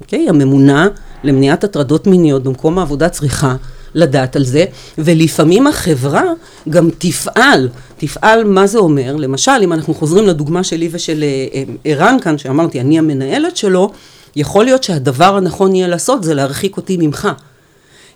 אוקיי? 0.00 0.28
הממונה 0.28 0.88
למניעת 1.24 1.64
הטרדות 1.64 2.06
מיניות 2.06 2.42
במקום 2.42 2.78
העבודה 2.78 3.08
צריכה 3.08 3.56
לדעת 3.94 4.36
על 4.36 4.44
זה, 4.44 4.64
ולפעמים 4.98 5.66
החברה 5.66 6.24
גם 6.68 6.88
תפעל, 6.98 7.68
תפעל, 7.96 8.44
מה 8.44 8.66
זה 8.66 8.78
אומר? 8.78 9.16
למשל, 9.16 9.52
אם 9.62 9.72
אנחנו 9.72 9.94
חוזרים 9.94 10.26
לדוגמה 10.26 10.64
שלי 10.64 10.88
ושל 10.92 11.22
אה, 11.22 11.46
אה, 11.54 11.62
ערן 11.84 12.16
כאן, 12.22 12.38
שאמרתי, 12.38 12.80
אני 12.80 12.98
המנהלת 12.98 13.56
שלו, 13.56 13.90
יכול 14.36 14.64
להיות 14.64 14.82
שהדבר 14.82 15.36
הנכון 15.36 15.74
יהיה 15.74 15.88
לעשות 15.88 16.24
זה 16.24 16.34
להרחיק 16.34 16.76
אותי 16.76 16.96
ממך. 16.96 17.28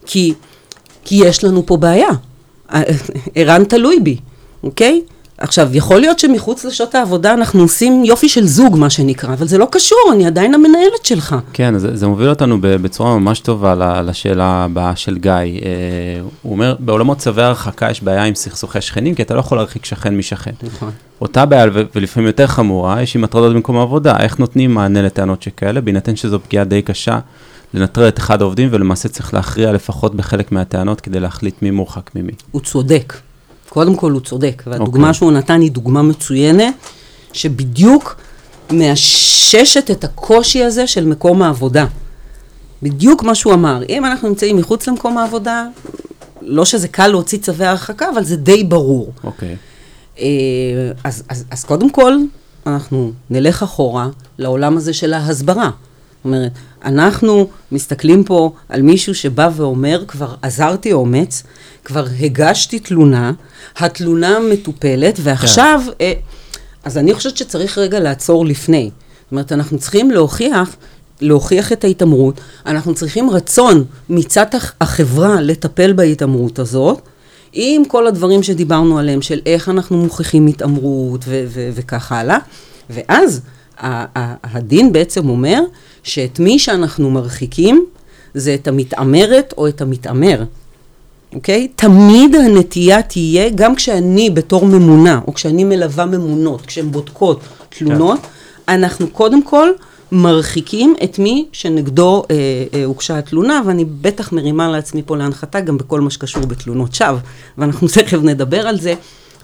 כי, 0.07 0.35
כי 1.05 1.15
יש 1.25 1.45
לנו 1.45 1.67
פה 1.67 1.77
בעיה. 1.77 2.09
ערן 3.35 3.65
תלוי 3.65 4.01
בי, 4.01 4.17
אוקיי? 4.63 5.03
עכשיו, 5.39 5.77
יכול 5.77 6.01
להיות 6.01 6.19
שמחוץ 6.19 6.65
לשעות 6.65 6.95
העבודה 6.95 7.35
אנחנו 7.35 7.63
עושים 7.63 8.05
יופי 8.05 8.29
של 8.29 8.47
זוג, 8.47 8.77
מה 8.79 8.91
שנקרא, 8.91 9.33
אבל 9.33 9.47
זה 9.47 9.59
לא 9.59 9.69
קשור, 9.71 10.11
אני 10.13 10.27
עדיין 10.27 10.55
המנהלת 10.55 11.05
שלך. 11.05 11.37
כן, 11.53 11.79
זה, 11.79 11.97
זה 11.97 12.07
מוביל 12.07 12.29
אותנו 12.29 12.59
בצורה 12.61 13.19
ממש 13.19 13.41
טובה 13.41 14.03
לשאלה 14.03 14.45
הבאה 14.45 14.97
של 14.97 15.19
גיא. 15.19 15.33
אה, 15.33 15.51
הוא 16.43 16.53
אומר, 16.53 16.77
בעולמות 16.79 17.19
צווי 17.19 17.43
הרחקה 17.43 17.91
יש 17.91 18.03
בעיה 18.03 18.25
עם 18.25 18.35
סכסוכי 18.35 18.81
שכנים, 18.81 19.15
כי 19.15 19.23
אתה 19.23 19.35
לא 19.35 19.41
יכול 19.41 19.59
להרחיק 19.59 19.85
שכן 19.85 20.17
משכן. 20.17 20.51
נכון. 20.63 20.91
אותה 21.21 21.47
בעיה, 21.47 21.67
ולפעמים 21.95 22.27
יותר 22.27 22.47
חמורה, 22.47 23.03
יש 23.03 23.17
עם 23.17 23.25
הטרדות 23.25 23.55
במקום 23.55 23.77
העבודה. 23.77 24.17
איך 24.21 24.39
נותנים 24.39 24.75
מענה 24.75 25.03
לטענות 25.03 25.43
שכאלה, 25.43 25.81
בהינתן 25.81 26.17
שזו 26.17 26.41
פגיעה 26.41 26.65
די 26.65 26.83
קשה, 26.83 27.19
לנטרל 27.75 28.09
את 28.09 28.19
אחד 28.19 28.43
העובדים, 28.43 28.69
ולמעשה 28.73 29.09
צריך 29.09 29.35
להכריע 29.35 29.73
לפחות 29.73 30.15
בחלק 30.15 30.53
מהטענות 30.53 31.01
כדי 31.01 31.21
להחליט 31.21 31.63
מי 31.63 31.71
מורחק 31.71 32.11
ממי. 32.15 32.33
הוא 32.51 32.61
צודק. 32.61 33.15
קודם 33.75 33.97
כל 33.97 34.11
הוא 34.13 34.21
צודק, 34.21 34.63
והדוגמה 34.67 35.09
אוקיי. 35.09 35.15
שהוא 35.15 35.33
נתן 35.33 35.61
היא 35.61 35.71
דוגמה 35.71 36.03
מצוינת, 36.03 36.75
שבדיוק 37.33 38.17
מאששת 38.71 39.91
את 39.91 40.05
הקושי 40.05 40.65
הזה 40.65 40.87
של 40.87 41.07
מקום 41.07 41.43
העבודה. 41.43 41.87
בדיוק 42.83 43.23
מה 43.23 43.35
שהוא 43.35 43.55
אמר, 43.55 43.83
אם 43.89 44.05
אנחנו 44.05 44.29
נמצאים 44.29 44.57
מחוץ 44.57 44.89
למקום 44.89 45.19
העבודה, 45.19 45.67
לא 46.43 46.65
שזה 46.65 46.89
קל 46.89 47.09
להוציא 47.09 47.39
צווי 47.39 47.67
הרחקה, 47.67 48.07
אבל 48.15 48.25
זה 48.25 48.37
די 48.37 48.65
ברור. 48.65 49.13
אוקיי. 49.25 49.57
אה, 50.19 50.25
אז, 51.05 51.23
אז, 51.29 51.45
אז 51.51 51.65
קודם 51.65 51.91
כל, 51.91 52.13
אנחנו 52.67 53.13
נלך 53.31 53.63
אחורה 53.63 54.09
לעולם 54.39 54.77
הזה 54.77 54.93
של 54.93 55.13
ההסברה. 55.13 55.71
זאת 56.25 56.35
אומרת, 56.35 56.53
אנחנו 56.85 57.49
מסתכלים 57.73 58.25
פה 58.25 58.53
על 58.69 58.83
מישהו 58.83 59.15
שבא 59.15 59.49
ואומר, 59.57 60.05
כבר 60.09 60.35
עזרתי 60.43 60.93
אומץ, 60.93 61.43
כבר 61.85 62.07
הגשתי 62.21 62.79
תלונה, 62.79 63.33
התלונה 63.77 64.39
מטופלת, 64.53 65.19
ועכשיו, 65.23 65.81
אה, 66.01 66.13
אז 66.85 66.99
אני 66.99 67.15
חושבת 67.15 67.37
שצריך 67.37 67.79
רגע 67.79 68.01
לעצור 68.01 68.47
לפני. 68.47 68.91
זאת 69.25 69.33
אומרת, 69.33 69.53
אנחנו 69.53 69.79
צריכים 69.79 70.11
להוכיח, 70.11 70.77
להוכיח 71.21 71.73
את 71.73 71.85
ההתעמרות, 71.85 72.41
אנחנו 72.67 72.95
צריכים 72.95 73.31
רצון 73.31 73.85
מצד 74.09 74.47
הח- 74.55 74.73
החברה 74.81 75.41
לטפל 75.41 75.93
בהתעמרות 75.93 76.59
הזאת. 76.59 77.01
עם 77.53 77.85
כל 77.85 78.07
הדברים 78.07 78.43
שדיברנו 78.43 78.99
עליהם, 78.99 79.23
של 79.23 79.41
איך 79.47 79.69
אנחנו 79.69 79.97
מוכיחים 79.97 80.47
התעמרות 80.47 81.25
וכך 81.75 82.13
הלאה. 82.13 82.39
ואז 82.91 83.41
הדין 84.45 84.93
בעצם 84.93 85.29
אומר 85.29 85.61
שאת 86.03 86.39
מי 86.39 86.59
שאנחנו 86.59 87.11
מרחיקים, 87.11 87.85
זה 88.35 88.55
את 88.55 88.69
המתעמרת 88.69 89.55
או 89.59 89.69
את 89.69 89.81
המתעמר. 89.81 90.45
אוקיי? 91.35 91.69
תמיד 91.77 92.35
הנטייה 92.35 93.03
תהיה, 93.03 93.51
גם 93.55 93.75
כשאני 93.75 94.31
בתור 94.31 94.67
ממונה, 94.67 95.21
או 95.27 95.35
כשאני 95.35 95.65
מלווה 95.65 96.07
ממונות, 96.07 96.67
כשהן 96.67 96.91
בודקות 96.91 97.41
תלונות, 97.69 98.21
כן. 98.21 98.73
אנחנו 98.75 99.09
קודם 99.09 99.43
כל 99.43 99.69
מרחיקים 100.13 100.95
את 101.05 101.19
מי 101.19 101.47
שנגדו 101.53 102.23
אה, 102.31 102.37
אה, 102.75 102.85
הוגשה 102.85 103.19
התלונה, 103.19 103.63
ואני 103.67 103.85
בטח 103.85 104.33
מרימה 104.33 104.69
לעצמי 104.69 105.03
פה 105.07 105.17
להנחתה 105.17 105.61
גם 105.61 105.79
בכל 105.79 106.01
מה 106.01 106.11
שקשור 106.11 106.47
בתלונות 106.47 106.95
שווא, 106.95 107.19
ואנחנו 107.59 107.89
תכף 107.95 108.19
נדבר 108.23 108.69
על 108.69 108.81
זה. 108.81 108.95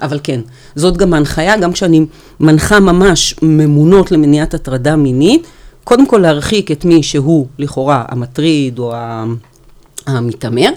אבל 0.03 0.21
כן, 0.23 0.41
זאת 0.75 0.97
גם 0.97 1.15
ההנחיה, 1.15 1.59
גם 1.59 1.73
כשאני 1.73 2.07
מנחה 2.41 2.81
ממש 2.81 3.35
ממונות 3.43 4.13
למניעת 4.13 4.55
הטרדה 4.55 4.97
מינית, 4.97 5.47
קודם 5.85 6.07
כל 6.07 6.19
להרחיק 6.19 6.71
את 6.71 6.85
מי 6.85 7.03
שהוא 7.03 7.47
לכאורה 7.59 8.05
המטריד 8.09 8.79
או 8.79 8.95
המתעמר, 10.07 10.71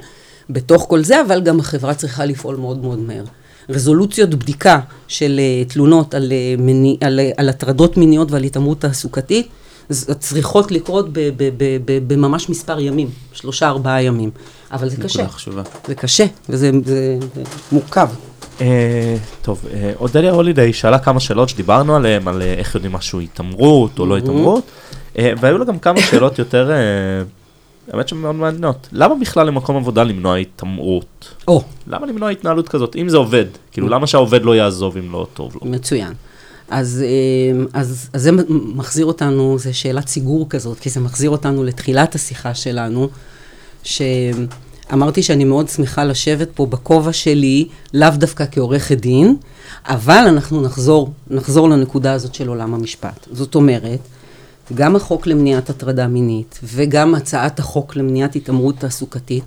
בתוך 0.50 0.86
כל 0.90 1.04
זה, 1.04 1.22
אבל 1.22 1.42
גם 1.42 1.60
החברה 1.60 1.94
צריכה 1.94 2.26
לפעול 2.26 2.56
מאוד 2.56 2.82
מאוד 2.82 3.00
מהר. 3.00 3.24
רזולוציות 3.70 4.30
בדיקה 4.30 4.80
של 5.08 5.40
uh, 5.40 5.72
תלונות 5.74 6.14
על, 6.14 6.32
uh, 6.32 6.62
מני, 6.62 6.98
על, 7.02 7.20
uh, 7.20 7.34
על 7.38 7.50
הטרדות 7.50 7.98
מיניות 7.98 8.32
ועל 8.32 8.44
התעמרות 8.44 8.82
תעסוקתית, 8.82 9.48
צריכות 10.20 10.72
לקרות 10.72 11.06
בממש 12.08 12.50
מספר 12.50 12.80
ימים, 12.80 13.10
שלושה 13.34 13.68
ארבעה 13.68 14.04
ימים. 14.04 14.32
אבל 14.72 14.90
זה 14.90 14.98
קשה. 14.98 15.28
חשובה. 15.28 15.62
זה 15.88 15.96
קשה, 15.96 16.26
וזה 16.50 16.72
זה, 16.86 17.18
זה 17.36 17.44
מורכב. 17.72 18.08
Uh, 18.60 18.62
טוב, 19.42 19.66
uh, 19.66 20.00
אודליה 20.00 20.32
הולידיי 20.32 20.74
שאלה 20.74 21.00
כמה 21.00 21.20
שאלות 21.20 21.50
שדיברנו 21.50 21.96
עליהן, 21.96 22.28
על 22.28 22.42
uh, 22.42 22.44
איך 22.44 22.76
יודעים 22.76 22.94
משהו 22.94 23.20
התעמרות 23.20 24.00
או 24.00 24.06
לא 24.06 24.18
התעמרות, 24.18 24.64
uh, 25.16 25.20
והיו 25.40 25.58
לה 25.58 25.66
גם 25.66 25.80
כמה 25.80 26.02
שאלות 26.02 26.40
יותר... 26.40 26.72
Uh, 26.72 27.30
האמת 27.92 28.08
שהן 28.08 28.18
מאוד 28.18 28.36
מעניינות. 28.36 28.88
למה 28.92 29.16
בכלל 29.16 29.48
למקום 29.48 29.76
עבודה 29.76 30.04
למנוע 30.04 30.38
התעמרות? 30.38 31.34
או. 31.48 31.64
למה 31.88 32.08
למנוע 32.08 32.30
התנהלות 32.30 32.70
כזאת, 32.70 32.96
אם 32.96 33.10
זה 33.10 33.18
עובד? 33.18 33.46
כאילו, 33.72 33.90
למה 33.90 34.08
שהעובד 34.08 34.44
לא 34.44 34.56
יעזוב 34.56 34.98
אם 34.98 35.12
לא 35.12 35.28
טוב 35.34 35.56
לו? 35.56 35.72
מצוין. 35.72 36.14
אז, 36.70 37.04
אה, 37.06 37.80
אז, 37.80 38.10
אז 38.14 38.22
זה 38.22 38.32
מחזיר 38.76 39.06
אותנו, 39.06 39.58
זו 39.60 39.78
שאלת 39.78 40.08
סיגור 40.08 40.50
כזאת, 40.50 40.80
כי 40.80 40.90
זה 40.90 41.00
מחזיר 41.00 41.30
אותנו 41.30 41.64
לתחילת 41.64 42.16
השיחה 42.16 42.54
שלנו, 42.54 43.10
שאמרתי 44.90 45.24
שאני 45.24 45.44
מאוד 45.44 45.70
שמחה 45.70 46.04
לשבת 46.04 46.50
פה 46.56 46.66
בכובע 46.66 47.14
שלי, 47.14 47.68
לאו 47.94 48.10
דווקא 48.14 48.46
כעורכת 48.52 48.98
דין, 48.98 49.36
אבל 49.86 50.26
אנחנו 50.28 50.62
נחזור, 50.62 51.12
נחזור 51.30 51.70
לנקודה 51.70 52.14
הזאת 52.14 52.36
של 52.36 52.48
עולם 52.48 52.74
המשפט. 52.74 53.28
זאת 53.32 53.56
אומרת, 53.56 54.00
גם 54.76 54.96
החוק 54.96 55.28
למניעת 55.28 55.70
הטרדה 55.70 56.08
מינית 56.08 56.60
וגם 56.64 57.16
הצעת 57.16 57.60
החוק 57.60 57.96
למניעת 57.96 58.36
התעמרות 58.36 58.76
תעסוקתית 58.78 59.44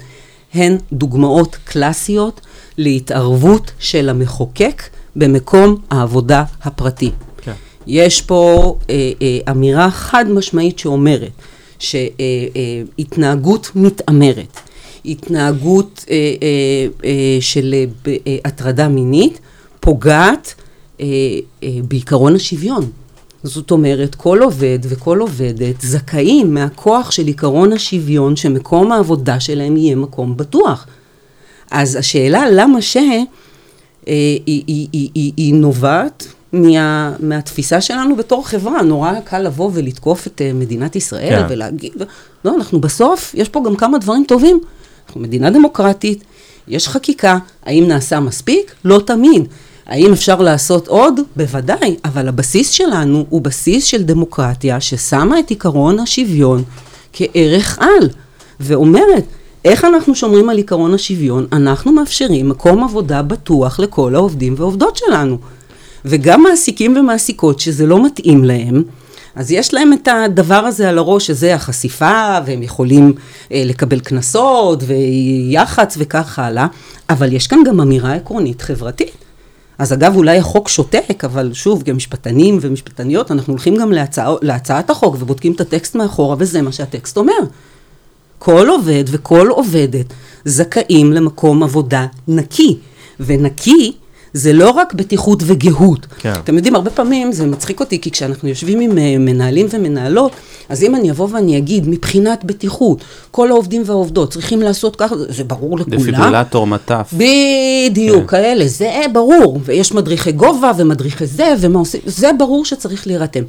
הן 0.54 0.76
דוגמאות 0.92 1.56
קלאסיות 1.64 2.40
להתערבות 2.78 3.70
של 3.78 4.08
המחוקק 4.08 4.82
במקום 5.16 5.76
העבודה 5.90 6.44
הפרטי. 6.62 7.10
כן. 7.42 7.52
יש 7.86 8.22
פה 8.22 8.74
אה, 8.90 9.12
אה, 9.22 9.38
אמירה 9.52 9.90
חד 9.90 10.24
משמעית 10.28 10.78
שאומרת 10.78 11.30
שהתנהגות 11.78 13.66
אה, 13.66 13.70
אה, 13.76 13.82
מתעמרת, 13.82 14.60
התנהגות 15.06 16.04
אה, 16.10 16.14
אה, 16.14 16.86
אה, 17.04 17.38
של 17.40 17.74
אה, 18.06 18.36
הטרדה 18.44 18.88
מינית 18.88 19.38
פוגעת 19.80 20.54
אה, 21.00 21.06
אה, 21.62 21.68
בעיקרון 21.88 22.34
השוויון. 22.34 22.90
זאת 23.42 23.70
אומרת, 23.70 24.14
כל 24.14 24.42
עובד 24.42 24.78
וכל 24.82 25.18
עובדת 25.18 25.80
זכאים 25.80 26.54
מהכוח 26.54 27.10
של 27.10 27.28
עקרון 27.28 27.72
השוויון 27.72 28.36
שמקום 28.36 28.92
העבודה 28.92 29.40
שלהם 29.40 29.76
יהיה 29.76 29.96
מקום 29.96 30.36
בטוח. 30.36 30.86
אז 31.70 31.96
השאלה 31.96 32.44
למה 32.50 32.82
ש... 32.82 32.96
אה, 32.96 34.14
היא, 34.46 34.64
היא, 34.66 34.88
היא, 34.92 35.10
היא, 35.14 35.32
היא 35.36 35.54
נובעת 35.54 36.26
מה, 36.52 37.12
מהתפיסה 37.20 37.80
שלנו 37.80 38.16
בתור 38.16 38.48
חברה. 38.48 38.82
נורא 38.82 39.12
קל 39.24 39.38
לבוא 39.38 39.70
ולתקוף 39.74 40.26
את 40.26 40.42
אה, 40.42 40.52
מדינת 40.52 40.96
ישראל 40.96 41.42
כן. 41.42 41.46
ולהגיד, 41.48 41.92
לא, 42.44 42.54
אנחנו 42.54 42.80
בסוף, 42.80 43.34
יש 43.34 43.48
פה 43.48 43.62
גם 43.66 43.76
כמה 43.76 43.98
דברים 43.98 44.24
טובים. 44.28 44.60
אנחנו 45.06 45.20
מדינה 45.20 45.50
דמוקרטית, 45.50 46.24
יש 46.68 46.88
חקיקה, 46.88 47.38
האם 47.62 47.88
נעשה 47.88 48.20
מספיק? 48.20 48.74
לא 48.84 49.00
תמיד. 49.06 49.48
האם 49.86 50.12
אפשר 50.12 50.40
לעשות 50.40 50.88
עוד? 50.88 51.20
בוודאי, 51.36 51.96
אבל 52.04 52.28
הבסיס 52.28 52.70
שלנו 52.70 53.26
הוא 53.28 53.40
בסיס 53.40 53.84
של 53.84 54.02
דמוקרטיה 54.02 54.80
ששמה 54.80 55.38
את 55.38 55.50
עקרון 55.50 55.98
השוויון 55.98 56.62
כערך 57.12 57.78
על, 57.78 58.08
ואומרת, 58.60 59.24
איך 59.64 59.84
אנחנו 59.84 60.14
שומרים 60.14 60.48
על 60.48 60.58
עקרון 60.58 60.94
השוויון? 60.94 61.46
אנחנו 61.52 61.92
מאפשרים 61.92 62.48
מקום 62.48 62.84
עבודה 62.84 63.22
בטוח 63.22 63.80
לכל 63.80 64.14
העובדים 64.14 64.54
ועובדות 64.58 64.96
שלנו. 64.96 65.38
וגם 66.04 66.42
מעסיקים 66.42 66.96
ומעסיקות 66.96 67.60
שזה 67.60 67.86
לא 67.86 68.04
מתאים 68.06 68.44
להם, 68.44 68.82
אז 69.36 69.50
יש 69.50 69.74
להם 69.74 69.92
את 69.92 70.08
הדבר 70.08 70.54
הזה 70.54 70.88
על 70.88 70.98
הראש, 70.98 71.26
שזה 71.26 71.54
החשיפה, 71.54 72.38
והם 72.46 72.62
יכולים 72.62 73.12
אה, 73.52 73.62
לקבל 73.66 74.00
קנסות, 74.00 74.82
ויח"צ 74.86 75.94
וכך 75.98 76.38
הלאה, 76.38 76.66
אבל 77.10 77.32
יש 77.32 77.46
כאן 77.46 77.58
גם 77.66 77.80
אמירה 77.80 78.14
עקרונית 78.14 78.62
חברתית. 78.62 79.24
אז 79.78 79.92
אגב, 79.92 80.16
אולי 80.16 80.38
החוק 80.38 80.68
שותק, 80.68 81.24
אבל 81.24 81.50
שוב, 81.52 81.82
כמשפטנים 81.82 82.58
ומשפטניות, 82.60 83.30
אנחנו 83.30 83.52
הולכים 83.52 83.76
גם 83.76 83.92
להצע, 83.92 84.34
להצעת 84.42 84.90
החוק 84.90 85.16
ובודקים 85.18 85.52
את 85.52 85.60
הטקסט 85.60 85.94
מאחורה, 85.94 86.36
וזה 86.38 86.62
מה 86.62 86.72
שהטקסט 86.72 87.16
אומר. 87.16 87.32
כל 88.38 88.68
עובד 88.68 89.04
וכל 89.06 89.48
עובדת 89.50 90.06
זכאים 90.44 91.12
למקום 91.12 91.62
עבודה 91.62 92.06
נקי, 92.28 92.78
ונקי 93.20 93.92
זה 94.36 94.52
לא 94.52 94.70
רק 94.70 94.92
בטיחות 94.92 95.42
וגאות. 95.46 96.06
כן. 96.18 96.32
אתם 96.32 96.56
יודעים, 96.56 96.74
הרבה 96.74 96.90
פעמים 96.90 97.32
זה 97.32 97.46
מצחיק 97.46 97.80
אותי, 97.80 98.00
כי 98.00 98.10
כשאנחנו 98.10 98.48
יושבים 98.48 98.80
עם 98.80 98.98
אה, 98.98 99.18
מנהלים 99.18 99.66
ומנהלות, 99.70 100.32
אז 100.68 100.82
אם 100.82 100.94
אני 100.94 101.10
אבוא 101.10 101.28
ואני 101.30 101.58
אגיד, 101.58 101.88
מבחינת 101.88 102.44
בטיחות, 102.44 103.04
כל 103.30 103.50
העובדים 103.50 103.82
והעובדות 103.86 104.30
צריכים 104.30 104.62
לעשות 104.62 104.96
ככה, 104.96 105.14
זה 105.28 105.44
ברור 105.44 105.78
לכולם. 105.78 105.98
דפיברילטור 105.98 106.66
מטף. 106.66 107.12
בדיוק, 107.12 108.20
כן. 108.20 108.26
כאלה, 108.26 108.66
זה 108.68 109.02
ברור. 109.12 109.60
ויש 109.64 109.92
מדריכי 109.92 110.32
גובה 110.32 110.72
ומדריכי 110.76 111.26
זה, 111.26 111.54
ומה 111.60 111.78
עושים, 111.78 112.00
זה 112.06 112.30
ברור 112.38 112.64
שצריך 112.64 113.06
להירתם. 113.06 113.42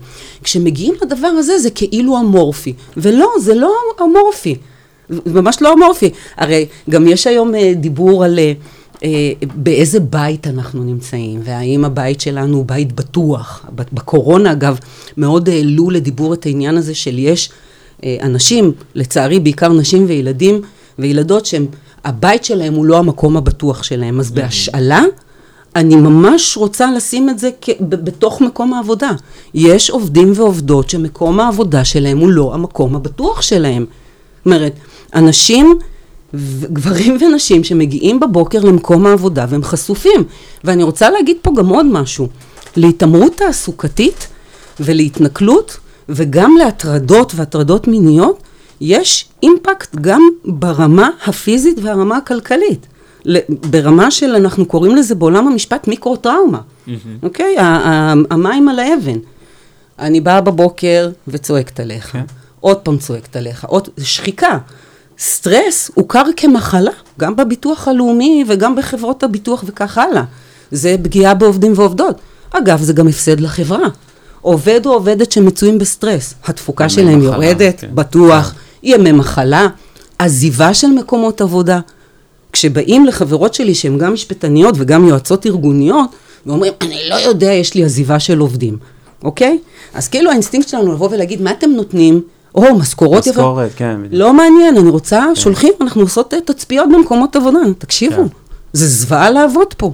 כשמגיעים 0.44 0.94
לדבר 1.02 1.28
הזה, 1.28 1.60
זה 1.60 1.70
כאילו 1.70 2.20
אמורפי. 2.20 2.74
ולא, 2.98 3.28
זה 3.40 3.56
לא 3.56 3.74
אמורפי. 4.02 4.56
ממש 5.26 5.58
לא 5.62 5.74
אמורפי. 5.74 6.10
הרי 6.38 6.66
גם 6.90 7.08
יש 7.08 7.28
היום 7.28 7.56
אה, 7.56 7.74
דיבור 7.76 8.24
על... 8.24 8.40
אה, 8.40 8.54
באיזה 9.56 10.00
בית 10.00 10.48
אנחנו 10.48 10.84
נמצאים, 10.84 11.39
והאם 11.43 11.86
הבית 11.86 12.22
שלנו 12.22 12.58
הוא 12.58 12.66
בית 12.66 12.93
בטוח. 12.93 13.66
בקורונה, 13.93 14.52
אגב, 14.52 14.78
מאוד 15.18 15.50
העלו 15.50 15.89
לדיבור 15.89 16.34
את 16.34 16.45
העניין 16.45 16.78
הזה 16.78 16.95
של 16.95 17.20
יש 17.20 17.50
אה, 18.04 18.18
אנשים, 18.22 18.72
לצערי 18.95 19.39
בעיקר 19.39 19.74
נשים 19.74 20.06
וילדים 20.08 20.62
וילדות, 21.00 21.45
שהם, 21.45 21.66
הבית 22.06 22.43
שלהם 22.43 22.74
הוא 22.74 22.86
לא 22.86 22.98
המקום 22.98 23.38
הבטוח 23.38 23.84
שלהם. 23.84 24.20
אז 24.20 24.32
בהשאלה, 24.32 25.04
אני 25.76 25.95
ממש 25.95 26.58
רוצה 26.58 26.91
לשים 26.91 27.30
את 27.30 27.39
זה 27.39 27.50
כ- 27.62 27.70
בתוך 27.80 28.41
מקום 28.41 28.74
העבודה. 28.74 29.12
יש 29.54 29.89
עובדים 29.89 30.32
ועובדות 30.36 30.89
שמקום 30.89 31.39
העבודה 31.39 31.86
שלהם 31.86 32.18
הוא 32.18 32.30
לא 32.30 32.54
המקום 32.54 32.95
הבטוח 32.95 33.41
שלהם. 33.41 33.86
זאת 34.38 34.45
אומרת, 34.45 34.74
אנשים... 35.16 35.78
גברים 36.64 37.18
ונשים 37.22 37.64
שמגיעים 37.64 38.20
בבוקר 38.20 38.60
למקום 38.60 39.06
העבודה 39.06 39.46
והם 39.50 39.64
חשופים. 39.64 40.24
ואני 40.64 40.84
רוצה 40.84 41.10
להגיד 41.10 41.38
פה 41.42 41.52
גם 41.58 41.68
עוד 41.68 41.86
משהו. 41.86 42.28
להתעמרות 42.76 43.36
תעסוקתית 43.36 44.28
ולהתנכלות 44.80 45.78
וגם 46.10 46.56
להטרדות 46.58 47.34
והטרדות 47.36 47.88
מיניות, 47.88 48.44
יש 48.82 49.30
אימפקט 49.44 49.96
גם 49.96 50.22
ברמה 50.46 51.10
הפיזית 51.26 51.78
והרמה 51.82 52.18
הכלכלית. 52.18 52.88
ברמה 53.50 54.12
של, 54.12 54.36
אנחנו 54.36 54.66
קוראים 54.66 54.96
לזה 54.96 55.16
בעולם 55.16 55.48
המשפט 55.48 55.88
מיקרו-טראומה, 55.88 56.60
אוקיי? 57.24 57.56
Mm-hmm. 57.58 57.60
Okay? 57.60 57.62
המים 58.30 58.70
על 58.70 58.80
האבן. 58.80 59.18
אני 60.00 60.22
באה 60.22 60.42
בבוקר 60.42 61.10
וצועקת 61.28 61.80
עליך, 61.80 62.10
okay. 62.10 62.12
כן. 62.12 62.24
עוד 62.60 62.78
פעם 62.78 62.98
צועקת 62.98 63.36
עליך, 63.36 63.66
עוד, 63.66 63.90
שחיקה. 64.00 64.58
סטרס 65.20 65.91
הוכר 65.93 66.24
כמחלה, 66.38 66.91
גם 67.20 67.36
בביטוח 67.36 67.88
הלאומי 67.88 68.45
וגם 68.47 68.76
בחברות 68.76 69.24
הביטוח 69.24 69.63
וכך 69.68 69.97
הלאה. 69.97 70.24
זה 70.72 70.95
פגיעה 71.03 71.34
בעובדים 71.34 71.74
ועובדות. 71.76 72.15
אגב, 72.51 72.82
זה 72.82 72.93
גם 72.93 73.07
הפסד 73.07 73.39
לחברה. 73.39 73.88
עובד 74.41 74.86
או 74.86 74.93
עובדת 74.93 75.32
שמצויים 75.32 75.78
בסטרס, 75.78 76.34
התפוקה 76.45 76.89
שלהם 76.89 77.20
מחלה, 77.20 77.45
יורדת, 77.45 77.80
כן. 77.80 77.88
בטוח, 77.93 78.49
כן. 78.49 78.57
ימי 78.84 79.11
מחלה, 79.11 79.68
עזיבה 80.20 80.74
של 80.74 80.88
מקומות 80.88 81.41
עבודה. 81.41 81.80
כשבאים 82.53 83.05
לחברות 83.05 83.53
שלי 83.53 83.76
שהן 83.76 83.97
גם 83.97 84.13
משפטניות 84.13 84.76
וגם 84.78 85.07
יועצות 85.07 85.45
ארגוניות, 85.45 86.09
ואומרים, 86.45 86.74
אני 86.82 86.99
לא 87.09 87.15
יודע, 87.15 87.51
יש 87.51 87.74
לי 87.74 87.84
עזיבה 87.84 88.20
של 88.20 88.39
עובדים, 88.39 88.78
אוקיי? 89.24 89.59
אז 89.93 90.07
כאילו 90.07 90.32
האינסטינקט 90.32 90.68
שלנו 90.68 90.93
לבוא 90.93 91.09
ולהגיד, 91.11 91.41
מה 91.41 91.51
אתם 91.51 91.70
נותנים? 91.70 92.22
או, 92.58 92.76
משכורות 92.76 93.28
יפות. 93.28 93.36
משכורת, 93.38 93.72
כן. 93.76 93.95
בדיוק. 93.99 94.14
לא 94.14 94.34
מעניין, 94.34 94.78
אני 94.78 94.89
רוצה, 94.89 95.26
שולחים, 95.36 95.74
אנחנו 95.82 96.01
עושות 96.01 96.34
אה, 96.34 96.41
תצפיות 96.41 96.89
במקומות 96.93 97.36
עבודה, 97.36 97.60
תקשיבו, 97.78 98.16
כן. 98.16 98.28
זה 98.74 98.88
זוועה 98.88 99.30
לעבוד 99.30 99.74
פה. 99.74 99.93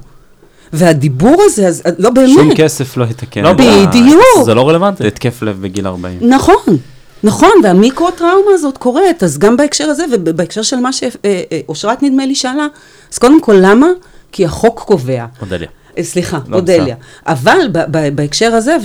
והדיבור 0.73 1.41
הזה, 1.45 1.67
אז 1.67 1.83
לא 1.97 2.09
באמת. 2.09 2.29
שום 2.33 2.55
כסף 2.55 2.97
לא 2.97 3.05
יתקן. 3.05 3.43
לא, 3.43 3.53
בדיוק. 3.53 4.45
זה 4.45 4.53
לא 4.53 4.69
רלוונטי. 4.69 5.07
התקף 5.07 5.41
לב 5.41 5.61
בגיל 5.61 5.87
40. 5.87 6.17
נכון, 6.21 6.77
נכון, 7.23 7.51
והמיקרו-טראומה 7.63 8.51
הזאת 8.53 8.77
קורית, 8.77 9.23
אז 9.23 9.37
גם 9.37 9.57
בהקשר 9.57 9.83
הזה 9.83 10.05
ובהקשר 10.11 10.61
של 10.61 10.75
מה 10.75 10.89
שאושרת 10.93 12.03
נדמה 12.03 12.25
לי 12.25 12.35
שאלה, 12.35 12.67
אז 13.13 13.17
קודם 13.17 13.41
כל, 13.41 13.55
למה? 13.61 13.87
כי 14.31 14.45
החוק 14.45 14.79
קובע. 14.79 15.25
אודליה. 15.41 15.67
סליחה, 16.01 16.39
לא, 16.47 16.55
אודליה. 16.55 16.95
אבל 17.27 17.57
ב- 17.71 17.85
ב- 17.91 18.15
בהקשר 18.15 18.45
הזה, 18.53 18.77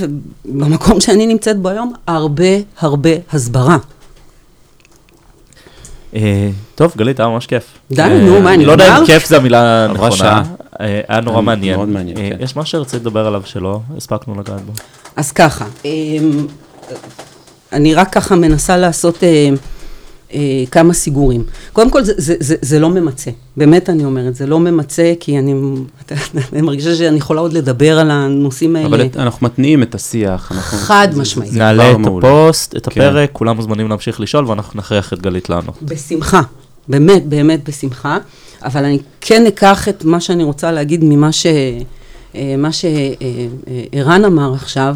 ובמקום 0.45 1.01
שאני 1.05 1.27
נמצאת 1.27 1.59
בו 1.59 1.69
היום, 1.69 1.93
הרבה 2.07 2.45
הרבה 2.81 3.11
הסברה. 3.33 3.77
אה, 6.15 6.51
טוב, 6.75 6.93
גלית, 6.97 7.21
היה 7.21 7.29
ממש 7.29 7.47
כיף. 7.47 7.65
די, 7.91 8.03
אה, 8.03 8.19
נו, 8.19 8.41
מה, 8.41 8.55
אני 8.55 8.65
לא 8.65 8.73
יודע? 8.73 8.99
אם 8.99 9.07
כיף 9.07 9.27
זו 9.29 9.37
המילה 9.37 9.85
הנכונה. 9.85 10.43
אה, 10.81 11.01
היה 11.09 11.21
נורא 11.21 11.43
מעניין. 11.43 11.77
מאוד 11.77 11.89
מעניין, 11.89 12.19
אה, 12.19 12.31
כן. 12.31 12.45
יש 12.45 12.57
משהו 12.57 12.79
שרצית 12.79 13.01
לדבר 13.01 13.27
עליו 13.27 13.43
שלא 13.45 13.81
הספקנו 13.97 14.35
לגעת 14.41 14.61
בו. 14.61 14.73
אז 15.17 15.33
ככה, 15.33 15.65
אמ, 15.85 16.47
אני 17.73 17.95
רק 17.95 18.13
ככה 18.13 18.37
מנסה 18.37 18.77
לעשות 18.77 19.23
אה, 20.35 20.39
אה, 20.39 20.65
כמה 20.71 20.93
סיגורים. 20.95 21.43
קודם 21.73 21.91
כל, 21.91 22.05
זה, 22.05 22.13
זה, 22.17 22.35
זה, 22.41 22.55
זה 22.63 22.79
לא 22.79 22.91
ממצה. 22.91 23.31
באמת 23.57 23.91
אני 23.91 24.05
אומרת, 24.05 24.35
זה 24.35 24.47
לא 24.47 24.61
ממצה, 24.61 25.13
כי 25.21 25.39
אני, 25.39 25.55
אני 26.53 26.63
מרגישה 26.63 26.95
שאני 26.95 27.17
יכולה 27.17 27.41
עוד 27.41 27.53
לדבר 27.53 27.99
על 27.99 28.11
הנושאים 28.11 28.77
האלה. 28.77 28.87
אבל 28.89 29.07
את- 29.07 29.17
אנחנו 29.17 29.47
מתניעים 29.47 29.83
את 29.83 29.95
השיח. 29.95 30.53
אנחנו- 30.53 30.79
חד 30.79 31.09
זה- 31.13 31.21
משמעית. 31.21 31.53
זה 31.53 31.59
נעלה 31.59 31.93
את 31.93 31.97
מעולה. 31.97 32.29
הפוסט, 32.29 32.77
את 32.77 32.89
כן. 32.89 33.01
הפרק, 33.01 33.31
כולם 33.33 33.57
מוזמנים 33.57 33.89
להמשיך 33.89 34.21
לשאול, 34.21 34.47
ואנחנו 34.47 34.79
נכריח 34.79 35.13
את 35.13 35.23
גלית 35.23 35.49
לענות. 35.51 35.83
בשמחה, 35.83 36.43
באמת, 36.89 37.27
באמת 37.27 37.69
בשמחה, 37.69 38.19
אבל 38.65 38.85
אני 38.85 38.99
כן 39.21 39.47
אקח 39.47 39.89
את 39.89 40.05
מה 40.05 40.21
שאני 40.21 40.45
רוצה 40.45 40.73
להגיד 40.73 41.01
ממה 41.05 41.33
ש... 41.33 41.47
אה, 42.35 42.55
מה 42.59 42.69
שערן 42.73 44.25
אמר 44.25 44.55
עכשיו, 44.55 44.95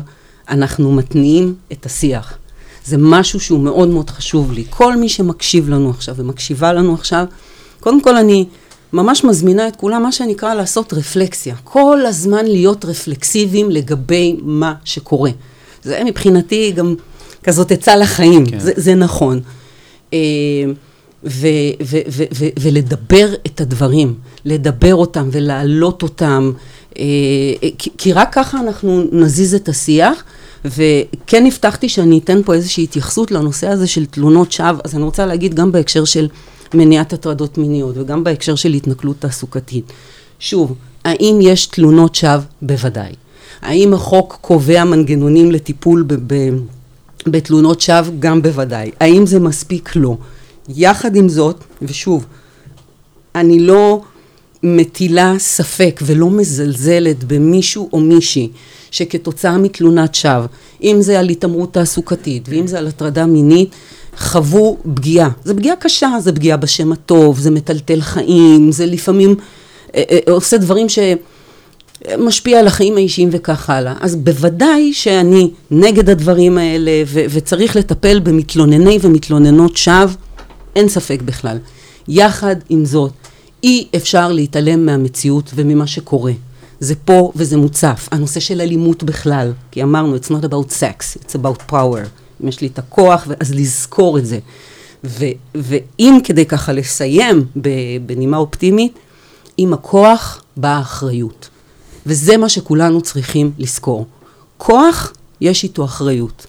אנחנו 0.48 0.92
מתניעים 0.92 1.54
את 1.72 1.86
השיח. 1.86 2.34
זה 2.84 2.96
משהו 2.98 3.40
שהוא 3.40 3.60
מאוד 3.60 3.88
מאוד 3.88 4.10
חשוב 4.10 4.52
לי. 4.52 4.64
כל 4.70 4.96
מי 4.96 5.08
שמקשיב 5.08 5.68
לנו 5.68 5.90
עכשיו 5.90 6.14
ומקשיבה 6.16 6.72
לנו 6.72 6.94
עכשיו, 6.94 7.24
קודם 7.80 8.02
כל 8.02 8.16
אני 8.16 8.46
ממש 8.92 9.24
מזמינה 9.24 9.68
את 9.68 9.76
כולם, 9.76 10.02
מה 10.02 10.12
שנקרא 10.12 10.54
לעשות 10.54 10.92
רפלקסיה. 10.92 11.54
כל 11.64 12.06
הזמן 12.06 12.46
להיות 12.46 12.84
רפלקסיביים 12.84 13.70
לגבי 13.70 14.36
מה 14.42 14.74
שקורה. 14.84 15.30
זה 15.82 16.02
מבחינתי 16.04 16.72
גם 16.72 16.94
כזאת 17.44 17.72
עצה 17.72 17.96
לחיים, 17.96 18.46
כן. 18.46 18.58
זה, 18.58 18.72
זה 18.76 18.94
נכון. 18.94 19.40
אה, 20.12 20.18
ו- 21.24 21.48
ו- 21.82 22.00
ו- 22.08 22.24
ו- 22.34 22.48
ולדבר 22.60 23.34
את 23.46 23.60
הדברים, 23.60 24.14
לדבר 24.44 24.94
אותם 24.94 25.28
ולהעלות 25.32 26.02
אותם, 26.02 26.52
אה, 26.98 27.04
כי, 27.78 27.90
כי 27.98 28.12
רק 28.12 28.28
ככה 28.32 28.60
אנחנו 28.60 29.04
נזיז 29.12 29.54
את 29.54 29.68
השיח, 29.68 30.24
וכן 30.64 31.46
הבטחתי 31.46 31.88
שאני 31.88 32.18
אתן 32.18 32.42
פה 32.44 32.54
איזושהי 32.54 32.84
התייחסות 32.84 33.30
לנושא 33.30 33.68
הזה 33.68 33.86
של 33.86 34.06
תלונות 34.06 34.52
שווא, 34.52 34.80
אז 34.84 34.94
אני 34.94 35.02
רוצה 35.02 35.26
להגיד 35.26 35.54
גם 35.54 35.72
בהקשר 35.72 36.04
של 36.04 36.28
מניעת 36.74 37.12
הטרדות 37.12 37.58
מיניות 37.58 37.96
וגם 37.98 38.24
בהקשר 38.24 38.54
של 38.54 38.72
התנכלות 38.72 39.16
תעסוקתית. 39.18 39.92
שוב, 40.38 40.74
האם 41.04 41.38
יש 41.42 41.66
תלונות 41.66 42.14
שווא? 42.14 42.38
בוודאי. 42.62 43.12
האם 43.62 43.94
החוק 43.94 44.38
קובע 44.40 44.84
מנגנונים 44.84 45.52
לטיפול 45.52 46.02
ב- 46.06 46.34
ב- 46.34 46.58
בתלונות 47.26 47.80
שווא? 47.80 48.12
גם 48.18 48.42
בוודאי. 48.42 48.90
האם 49.00 49.26
זה 49.26 49.40
מספיק? 49.40 49.96
לא. 49.96 50.16
יחד 50.68 51.16
עם 51.16 51.28
זאת, 51.28 51.64
ושוב, 51.82 52.26
אני 53.34 53.60
לא 53.60 54.02
מטילה 54.62 55.34
ספק 55.38 56.00
ולא 56.06 56.30
מזלזלת 56.30 57.24
במישהו 57.24 57.88
או 57.92 58.00
מישהי 58.00 58.48
שכתוצאה 58.92 59.58
מתלונת 59.58 60.14
שווא, 60.14 60.46
אם 60.82 60.96
זה 61.00 61.18
על 61.18 61.28
התעמרות 61.28 61.72
תעסוקתית 61.72 62.48
ואם 62.48 62.66
זה 62.66 62.78
על 62.78 62.86
הטרדה 62.86 63.26
מינית, 63.26 63.70
חוו 64.16 64.76
פגיעה. 64.94 65.30
זו 65.44 65.56
פגיעה 65.56 65.76
קשה, 65.76 66.10
זו 66.20 66.34
פגיעה 66.34 66.56
בשם 66.56 66.92
הטוב, 66.92 67.38
זה 67.38 67.50
מטלטל 67.50 68.00
חיים, 68.00 68.72
זה 68.72 68.86
לפעמים 68.86 69.34
אה, 69.94 70.02
אה, 70.10 70.32
עושה 70.32 70.56
דברים 70.56 70.88
ש... 70.88 70.98
משפיע 72.18 72.58
על 72.58 72.66
החיים 72.66 72.96
האישיים 72.96 73.28
וכך 73.32 73.70
הלאה. 73.70 73.94
אז 74.00 74.16
בוודאי 74.16 74.92
שאני 74.92 75.50
נגד 75.70 76.10
הדברים 76.10 76.58
האלה, 76.58 76.90
ו- 77.06 77.24
וצריך 77.30 77.76
לטפל 77.76 78.20
במתלונני 78.20 78.98
ומתלוננות 79.02 79.76
שווא, 79.76 80.06
אין 80.76 80.88
ספק 80.88 81.22
בכלל. 81.24 81.58
יחד 82.08 82.56
עם 82.68 82.84
זאת, 82.84 83.12
אי 83.62 83.86
אפשר 83.96 84.32
להתעלם 84.32 84.86
מהמציאות 84.86 85.50
וממה 85.54 85.86
שקורה. 85.86 86.32
זה 86.82 86.94
פה 86.94 87.32
וזה 87.36 87.56
מוצף. 87.56 88.08
הנושא 88.12 88.40
של 88.40 88.60
אלימות 88.60 89.02
בכלל, 89.02 89.52
כי 89.70 89.82
אמרנו, 89.82 90.16
it's 90.16 90.28
not 90.28 90.44
about 90.44 90.70
sex, 90.70 91.22
it's 91.22 91.32
about 91.32 91.70
power. 91.70 92.06
אם 92.42 92.48
יש 92.48 92.60
לי 92.60 92.66
את 92.66 92.78
הכוח, 92.78 93.26
אז 93.40 93.54
לזכור 93.54 94.18
את 94.18 94.26
זה. 94.26 94.38
ו- 95.04 95.24
ואם 95.54 96.18
כדי 96.24 96.46
ככה 96.46 96.72
לסיים 96.72 97.44
בנימה 98.06 98.36
אופטימית, 98.36 98.98
עם 99.56 99.72
הכוח 99.72 100.42
באה 100.56 100.76
האחריות. 100.76 101.48
וזה 102.06 102.36
מה 102.36 102.48
שכולנו 102.48 103.00
צריכים 103.00 103.52
לזכור. 103.58 104.06
כוח, 104.58 105.12
יש 105.40 105.64
איתו 105.64 105.84
אחריות. 105.84 106.46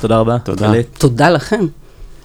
תודה 0.00 0.18
רבה. 0.18 0.38
תודה. 0.38 0.72
תודה 0.98 1.30
לכם. 1.30 1.66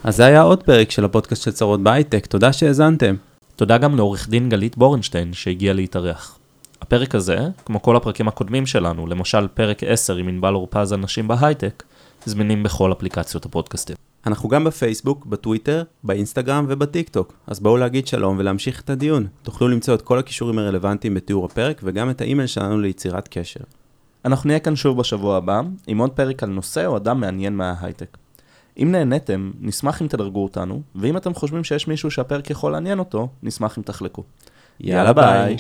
אז 0.04 0.16
זה 0.16 0.26
היה 0.26 0.42
עוד 0.42 0.64
פרק 0.64 0.92
של 0.92 1.06
הפודקאסט 1.06 1.44
של 1.44 1.52
צרות 1.52 1.84
בהייטק, 1.84 2.26
תודה 2.26 2.54
שהאזנתם. 2.54 3.16
תודה 3.64 3.78
גם 3.78 3.96
לעורך 3.96 4.30
דין 4.30 4.50
גלית 4.50 4.78
בורנשטיין 4.78 5.34
שהגיע 5.34 5.74
להתארח. 5.74 6.40
הפרק 6.82 7.16
הזה, 7.16 7.38
כמו 7.66 7.82
כל 7.82 7.96
הפרקים 7.96 8.28
הקודמים 8.28 8.66
שלנו, 8.66 9.08
למשל 9.08 9.48
פרק 9.48 9.84
10 9.84 10.16
עם 10.16 10.28
ענבל 10.28 10.54
אורפז 10.54 10.92
על 10.92 11.00
נשים 11.00 11.28
בהייטק, 11.28 11.84
זמינים 12.26 12.64
בכל 12.64 12.92
אפליקציות 12.92 13.46
הפודקאסטים. 13.46 13.96
אנחנו 14.28 14.50
גם 14.50 14.64
בפייסבוק, 14.64 15.26
בטוויטר, 15.26 15.84
באינסטגרם 16.04 16.66
ובטיק 16.70 17.10
טוק, 17.10 17.34
אז 17.48 17.60
בואו 17.60 17.78
להגיד 17.78 18.08
שלום 18.08 18.36
ולהמשיך 18.40 18.82
את 18.82 18.90
הדיון. 18.90 19.28
תוכלו 19.44 19.68
למצוא 19.68 19.96
את 19.96 20.02
כל 20.02 20.20
הקישורים 20.20 20.60
הרלוונטיים 20.60 21.14
בתיאור 21.14 21.46
הפרק 21.46 21.82
וגם 21.84 22.10
את 22.10 22.22
האימייל 22.22 22.48
שלנו 22.48 22.80
ליצירת 22.80 23.28
קשר. 23.28 23.60
אנחנו 24.26 24.48
נהיה 24.48 24.60
כאן 24.60 24.76
שוב 24.76 24.98
בשבוע 24.98 25.38
הבא, 25.38 25.62
עם 25.88 25.98
עוד 25.98 26.12
פרק 26.12 26.44
על 26.44 26.50
נושא 26.50 26.86
או 26.86 26.98
אדם 26.98 27.20
מעניין 27.20 27.58
מההייטק. 27.58 28.18
אם 28.78 28.92
נהניתם, 28.92 29.52
נשמח 29.60 30.02
אם 30.02 30.08
תדרגו 30.08 30.44
אותנו, 30.44 30.82
ואם 30.96 31.18
אתם 31.18 31.34
חושבים 31.34 31.64
שיש 31.64 31.88
מישהו 31.88 32.12
שהפרק 32.12 32.50
יכול 32.50 32.72
לעניין 32.72 33.00
אותו, 33.00 33.28
נשמח 33.44 33.78
אם 33.78 33.84
תחלקו. 33.84 34.24
יאללה 34.80 35.14
ביי. 35.14 35.58